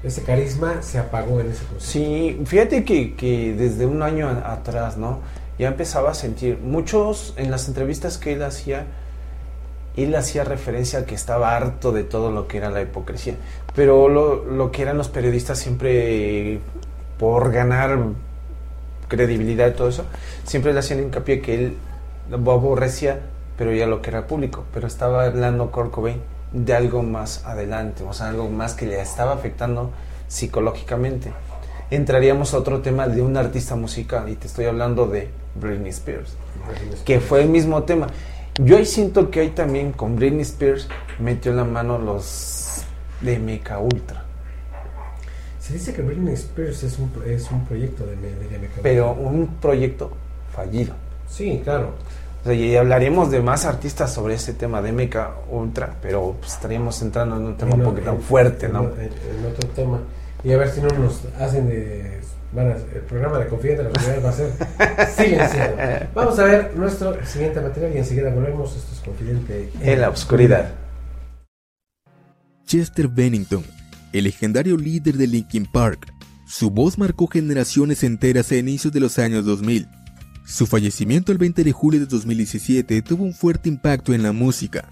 Ese 0.04 0.24
carisma 0.24 0.82
se 0.82 0.98
apagó 0.98 1.40
en 1.42 1.52
ese 1.52 1.64
proceso. 1.66 1.92
Sí, 1.92 2.42
fíjate 2.46 2.84
que, 2.84 3.16
que 3.16 3.54
desde 3.54 3.86
un 3.86 4.02
año 4.02 4.28
a- 4.28 4.54
atrás, 4.54 4.98
¿no? 4.98 5.20
Ya 5.60 5.68
empezaba 5.68 6.10
a 6.12 6.14
sentir, 6.16 6.58
muchos 6.58 7.34
en 7.38 7.52
las 7.52 7.68
entrevistas 7.68 8.18
que 8.18 8.34
él 8.34 8.42
hacía, 8.42 8.88
él 9.96 10.16
hacía 10.16 10.44
referencia 10.44 11.00
a 11.00 11.06
que 11.06 11.14
estaba 11.14 11.56
harto 11.56 11.92
de 11.92 12.04
todo 12.04 12.32
lo 12.32 12.48
que 12.48 12.58
era 12.58 12.72
la 12.72 12.82
hipocresía. 12.82 13.36
Pero 13.76 14.10
lo, 14.10 14.44
lo 14.46 14.72
que 14.72 14.82
eran 14.82 14.98
los 14.98 15.10
periodistas 15.10 15.60
siempre, 15.60 16.60
por 17.22 17.52
ganar 17.52 18.00
credibilidad 19.08 19.68
y 19.68 19.74
todo 19.74 19.90
eso, 19.90 20.06
siempre 20.44 20.74
le 20.74 20.80
hacían 20.80 21.02
hincapié 21.02 21.40
que 21.40 21.54
él 21.54 21.78
aborrecía, 22.34 23.20
pero 23.60 23.72
ya 23.72 23.86
lo 23.86 24.02
que 24.02 24.10
era 24.10 24.26
público. 24.26 24.64
Pero 24.74 24.88
estaba 24.88 25.26
hablando 25.26 25.70
Kurt 25.70 25.92
Cobain 25.92 26.20
de 26.52 26.74
algo 26.74 27.04
más 27.04 27.46
adelante, 27.46 28.04
o 28.04 28.12
sea, 28.12 28.30
algo 28.30 28.50
más 28.50 28.74
que 28.74 28.88
le 28.88 29.00
estaba 29.00 29.34
afectando 29.34 29.92
psicológicamente. 30.28 31.32
Entraríamos 31.92 32.56
a 32.56 32.58
otro 32.58 32.82
tema 32.82 33.08
de 33.08 33.22
un 33.22 33.38
artista 33.38 33.76
musical, 33.76 34.28
y 34.28 34.36
te 34.36 34.48
estoy 34.48 34.66
hablando 34.66 35.06
de 35.06 35.30
Britney 35.54 35.92
Spears, 35.92 36.36
que 37.06 37.20
fue 37.20 37.44
el 37.44 37.50
mismo 37.50 37.84
tema. 37.84 38.08
Yo 38.56 38.78
ahí 38.78 38.86
siento 38.88 39.30
que 39.30 39.42
ahí 39.42 39.50
también 39.50 39.92
con 39.92 40.16
Britney 40.16 40.42
Spears 40.42 40.88
metió 41.20 41.52
en 41.52 41.58
la 41.58 41.66
mano 41.66 42.00
los 42.00 42.84
de 43.22 43.38
MK 43.38 43.80
Ultra. 43.80 44.21
Se 45.72 45.78
dice 45.78 45.94
que 45.94 46.02
Britney 46.02 46.34
Spears 46.34 46.84
es 46.84 47.00
un, 47.00 47.10
es 47.26 47.50
un 47.50 47.64
proyecto 47.66 48.06
de, 48.06 48.18
de, 48.18 48.70
pero 48.84 49.14
un 49.14 49.48
proyecto 49.62 50.12
fallido. 50.54 50.94
Sí, 51.30 51.62
claro. 51.64 51.94
O 52.42 52.44
sea, 52.44 52.54
y 52.54 52.76
hablaremos 52.76 53.32
de 53.32 53.40
más 53.42 53.64
artistas 53.66 54.12
sobre 54.14 54.34
ese 54.34 54.52
tema 54.54 54.82
de 54.82 54.92
MK 54.92 55.16
Ultra, 55.50 55.96
pero 56.02 56.36
pues, 56.42 56.54
estaríamos 56.56 57.02
entrando 57.02 57.38
en 57.38 57.44
un 57.46 57.56
tema 57.56 57.76
un 57.76 57.84
poquito 57.84 58.10
en- 58.12 58.22
fuerte, 58.22 58.66
en- 58.66 58.74
¿no? 58.74 58.84
En, 58.84 59.00
en 59.00 59.46
otro 59.50 59.70
tema. 59.70 60.00
Y 60.44 60.52
a 60.52 60.58
ver 60.58 60.70
si 60.72 60.82
no 60.82 60.90
nos 60.90 61.22
hacen 61.40 61.70
de. 61.70 62.20
van 62.52 62.72
a- 62.72 62.76
el 62.76 63.02
programa 63.08 63.40
de 63.40 63.48
Confidente 63.48 63.84
de 63.84 63.90
la 63.92 63.96
Comunidad 63.96 64.26
va 64.26 64.30
a 64.30 64.34
ser 64.34 65.08
silenciado. 65.16 65.76
Vamos 66.14 66.38
a 66.38 66.44
ver 66.44 66.76
nuestro 66.76 67.26
siguiente 67.26 67.62
material 67.62 67.94
y 67.96 67.98
enseguida 68.00 68.30
volvemos. 68.34 68.76
Esto 68.76 68.94
es 68.94 69.00
Confidente 69.00 69.70
En 69.82 70.02
la 70.02 70.10
oscuridad. 70.10 70.70
Chester 72.66 73.08
Bennington, 73.08 73.64
el 74.14 74.26
legendario 74.26 74.78
líder 74.78 75.18
de 75.18 75.28
Linkin 75.28 75.66
Park. 75.66 76.14
Su 76.46 76.70
voz 76.70 76.98
marcó 76.98 77.28
generaciones 77.28 78.04
enteras 78.04 78.52
a 78.52 78.58
inicios 78.58 78.92
de 78.94 79.00
los 79.00 79.18
años 79.20 79.46
2000. 79.46 79.88
Su 80.46 80.68
fallecimiento 80.68 81.32
el 81.32 81.38
20 81.38 81.64
de 81.64 81.72
julio 81.72 82.00
de 82.00 82.06
2017 82.08 83.02
tuvo 83.02 83.24
un 83.24 83.34
fuerte 83.34 83.70
impacto 83.70 84.14
en 84.14 84.24
la 84.24 84.34
música. 84.34 84.90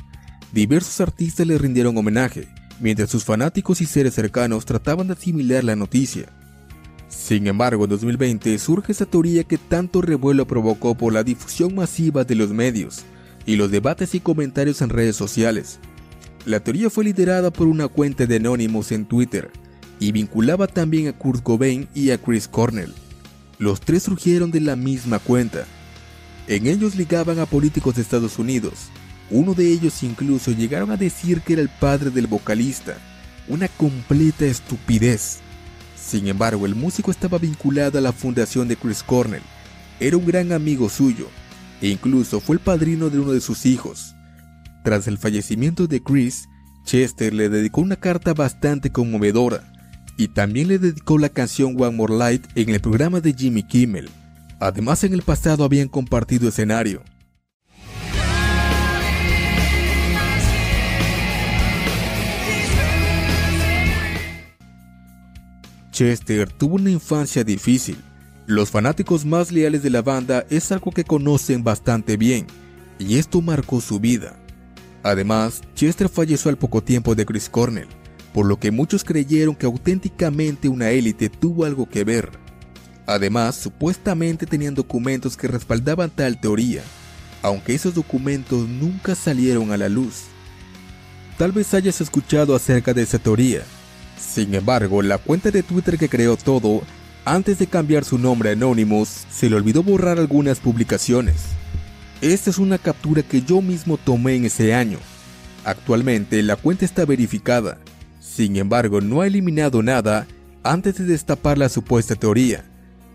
Diversos 0.53 1.01
artistas 1.01 1.45
le 1.45 1.57
rindieron 1.57 1.97
homenaje, 1.97 2.47
mientras 2.79 3.09
sus 3.09 3.25
fanáticos 3.25 3.81
y 3.81 3.85
seres 3.85 4.13
cercanos 4.13 4.65
trataban 4.65 5.07
de 5.07 5.13
asimilar 5.13 5.63
la 5.63 5.75
noticia. 5.75 6.29
Sin 7.09 7.47
embargo, 7.47 7.83
en 7.83 7.89
2020 7.89 8.57
surge 8.59 8.91
esa 8.91 9.05
teoría 9.05 9.43
que 9.43 9.57
tanto 9.57 10.01
revuelo 10.01 10.47
provocó 10.47 10.95
por 10.95 11.11
la 11.11 11.23
difusión 11.23 11.75
masiva 11.75 12.23
de 12.23 12.35
los 12.35 12.51
medios 12.51 13.03
y 13.45 13.55
los 13.55 13.71
debates 13.71 14.15
y 14.15 14.19
comentarios 14.19 14.81
en 14.81 14.89
redes 14.89 15.15
sociales. 15.15 15.79
La 16.45 16.61
teoría 16.61 16.89
fue 16.89 17.03
liderada 17.03 17.51
por 17.51 17.67
una 17.67 17.87
cuenta 17.87 18.25
de 18.25 18.37
anónimos 18.37 18.91
en 18.91 19.05
Twitter 19.05 19.51
y 19.99 20.11
vinculaba 20.11 20.67
también 20.67 21.07
a 21.07 21.13
Kurt 21.13 21.43
Cobain 21.43 21.87
y 21.93 22.11
a 22.11 22.17
Chris 22.17 22.47
Cornell. 22.47 22.93
Los 23.57 23.81
tres 23.81 24.03
surgieron 24.03 24.49
de 24.49 24.61
la 24.61 24.77
misma 24.77 25.19
cuenta. 25.19 25.65
En 26.47 26.65
ellos 26.65 26.95
ligaban 26.95 27.39
a 27.39 27.45
políticos 27.45 27.95
de 27.95 28.01
Estados 28.01 28.39
Unidos. 28.39 28.87
Uno 29.29 29.53
de 29.53 29.67
ellos 29.69 30.01
incluso 30.01 30.51
llegaron 30.51 30.91
a 30.91 30.97
decir 30.97 31.41
que 31.41 31.53
era 31.53 31.61
el 31.61 31.69
padre 31.69 32.09
del 32.09 32.27
vocalista. 32.27 32.97
Una 33.49 33.67
completa 33.67 34.45
estupidez. 34.45 35.39
Sin 35.95 36.27
embargo, 36.27 36.65
el 36.65 36.73
músico 36.73 37.11
estaba 37.11 37.37
vinculado 37.37 37.97
a 37.97 38.01
la 38.01 38.13
fundación 38.13 38.67
de 38.67 38.77
Chris 38.77 39.03
Cornell. 39.03 39.43
Era 39.99 40.15
un 40.15 40.25
gran 40.25 40.53
amigo 40.53 40.87
suyo 40.87 41.27
e 41.81 41.89
incluso 41.89 42.39
fue 42.39 42.55
el 42.55 42.61
padrino 42.61 43.09
de 43.09 43.19
uno 43.19 43.33
de 43.33 43.41
sus 43.41 43.65
hijos. 43.65 44.15
Tras 44.89 45.07
el 45.07 45.19
fallecimiento 45.19 45.85
de 45.85 46.01
Chris, 46.01 46.49
Chester 46.83 47.31
le 47.31 47.47
dedicó 47.47 47.81
una 47.81 47.95
carta 47.95 48.33
bastante 48.33 48.91
conmovedora 48.91 49.71
y 50.17 50.29
también 50.29 50.67
le 50.67 50.79
dedicó 50.79 51.19
la 51.19 51.29
canción 51.29 51.79
One 51.79 51.95
More 51.95 52.15
Light 52.15 52.47
en 52.55 52.69
el 52.69 52.79
programa 52.81 53.21
de 53.21 53.35
Jimmy 53.37 53.61
Kimmel. 53.61 54.09
Además, 54.59 55.03
en 55.03 55.13
el 55.13 55.21
pasado 55.21 55.63
habían 55.63 55.89
compartido 55.89 56.49
escenario. 56.49 57.03
Chester 65.91 66.51
tuvo 66.51 66.77
una 66.77 66.89
infancia 66.89 67.43
difícil. 67.43 67.97
Los 68.47 68.71
fanáticos 68.71 69.23
más 69.23 69.51
leales 69.51 69.83
de 69.83 69.91
la 69.91 70.01
banda 70.01 70.47
es 70.49 70.71
algo 70.71 70.89
que 70.89 71.03
conocen 71.03 71.63
bastante 71.63 72.17
bien, 72.17 72.47
y 72.97 73.19
esto 73.19 73.39
marcó 73.43 73.81
su 73.81 73.99
vida. 73.99 74.35
Además, 75.03 75.61
Chester 75.75 76.09
falleció 76.09 76.49
al 76.49 76.57
poco 76.57 76.83
tiempo 76.83 77.15
de 77.15 77.25
Chris 77.25 77.49
Cornell, 77.49 77.87
por 78.33 78.45
lo 78.45 78.59
que 78.59 78.71
muchos 78.71 79.03
creyeron 79.03 79.55
que 79.55 79.65
auténticamente 79.65 80.67
una 80.67 80.89
élite 80.91 81.29
tuvo 81.29 81.65
algo 81.65 81.87
que 81.87 82.03
ver. 82.03 82.31
Además, 83.05 83.55
supuestamente 83.55 84.45
tenían 84.45 84.75
documentos 84.75 85.35
que 85.35 85.47
respaldaban 85.47 86.09
tal 86.09 86.39
teoría, 86.39 86.83
aunque 87.41 87.73
esos 87.73 87.95
documentos 87.95 88.67
nunca 88.67 89.15
salieron 89.15 89.71
a 89.71 89.77
la 89.77 89.89
luz. 89.89 90.25
Tal 91.37 91.51
vez 91.53 91.73
hayas 91.73 92.01
escuchado 92.01 92.53
acerca 92.53 92.93
de 92.93 93.03
esa 93.03 93.17
teoría. 93.17 93.63
Sin 94.19 94.53
embargo, 94.53 95.01
la 95.01 95.17
cuenta 95.17 95.49
de 95.49 95.63
Twitter 95.63 95.97
que 95.97 96.09
creó 96.09 96.35
todo, 96.35 96.81
antes 97.23 97.57
de 97.57 97.67
cambiar 97.67 98.03
su 98.03 98.17
nombre 98.17 98.49
a 98.49 98.53
Anonymous, 98.53 99.25
se 99.31 99.49
le 99.49 99.55
olvidó 99.55 99.81
borrar 99.81 100.19
algunas 100.19 100.59
publicaciones. 100.59 101.35
Esta 102.21 102.49
es 102.49 102.57
una 102.57 102.77
captura 102.77 103.23
que 103.23 103.41
yo 103.41 103.61
mismo 103.61 103.95
tomé 103.95 104.35
en 104.35 104.45
ese 104.45 104.73
año. 104.73 104.97
Actualmente 105.63 106.43
la 106.43 106.57
cuenta 106.57 106.83
está 106.83 107.05
verificada. 107.05 107.77
Sin 108.19 108.57
embargo, 108.57 108.99
no 108.99 109.21
ha 109.21 109.27
eliminado 109.27 109.81
nada 109.81 110.27
antes 110.63 110.97
de 110.97 111.05
destapar 111.05 111.57
la 111.57 111.69
supuesta 111.69 112.15
teoría. 112.15 112.65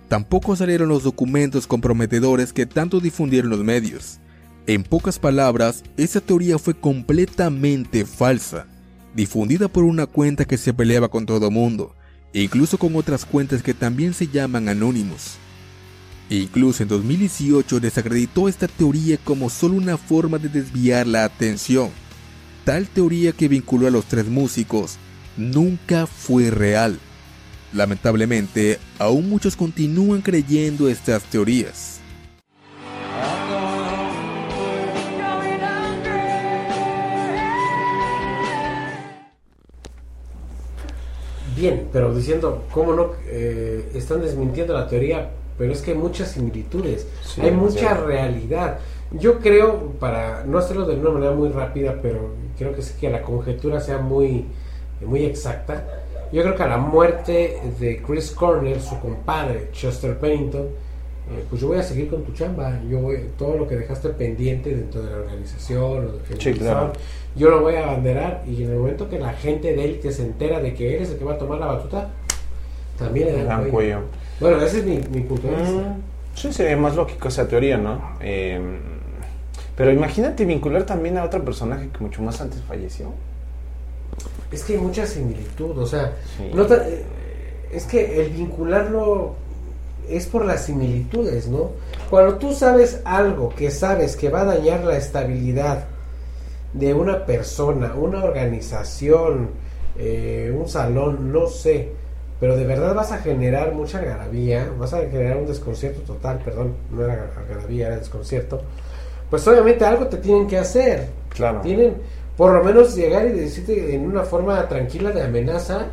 Tampoco 0.08 0.56
salieron 0.56 0.88
los 0.88 1.02
documentos 1.02 1.66
comprometedores 1.66 2.54
que 2.54 2.64
tanto 2.64 2.98
difundieron 2.98 3.50
los 3.50 3.60
medios. 3.60 4.20
En 4.66 4.82
pocas 4.82 5.18
palabras, 5.18 5.82
esa 5.98 6.22
teoría 6.22 6.58
fue 6.58 6.72
completamente 6.72 8.06
falsa, 8.06 8.66
difundida 9.14 9.68
por 9.68 9.84
una 9.84 10.06
cuenta 10.06 10.46
que 10.46 10.56
se 10.56 10.72
peleaba 10.72 11.08
con 11.10 11.26
todo 11.26 11.50
mundo, 11.50 11.94
incluso 12.32 12.78
con 12.78 12.96
otras 12.96 13.26
cuentas 13.26 13.62
que 13.62 13.74
también 13.74 14.14
se 14.14 14.28
llaman 14.28 14.70
anónimos. 14.70 15.36
E 16.30 16.36
incluso 16.36 16.82
en 16.82 16.88
2018 16.88 17.80
desacreditó 17.80 18.48
esta 18.48 18.66
teoría 18.66 19.18
como 19.18 19.50
solo 19.50 19.76
una 19.76 19.98
forma 19.98 20.38
de 20.38 20.48
desviar 20.48 21.06
la 21.06 21.24
atención. 21.24 21.90
Tal 22.64 22.88
teoría 22.88 23.32
que 23.32 23.48
vinculó 23.48 23.86
a 23.86 23.90
los 23.90 24.06
tres 24.06 24.26
músicos 24.26 24.96
nunca 25.36 26.06
fue 26.06 26.50
real. 26.50 26.98
Lamentablemente, 27.72 28.78
aún 28.98 29.28
muchos 29.28 29.56
continúan 29.56 30.22
creyendo 30.22 30.88
estas 30.88 31.24
teorías. 31.24 32.00
Bien, 41.56 41.88
pero 41.92 42.14
diciendo, 42.14 42.64
¿cómo 42.70 42.94
no? 42.94 43.12
Eh, 43.26 43.90
están 43.94 44.20
desmintiendo 44.20 44.74
la 44.74 44.88
teoría, 44.88 45.30
pero 45.58 45.72
es 45.72 45.82
que 45.82 45.92
hay 45.92 45.96
muchas 45.96 46.32
similitudes, 46.32 47.06
Sí, 47.22 47.40
hay 47.40 47.50
mucha 47.52 47.94
realidad. 47.94 48.78
Yo 49.12 49.38
creo, 49.38 49.92
para 50.00 50.44
no 50.44 50.58
hacerlo 50.58 50.86
de 50.86 50.96
una 50.96 51.10
manera 51.10 51.32
muy 51.32 51.48
rápida, 51.50 51.98
pero 52.02 52.30
creo 52.58 52.74
que, 52.74 52.82
sí 52.82 52.94
que 52.98 53.10
la 53.10 53.22
conjetura 53.22 53.80
sea 53.80 53.98
muy, 53.98 54.46
muy 55.04 55.24
exacta, 55.24 55.84
yo 56.32 56.42
creo 56.42 56.56
que 56.56 56.62
a 56.64 56.66
la 56.66 56.78
muerte 56.78 57.60
de 57.78 58.02
Chris 58.02 58.32
Cornell, 58.32 58.80
su 58.80 58.98
compadre, 58.98 59.68
Chester 59.72 60.18
Pennington, 60.18 60.62
eh, 60.62 61.44
pues 61.48 61.62
yo 61.62 61.68
voy 61.68 61.78
a 61.78 61.82
seguir 61.82 62.10
con 62.10 62.24
tu 62.24 62.32
chamba, 62.32 62.80
yo 62.88 62.98
voy, 62.98 63.30
todo 63.38 63.56
lo 63.56 63.68
que 63.68 63.76
dejaste 63.76 64.08
pendiente 64.10 64.74
dentro 64.74 65.02
de 65.02 65.10
la 65.10 65.16
organización, 65.18 66.06
o 66.06 66.12
de 66.12 66.18
que 66.22 66.42
Sí, 66.42 66.52
claro. 66.58 66.92
yo 67.36 67.50
lo 67.50 67.60
voy 67.60 67.76
a 67.76 67.84
abanderar 67.84 68.42
y 68.46 68.62
en 68.62 68.72
el 68.72 68.78
momento 68.78 69.08
que 69.08 69.18
la 69.18 69.32
gente 69.32 69.74
de 69.74 69.84
élite 69.84 70.12
se 70.12 70.22
entera 70.22 70.60
de 70.60 70.74
que 70.74 70.96
eres 70.96 71.10
el 71.10 71.18
que 71.18 71.24
va 71.24 71.34
a 71.34 71.38
tomar 71.38 71.60
la 71.60 71.66
batuta, 71.66 72.10
también 72.98 73.28
le 73.28 73.44
dan 73.44 73.70
cuello. 73.70 73.72
cuello. 73.72 73.98
Bueno, 74.40 74.60
ese 74.62 74.78
es 74.80 74.84
mi, 74.84 74.98
mi 75.10 75.20
punto 75.22 75.48
de 75.48 75.56
vista. 75.56 75.72
Mm, 75.72 76.02
sí, 76.34 76.52
sería 76.52 76.76
más 76.76 76.96
lógico 76.96 77.28
esa 77.28 77.46
teoría, 77.48 77.76
¿no? 77.76 78.16
Eh, 78.20 78.60
pero 79.76 79.92
imagínate 79.92 80.44
vincular 80.44 80.84
también 80.84 81.18
a 81.18 81.24
otro 81.24 81.44
personaje 81.44 81.88
que 81.88 81.98
mucho 81.98 82.22
más 82.22 82.40
antes 82.40 82.60
falleció. 82.62 83.12
Es 84.52 84.62
que 84.64 84.74
hay 84.74 84.78
mucha 84.80 85.06
similitud, 85.06 85.76
o 85.78 85.86
sea, 85.86 86.12
Sí. 86.36 86.50
no 86.54 86.62
eh, 86.72 87.04
es 87.72 87.84
que 87.84 88.22
el 88.24 88.30
vincularlo 88.30 89.34
es 90.08 90.26
por 90.26 90.44
las 90.44 90.64
similitudes, 90.66 91.48
¿no? 91.48 91.70
Cuando 92.10 92.36
tú 92.36 92.52
sabes 92.54 93.00
algo 93.04 93.48
que 93.50 93.70
sabes 93.70 94.16
que 94.16 94.28
va 94.28 94.42
a 94.42 94.44
dañar 94.44 94.84
la 94.84 94.96
estabilidad 94.96 95.86
de 96.72 96.92
una 96.94 97.24
persona, 97.24 97.94
una 97.94 98.22
organización, 98.22 99.50
eh, 99.96 100.54
un 100.56 100.68
salón, 100.68 101.32
no 101.32 101.46
sé, 101.48 101.90
pero 102.40 102.56
de 102.56 102.64
verdad 102.66 102.94
vas 102.94 103.12
a 103.12 103.18
generar 103.18 103.72
mucha 103.72 103.98
algarabía, 103.98 104.68
vas 104.78 104.92
a 104.92 104.98
generar 105.00 105.36
un 105.36 105.46
desconcierto 105.46 106.00
total, 106.00 106.38
perdón, 106.44 106.74
no 106.90 107.04
era 107.04 107.30
algarabía, 107.36 107.86
era 107.88 107.96
desconcierto, 107.96 108.60
pues 109.30 109.46
obviamente 109.48 109.84
algo 109.84 110.06
te 110.06 110.18
tienen 110.18 110.46
que 110.46 110.58
hacer. 110.58 111.08
Claro. 111.30 111.60
Tienen 111.60 111.94
por 112.36 112.52
lo 112.52 112.62
menos 112.64 112.94
llegar 112.96 113.26
y 113.26 113.30
decirte 113.32 113.94
en 113.94 114.06
una 114.06 114.22
forma 114.22 114.66
tranquila 114.68 115.10
de 115.10 115.22
amenaza, 115.22 115.86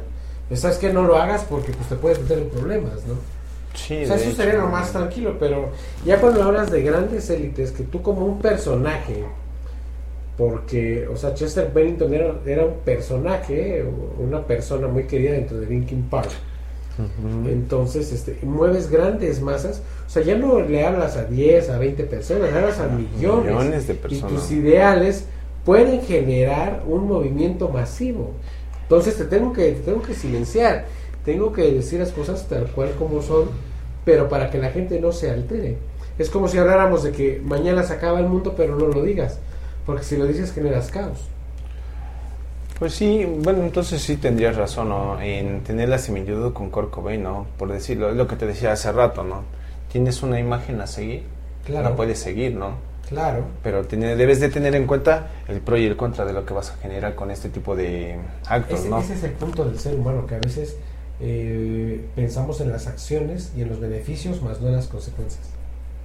pues, 0.48 0.60
sabes 0.60 0.78
que 0.78 0.92
no 0.92 1.04
lo 1.04 1.18
hagas 1.18 1.44
porque 1.50 1.72
pues 1.72 1.88
te 1.88 1.96
puedes 1.96 2.20
meter 2.20 2.40
en 2.40 2.50
problemas, 2.50 3.06
¿no? 3.08 3.16
Sí, 3.74 4.04
O 4.04 4.08
sea, 4.08 4.18
eso 4.18 4.30
hecho. 4.30 4.36
sería 4.36 4.56
lo 4.56 4.68
más 4.68 4.92
tranquilo, 4.92 5.38
pero 5.40 5.70
ya 6.04 6.20
cuando 6.20 6.44
hablas 6.44 6.70
de 6.72 6.82
grandes 6.82 7.30
élites, 7.30 7.72
que 7.72 7.84
tú 7.84 8.02
como 8.02 8.26
un 8.26 8.40
personaje, 8.40 9.24
porque, 10.42 11.08
o 11.08 11.16
sea, 11.16 11.36
Chester 11.36 11.70
Bennington 11.72 12.12
era, 12.16 12.34
era 12.48 12.66
un 12.66 12.80
personaje, 12.84 13.84
o 13.84 14.24
una 14.24 14.44
persona 14.44 14.88
muy 14.88 15.04
querida 15.04 15.34
dentro 15.34 15.60
de 15.60 15.68
Linkin 15.68 16.10
Park. 16.10 16.32
Entonces, 17.46 18.12
este, 18.12 18.40
mueves 18.42 18.90
grandes 18.90 19.40
masas, 19.40 19.84
o 20.08 20.10
sea, 20.10 20.24
ya 20.24 20.36
no 20.36 20.60
le 20.60 20.84
hablas 20.84 21.16
a 21.16 21.26
10, 21.26 21.70
a 21.70 21.78
20 21.78 22.04
personas, 22.06 22.52
le 22.52 22.58
hablas 22.58 22.80
a 22.80 22.88
millones. 22.88 23.52
Millones 23.52 23.88
de 23.88 24.00
Y 24.10 24.20
tus 24.22 24.50
ideales 24.50 25.26
pueden 25.64 26.02
generar 26.02 26.82
un 26.88 27.08
movimiento 27.08 27.70
masivo. 27.70 28.32
Entonces 28.82 29.18
te 29.18 29.26
tengo 29.26 29.54
que, 29.54 29.74
te 29.74 29.82
tengo 29.82 30.02
que 30.02 30.16
silenciar, 30.16 30.86
tengo 31.24 31.54
que 31.54 31.72
decir 31.72 32.00
las 32.00 32.10
cosas 32.10 32.48
tal 32.48 32.66
cual 32.72 32.96
como 32.98 33.22
son, 33.22 33.48
pero 34.06 34.28
para 34.28 34.50
que 34.50 34.58
la 34.58 34.72
gente 34.72 35.00
no 35.00 35.12
se 35.12 35.30
altere. 35.30 35.78
Es 36.18 36.32
como 36.32 36.48
si 36.48 36.58
habláramos 36.58 37.04
de 37.04 37.12
que 37.12 37.40
mañana 37.46 37.84
se 37.84 37.94
acaba 37.94 38.20
el 38.20 38.26
mundo, 38.26 38.56
pero 38.58 38.76
no 38.76 38.88
lo 38.88 39.04
digas, 39.04 39.40
porque 39.92 40.06
si 40.06 40.16
lo 40.16 40.26
dices 40.26 40.54
generas 40.54 40.90
caos. 40.90 41.20
Pues 42.80 42.94
sí, 42.94 43.26
bueno, 43.26 43.62
entonces 43.64 44.02
sí 44.02 44.16
tendrías 44.16 44.56
razón, 44.56 44.88
¿no? 44.88 45.20
En 45.22 45.62
tener 45.64 45.90
la 45.90 45.98
similitud 45.98 46.54
con 46.54 46.70
Kurt 46.70 46.90
Cobain, 46.92 47.22
¿no? 47.22 47.46
Por 47.58 47.70
decirlo, 47.70 48.10
es 48.10 48.16
lo 48.16 48.26
que 48.26 48.38
te 48.38 48.48
decía 48.48 48.72
hace 48.72 48.90
rato, 48.94 49.24
¿no? 49.26 49.44
Tienes 49.92 50.24
una 50.24 50.40
imagen 50.40 50.80
a 50.80 50.88
seguir, 50.88 51.24
Claro. 51.66 51.90
la 51.90 51.96
puedes 51.98 52.20
seguir, 52.20 52.56
¿no? 52.56 52.76
Claro. 53.10 53.44
Pero 53.62 53.84
tiene- 53.86 54.16
debes 54.16 54.40
de 54.40 54.48
tener 54.48 54.74
en 54.76 54.88
cuenta 54.88 55.28
el 55.50 55.60
pro 55.60 55.76
y 55.76 55.86
el 55.86 55.98
contra 55.98 56.24
de 56.24 56.32
lo 56.32 56.46
que 56.46 56.54
vas 56.54 56.72
a 56.72 56.76
generar 56.78 57.14
con 57.16 57.30
este 57.32 57.50
tipo 57.50 57.76
de 57.76 58.16
actos, 58.48 58.80
Ese, 58.80 58.90
¿no? 58.90 59.00
ese 59.00 59.14
es 59.16 59.24
el 59.26 59.32
punto 59.34 59.66
del 59.66 59.78
ser 59.78 59.96
humano, 59.96 60.26
que 60.26 60.36
a 60.36 60.40
veces 60.40 60.78
eh, 61.20 62.06
pensamos 62.16 62.62
en 62.62 62.72
las 62.72 62.88
acciones 62.88 63.52
y 63.58 63.62
en 63.64 63.68
los 63.70 63.82
beneficios, 63.82 64.42
más 64.42 64.62
no 64.62 64.70
en 64.70 64.78
las 64.78 64.88
consecuencias. 64.88 65.44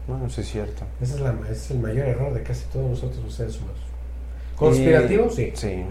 Bueno, 0.06 0.26
eso 0.26 0.40
es 0.40 0.48
cierto. 0.48 0.84
Ese 1.00 1.14
es, 1.14 1.20
la- 1.20 1.34
ese 1.44 1.52
es 1.52 1.70
el 1.72 1.78
mayor 1.80 2.06
error 2.06 2.32
de 2.32 2.42
casi 2.42 2.64
todos 2.66 2.88
nosotros 2.90 3.24
los 3.24 3.34
seres 3.34 3.56
humanos. 3.58 3.80
¿Conspirativo? 4.56 5.26
Y- 5.26 5.30
Sí. 5.34 5.52
Sí. 5.54 5.84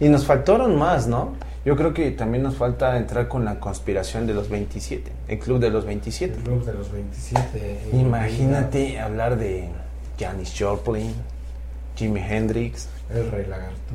Y 0.00 0.08
nos 0.08 0.24
faltaron 0.24 0.76
más, 0.76 1.06
¿no? 1.06 1.34
Yo 1.64 1.76
creo 1.76 1.94
que 1.94 2.10
también 2.10 2.42
nos 2.42 2.56
falta 2.56 2.96
entrar 2.96 3.28
con 3.28 3.44
la 3.44 3.58
conspiración 3.60 4.26
de 4.26 4.34
los 4.34 4.48
27, 4.48 5.10
el 5.28 5.38
club 5.38 5.60
de 5.60 5.70
los 5.70 5.84
27. 5.86 6.34
El 6.36 6.42
club 6.42 6.64
de 6.64 6.72
los 6.74 6.90
27. 6.92 7.48
eh, 7.54 7.90
Imagínate 7.94 8.98
hablar 9.00 9.36
de 9.38 9.68
Janis 10.18 10.54
Joplin, 10.58 11.14
Jimi 11.96 12.20
Hendrix, 12.20 12.88
El 13.10 13.30
rey 13.30 13.46
lagarto. 13.46 13.94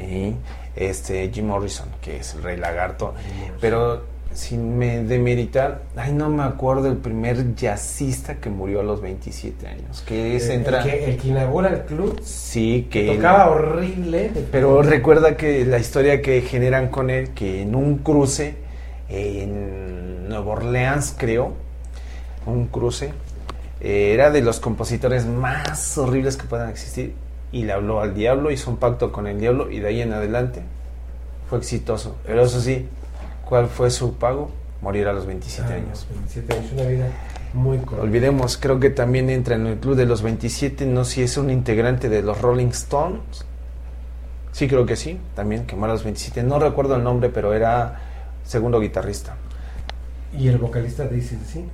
y 0.00 0.34
este 0.74 1.30
Jim 1.32 1.46
Morrison, 1.46 1.88
que 2.00 2.16
es 2.18 2.34
el 2.34 2.42
rey 2.42 2.56
lagarto. 2.56 3.14
Pero 3.60 4.04
sin 4.34 4.78
me 4.78 5.02
demeritar, 5.04 5.82
ay, 5.96 6.12
no 6.12 6.28
me 6.30 6.42
acuerdo 6.42 6.88
el 6.88 6.96
primer 6.96 7.54
jazzista 7.54 8.36
que 8.36 8.50
murió 8.50 8.80
a 8.80 8.82
los 8.82 9.00
27 9.00 9.66
años. 9.68 10.02
Que 10.06 10.36
es 10.36 10.46
El- 10.46 10.52
entra. 10.52 10.82
El, 10.82 10.90
que, 10.90 11.04
el 11.12 11.16
que 11.18 11.28
inaugura 11.28 11.68
el 11.70 11.80
club 11.82 12.20
Sí, 12.24 12.88
que. 12.90 13.06
tocaba 13.14 13.50
horrible. 13.50 14.30
Pero 14.50 14.82
recuerda 14.82 15.36
que 15.36 15.64
la 15.64 15.78
historia 15.78 16.22
que 16.22 16.40
generan 16.42 16.88
con 16.88 17.10
él, 17.10 17.30
que 17.30 17.62
en 17.62 17.74
un 17.74 17.98
cruce 17.98 18.56
en 19.08 20.28
Nueva 20.28 20.52
Orleans, 20.52 21.14
creo, 21.18 21.52
un 22.46 22.66
cruce, 22.68 23.12
eh, 23.80 24.12
era 24.14 24.30
de 24.30 24.40
los 24.40 24.60
compositores 24.60 25.26
más 25.26 25.96
horribles 25.98 26.36
que 26.36 26.44
puedan 26.46 26.68
existir. 26.70 27.14
Y 27.52 27.64
le 27.64 27.72
habló 27.72 28.00
al 28.00 28.14
diablo, 28.14 28.50
hizo 28.50 28.70
un 28.70 28.78
pacto 28.78 29.12
con 29.12 29.26
el 29.26 29.38
diablo 29.38 29.70
y 29.70 29.80
de 29.80 29.88
ahí 29.88 30.00
en 30.00 30.12
adelante 30.14 30.62
fue 31.50 31.58
exitoso. 31.58 32.16
Pero 32.24 32.42
eso 32.44 32.60
sí, 32.62 32.88
¿cuál 33.52 33.68
fue 33.68 33.90
su 33.90 34.14
pago? 34.14 34.50
Morir 34.80 35.08
a 35.08 35.12
los 35.12 35.26
27 35.26 35.70
Ah, 35.70 35.76
años. 35.76 36.06
27 36.08 36.54
años, 36.56 36.72
una 36.72 36.84
vida 36.84 37.06
muy 37.52 37.76
corta. 37.76 38.02
Olvidemos, 38.02 38.56
creo 38.56 38.80
que 38.80 38.88
también 38.88 39.28
entra 39.28 39.56
en 39.56 39.66
el 39.66 39.76
club 39.76 39.94
de 39.94 40.06
los 40.06 40.22
27, 40.22 40.86
no 40.86 41.04
si 41.04 41.22
es 41.22 41.36
un 41.36 41.50
integrante 41.50 42.08
de 42.08 42.22
los 42.22 42.40
Rolling 42.40 42.68
Stones. 42.68 43.44
Sí, 44.52 44.68
creo 44.68 44.86
que 44.86 44.96
sí, 44.96 45.20
también 45.36 45.66
que 45.66 45.76
muere 45.76 45.90
a 45.92 45.96
los 45.96 46.02
27. 46.02 46.42
No 46.42 46.58
recuerdo 46.60 46.96
el 46.96 47.04
nombre, 47.04 47.28
pero 47.28 47.52
era 47.52 48.00
segundo 48.42 48.80
guitarrista. 48.80 49.34
Y 50.34 50.48
el 50.48 50.56
vocalista 50.56 51.04
de 51.04 51.18
ACDC. 51.18 51.64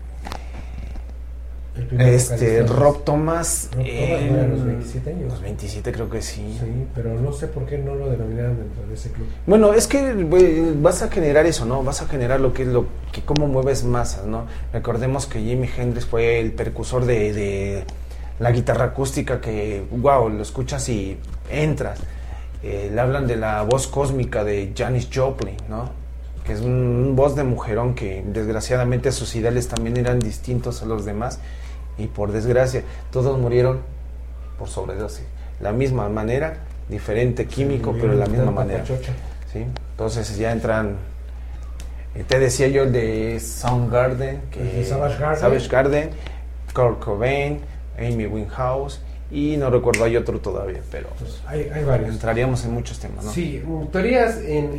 Este. 1.99 2.63
Rob 2.63 3.05
Thomas. 3.05 3.71
Rob 3.73 3.85
Thomas 3.85 3.89
en 3.89 4.33
no 4.33 4.39
era 4.39 4.45
a 4.45 4.49
los 4.49 4.65
27 4.65 5.11
años. 5.11 5.33
Los 5.33 5.43
27 5.43 5.93
creo 5.93 6.11
que 6.11 6.23
sí. 6.23 6.59
Sí, 6.61 6.87
pero 6.95 7.15
no 7.15 7.33
sé 7.33 7.47
por 7.49 7.67
qué 7.67 7.79
no 7.79 7.95
lo 7.95 8.11
denominaron 8.11 8.59
dentro 8.59 8.87
de 8.87 8.95
ese 8.95 9.11
club. 9.11 9.27
Bueno, 9.47 9.73
es 9.73 9.87
que 9.87 10.15
güey, 10.15 10.75
vas 10.81 11.03
a 11.03 11.11
generar 11.11 11.47
eso, 11.47 11.65
¿no? 11.65 11.83
Vas 11.83 12.03
a 12.03 12.07
generar 12.07 12.41
lo 12.41 12.53
que 12.53 12.63
es 12.63 12.69
lo 12.69 12.87
que 13.13 13.23
cómo 13.23 13.47
mueves 13.47 13.85
masas, 13.85 14.27
¿no? 14.27 14.47
Recordemos 14.73 15.27
que 15.27 15.41
Jimi 15.41 15.69
Hendrix 15.77 16.07
fue 16.07 16.41
el 16.41 16.53
precursor 16.53 17.05
de, 17.05 17.33
de 17.33 17.85
la 18.39 18.51
guitarra 18.51 18.87
acústica 18.87 19.41
que, 19.41 19.85
wow, 19.91 20.29
lo 20.29 20.43
escuchas 20.43 20.89
y 20.89 21.19
entras. 21.51 22.01
Eh, 22.63 22.91
le 22.93 23.01
hablan 23.01 23.27
de 23.27 23.37
la 23.37 23.63
voz 23.63 23.87
cósmica 23.87 24.43
de 24.43 24.73
Janis 24.77 25.09
Joplin, 25.13 25.57
¿no? 25.69 25.91
Que 26.45 26.55
es 26.55 26.61
un, 26.61 26.73
un 26.73 27.17
voz 27.17 27.37
de 27.37 27.45
mujerón 27.45 27.95
que 27.95 28.25
desgraciadamente 28.27 29.13
sus 29.13 29.35
ideales 29.37 29.69
también 29.69 29.97
eran 29.97 30.19
distintos 30.19 30.83
a 30.83 30.87
los 30.87 31.05
demás 31.05 31.39
y 31.99 32.07
por 32.07 32.33
desgracia 32.33 32.83
todos 33.11 33.39
murieron 33.39 33.81
por 34.59 34.69
sobredosis. 34.69 35.25
La 35.61 35.73
misma 35.73 36.09
manera, 36.09 36.59
diferente 36.89 37.47
químico, 37.47 37.93
pero 38.01 38.13
de 38.13 38.19
la 38.19 38.27
misma 38.27 38.51
manera. 38.51 38.85
¿sí? 39.53 39.65
Entonces 39.93 40.37
ya 40.37 40.53
entran. 40.53 40.97
eh, 42.15 42.25
Te 42.27 42.39
decía 42.39 42.69
yo 42.69 42.85
el 42.85 42.93
de 42.93 43.41
Soundgarden, 43.41 44.43
que 44.51 44.85
Savage 44.85 45.19
Garden. 45.19 45.41
Savage 45.41 45.69
Garden, 45.69 46.11
Kurt 46.75 47.01
Cobain, 47.01 47.61
Amy 47.99 48.27
Winehouse 48.27 49.01
y 49.31 49.57
no 49.59 49.69
recuerdo 49.69 50.05
hay 50.05 50.17
otro 50.17 50.39
todavía, 50.41 50.81
pero 50.91 51.09
Pues 51.19 51.43
hay, 51.47 51.69
hay 51.75 51.85
varios. 51.85 52.09
entraríamos 52.11 52.65
en 52.65 52.73
muchos 52.73 52.99
temas, 52.99 53.25
¿no? 53.27 53.31
Sí, 53.33 53.63
mm, 53.67 53.87
teorías, 53.89 54.39
en, 54.39 54.71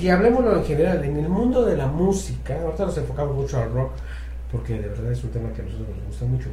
y 0.00 0.08
hablemoslo 0.10 0.54
en 0.58 0.64
general, 0.66 1.02
en 1.04 1.16
el 1.16 1.28
mundo 1.30 1.64
de 1.64 1.76
la 1.78 1.86
música, 1.86 2.60
ahorita 2.60 2.84
nos 2.86 2.98
enfocamos 2.98 3.34
mucho 3.36 3.58
al 3.58 3.72
rock, 3.72 3.92
porque 4.56 4.74
de 4.74 4.88
verdad 4.88 5.12
es 5.12 5.22
un 5.24 5.30
tema 5.30 5.50
que 5.52 5.62
a 5.62 5.64
nosotros 5.64 5.88
nos 5.96 6.06
gusta 6.06 6.24
mucho. 6.24 6.48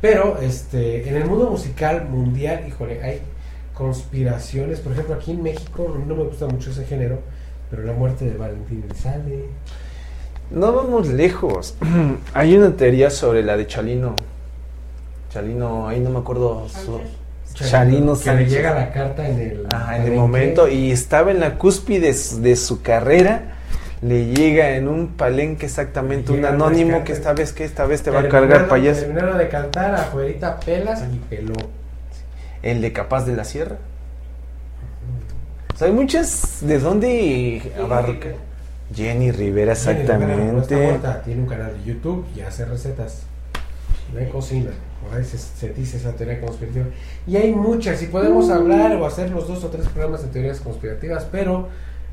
Pero 0.00 0.38
este, 0.40 1.08
en 1.08 1.16
el 1.16 1.24
mundo 1.26 1.50
musical 1.50 2.06
mundial, 2.08 2.64
híjole, 2.66 3.02
hay 3.02 3.20
conspiraciones, 3.74 4.80
por 4.80 4.92
ejemplo, 4.92 5.14
aquí 5.14 5.32
en 5.32 5.42
México 5.42 5.96
no 6.06 6.14
me 6.14 6.24
gusta 6.24 6.46
mucho 6.46 6.70
ese 6.70 6.84
género, 6.84 7.20
pero 7.70 7.82
la 7.82 7.92
muerte 7.92 8.24
de 8.24 8.36
Valentín 8.36 8.84
Elizalde, 8.88 9.46
No 10.50 10.72
vamos 10.72 11.08
lejos. 11.08 11.74
hay 12.34 12.56
una 12.56 12.74
teoría 12.76 13.10
sobre 13.10 13.42
la 13.42 13.56
de 13.56 13.66
Chalino. 13.66 14.14
Chalino, 15.32 15.86
ahí 15.88 16.00
no 16.00 16.10
me 16.10 16.18
acuerdo. 16.20 16.66
su- 16.68 17.00
Chalino 17.54 18.16
que 18.18 18.32
le 18.34 18.46
llega 18.46 18.72
la 18.74 18.92
carta 18.92 19.28
en 19.28 19.40
el, 19.40 19.66
Ajá, 19.72 19.96
en 19.98 20.12
el 20.12 20.18
momento 20.18 20.68
y 20.68 20.92
estaba 20.92 21.32
en 21.32 21.40
la 21.40 21.58
cúspide 21.58 22.06
de 22.08 22.14
su, 22.14 22.40
de 22.40 22.54
su 22.56 22.82
carrera. 22.82 23.57
Le 24.00 24.26
llega 24.26 24.76
en 24.76 24.86
un 24.86 25.08
palenque 25.08 25.66
exactamente 25.66 26.30
un 26.32 26.44
anónimo 26.44 27.02
que 27.02 27.12
esta 27.12 27.32
vez 27.32 27.52
que 27.52 27.64
esta 27.64 27.84
vez 27.84 28.02
te 28.02 28.10
va 28.10 28.20
a 28.20 28.28
cargar 28.28 28.68
payaso. 28.68 29.00
Terminaron 29.00 29.38
de 29.38 29.48
cantar, 29.48 29.94
afuerita 29.94 30.60
pelas 30.60 31.02
y 31.12 31.18
peló. 31.18 31.54
El 32.62 32.80
de 32.80 32.92
Capaz 32.92 33.24
de 33.24 33.34
la 33.34 33.44
Sierra. 33.44 33.76
O 35.74 35.78
sea, 35.78 35.88
hay 35.88 35.92
muchas 35.92 36.58
de 36.60 36.78
dónde 36.78 37.72
abarca. 37.78 38.30
Jenny 38.94 39.30
Rivera, 39.30 39.32
Jenny 39.32 39.32
Rivera, 39.32 39.66
no 39.66 39.72
exactamente. 39.72 40.76
muerta, 40.76 41.22
tiene 41.22 41.42
un 41.42 41.48
canal 41.48 41.72
de 41.76 41.84
YouTube 41.84 42.24
y 42.34 42.40
hace 42.40 42.64
recetas 42.64 43.22
de 44.14 44.28
cocina. 44.28 44.70
Por 45.02 45.16
ahí 45.16 45.24
se, 45.24 45.38
se 45.38 45.72
dice 45.74 45.98
esa 45.98 46.12
teoría 46.12 46.40
conspirativa. 46.40 46.86
Y 47.26 47.36
hay 47.36 47.52
muchas, 47.52 48.02
y 48.02 48.06
podemos 48.06 48.48
hablar 48.50 48.96
o 48.96 49.06
hacer 49.06 49.30
los 49.30 49.46
dos 49.46 49.62
o 49.64 49.68
tres 49.68 49.86
programas 49.88 50.22
de 50.22 50.28
teorías 50.28 50.60
conspirativas, 50.60 51.26
pero 51.30 51.68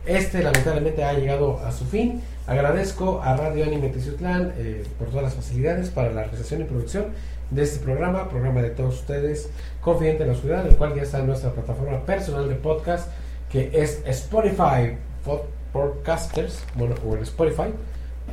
este 0.06 0.44
lamentablemente 0.44 1.04
ha 1.04 1.14
llegado 1.14 1.60
a 1.60 1.72
su 1.72 1.86
fin. 1.86 2.22
Agradezco 2.48 3.22
a 3.24 3.36
Radio 3.36 3.66
Anime 3.66 3.90
Teciutlán 3.90 4.54
eh, 4.58 4.84
por 5.00 5.08
todas 5.10 5.24
las 5.24 5.34
facilidades 5.34 5.90
para 5.90 6.12
la 6.12 6.24
realización 6.24 6.62
y 6.62 6.66
producción 6.66 7.06
de 7.52 7.64
este 7.64 7.84
programa, 7.84 8.30
programa 8.30 8.62
de 8.62 8.70
todos 8.72 8.96
ustedes, 9.00 9.50
Confidente 9.82 10.24
en 10.24 10.30
la 10.30 10.36
Oscuridad, 10.36 10.68
el 10.68 10.76
cual 10.76 10.96
ya 10.96 11.04
está 11.04 11.20
en 11.20 11.28
nuestra 11.28 11.52
plataforma 11.52 12.06
personal 12.06 12.48
de 12.50 12.56
podcast, 12.56 13.10
que 13.52 13.70
es 13.74 14.02
Spotify 14.06 14.98
Pod- 15.26 15.44
Podcasters, 15.72 16.64
bueno, 16.76 16.96
o 17.08 17.16
en 17.16 17.24
Spotify. 17.24 17.70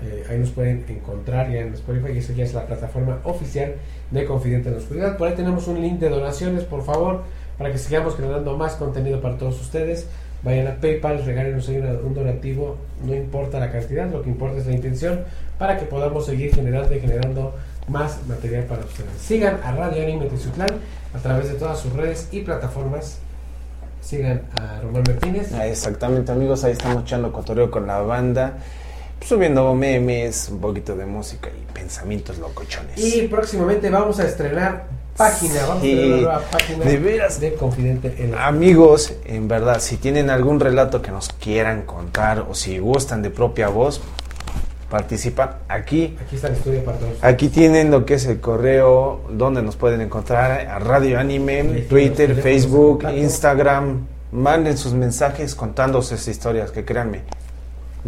Eh, 0.04 0.24
ahí 0.30 0.38
nos 0.38 0.50
pueden 0.50 0.84
encontrar 0.88 1.50
ya 1.50 1.60
en 1.60 1.74
Spotify 1.74 2.12
y 2.14 2.18
esa 2.18 2.32
ya 2.32 2.44
es 2.44 2.54
la 2.54 2.66
plataforma 2.66 3.20
oficial 3.24 3.74
de 4.10 4.24
Confidente 4.24 4.68
en 4.68 4.76
la 4.76 4.80
Oscuridad. 4.80 5.16
Por 5.18 5.28
ahí 5.28 5.34
tenemos 5.34 5.68
un 5.68 5.80
link 5.80 5.98
de 5.98 6.08
donaciones, 6.08 6.64
por 6.64 6.82
favor, 6.84 7.22
para 7.58 7.70
que 7.70 7.78
sigamos 7.78 8.16
generando 8.16 8.56
más 8.56 8.74
contenido 8.76 9.20
para 9.20 9.36
todos 9.36 9.60
ustedes. 9.60 10.06
Vayan 10.42 10.66
a 10.66 10.74
PayPal, 10.80 11.24
regálenos 11.24 11.68
ahí 11.68 11.76
un 11.76 12.14
donativo, 12.14 12.76
no 13.04 13.14
importa 13.14 13.60
la 13.60 13.70
cantidad, 13.70 14.10
lo 14.10 14.22
que 14.22 14.30
importa 14.30 14.58
es 14.58 14.66
la 14.66 14.72
intención 14.72 15.20
para 15.58 15.78
que 15.78 15.84
podamos 15.84 16.26
seguir 16.26 16.52
generando 16.52 16.92
y 16.94 17.00
generando 17.00 17.54
más 17.86 18.18
material 18.26 18.64
para 18.64 18.84
ustedes. 18.84 19.10
Sigan 19.20 19.60
a 19.62 19.72
Radio 19.72 20.02
Anime 20.02 20.26
Tizutlán 20.26 20.70
a 21.14 21.18
través 21.18 21.48
de 21.48 21.54
todas 21.54 21.78
sus 21.78 21.92
redes 21.92 22.28
y 22.32 22.40
plataformas. 22.40 23.18
Sigan 24.00 24.42
a 24.60 24.80
Román 24.80 25.04
Martínez. 25.06 25.52
Ah, 25.54 25.66
Exactamente, 25.66 26.32
amigos, 26.32 26.64
ahí 26.64 26.72
estamos 26.72 27.04
echando 27.04 27.32
cotorreo 27.32 27.70
con 27.70 27.86
la 27.86 28.00
banda, 28.00 28.54
subiendo 29.24 29.72
memes, 29.76 30.48
un 30.48 30.60
poquito 30.60 30.96
de 30.96 31.06
música 31.06 31.50
y 31.50 31.72
pensamientos 31.72 32.38
locochones. 32.38 32.98
Y 32.98 33.28
próximamente 33.28 33.90
vamos 33.90 34.18
a 34.18 34.24
estrenar 34.24 34.86
página, 35.16 35.66
vamos 35.66 35.82
Sí, 35.82 35.92
a 35.92 36.06
una 36.06 36.16
nueva 36.16 36.40
página 36.50 36.84
de 36.84 36.96
veras. 36.98 37.40
de 37.40 37.54
Confidente 37.54 38.14
en 38.18 38.32
la 38.32 38.46
Amigos, 38.46 39.14
en 39.24 39.48
verdad, 39.48 39.80
si 39.80 39.96
tienen 39.96 40.30
algún 40.30 40.60
relato 40.60 41.02
que 41.02 41.10
nos 41.10 41.28
quieran 41.28 41.82
contar 41.82 42.46
o 42.48 42.54
si 42.54 42.78
gustan 42.78 43.22
de 43.22 43.30
propia 43.30 43.68
voz, 43.68 44.00
participan 44.90 45.56
aquí. 45.68 46.16
Aquí 46.24 46.36
está 46.36 46.48
el 46.48 46.54
estudio 46.54 46.84
para 46.84 46.98
todos. 46.98 47.12
Aquí 47.22 47.48
tienen 47.48 47.90
lo 47.90 48.04
que 48.04 48.14
es 48.14 48.26
el 48.26 48.40
correo 48.40 49.22
donde 49.30 49.62
nos 49.62 49.76
pueden 49.76 50.00
encontrar 50.00 50.66
a 50.66 50.78
Radio 50.78 51.18
Anime, 51.18 51.62
Twitter, 51.88 52.34
Facebook. 52.40 53.04
Instagram. 53.14 54.06
Manden 54.32 54.78
sus 54.78 54.94
mensajes 54.94 55.54
contándose 55.54 56.16
sus 56.16 56.28
historias, 56.28 56.70
que 56.70 56.86
créanme, 56.86 57.20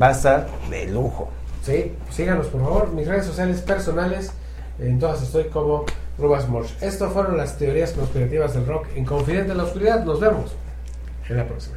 va 0.01 0.09
a 0.09 0.13
estar 0.13 0.47
de 0.71 0.87
lujo. 0.87 1.29
Sí, 1.63 1.93
síganos 2.11 2.47
por 2.47 2.63
favor. 2.63 2.93
Mis 2.93 3.07
redes 3.07 3.27
sociales 3.27 3.61
personales, 3.61 4.33
en 4.79 4.99
todas 4.99 5.23
estoy 5.23 5.45
como 5.45 5.85
Rubas 6.19 6.49
Morch. 6.49 6.71
Esto 6.83 7.11
fueron 7.11 7.37
las 7.37 7.59
teorías 7.59 7.93
conspirativas 7.93 8.55
del 8.55 8.67
rock 8.67 8.87
en 8.95 9.05
Confidente 9.05 9.53
en 9.53 9.59
la 9.59 9.65
Oscuridad. 9.65 10.05
Nos 10.05 10.21
vemos 10.21 10.53
en 11.29 11.37
la 11.37 11.47
próxima. 11.47 11.77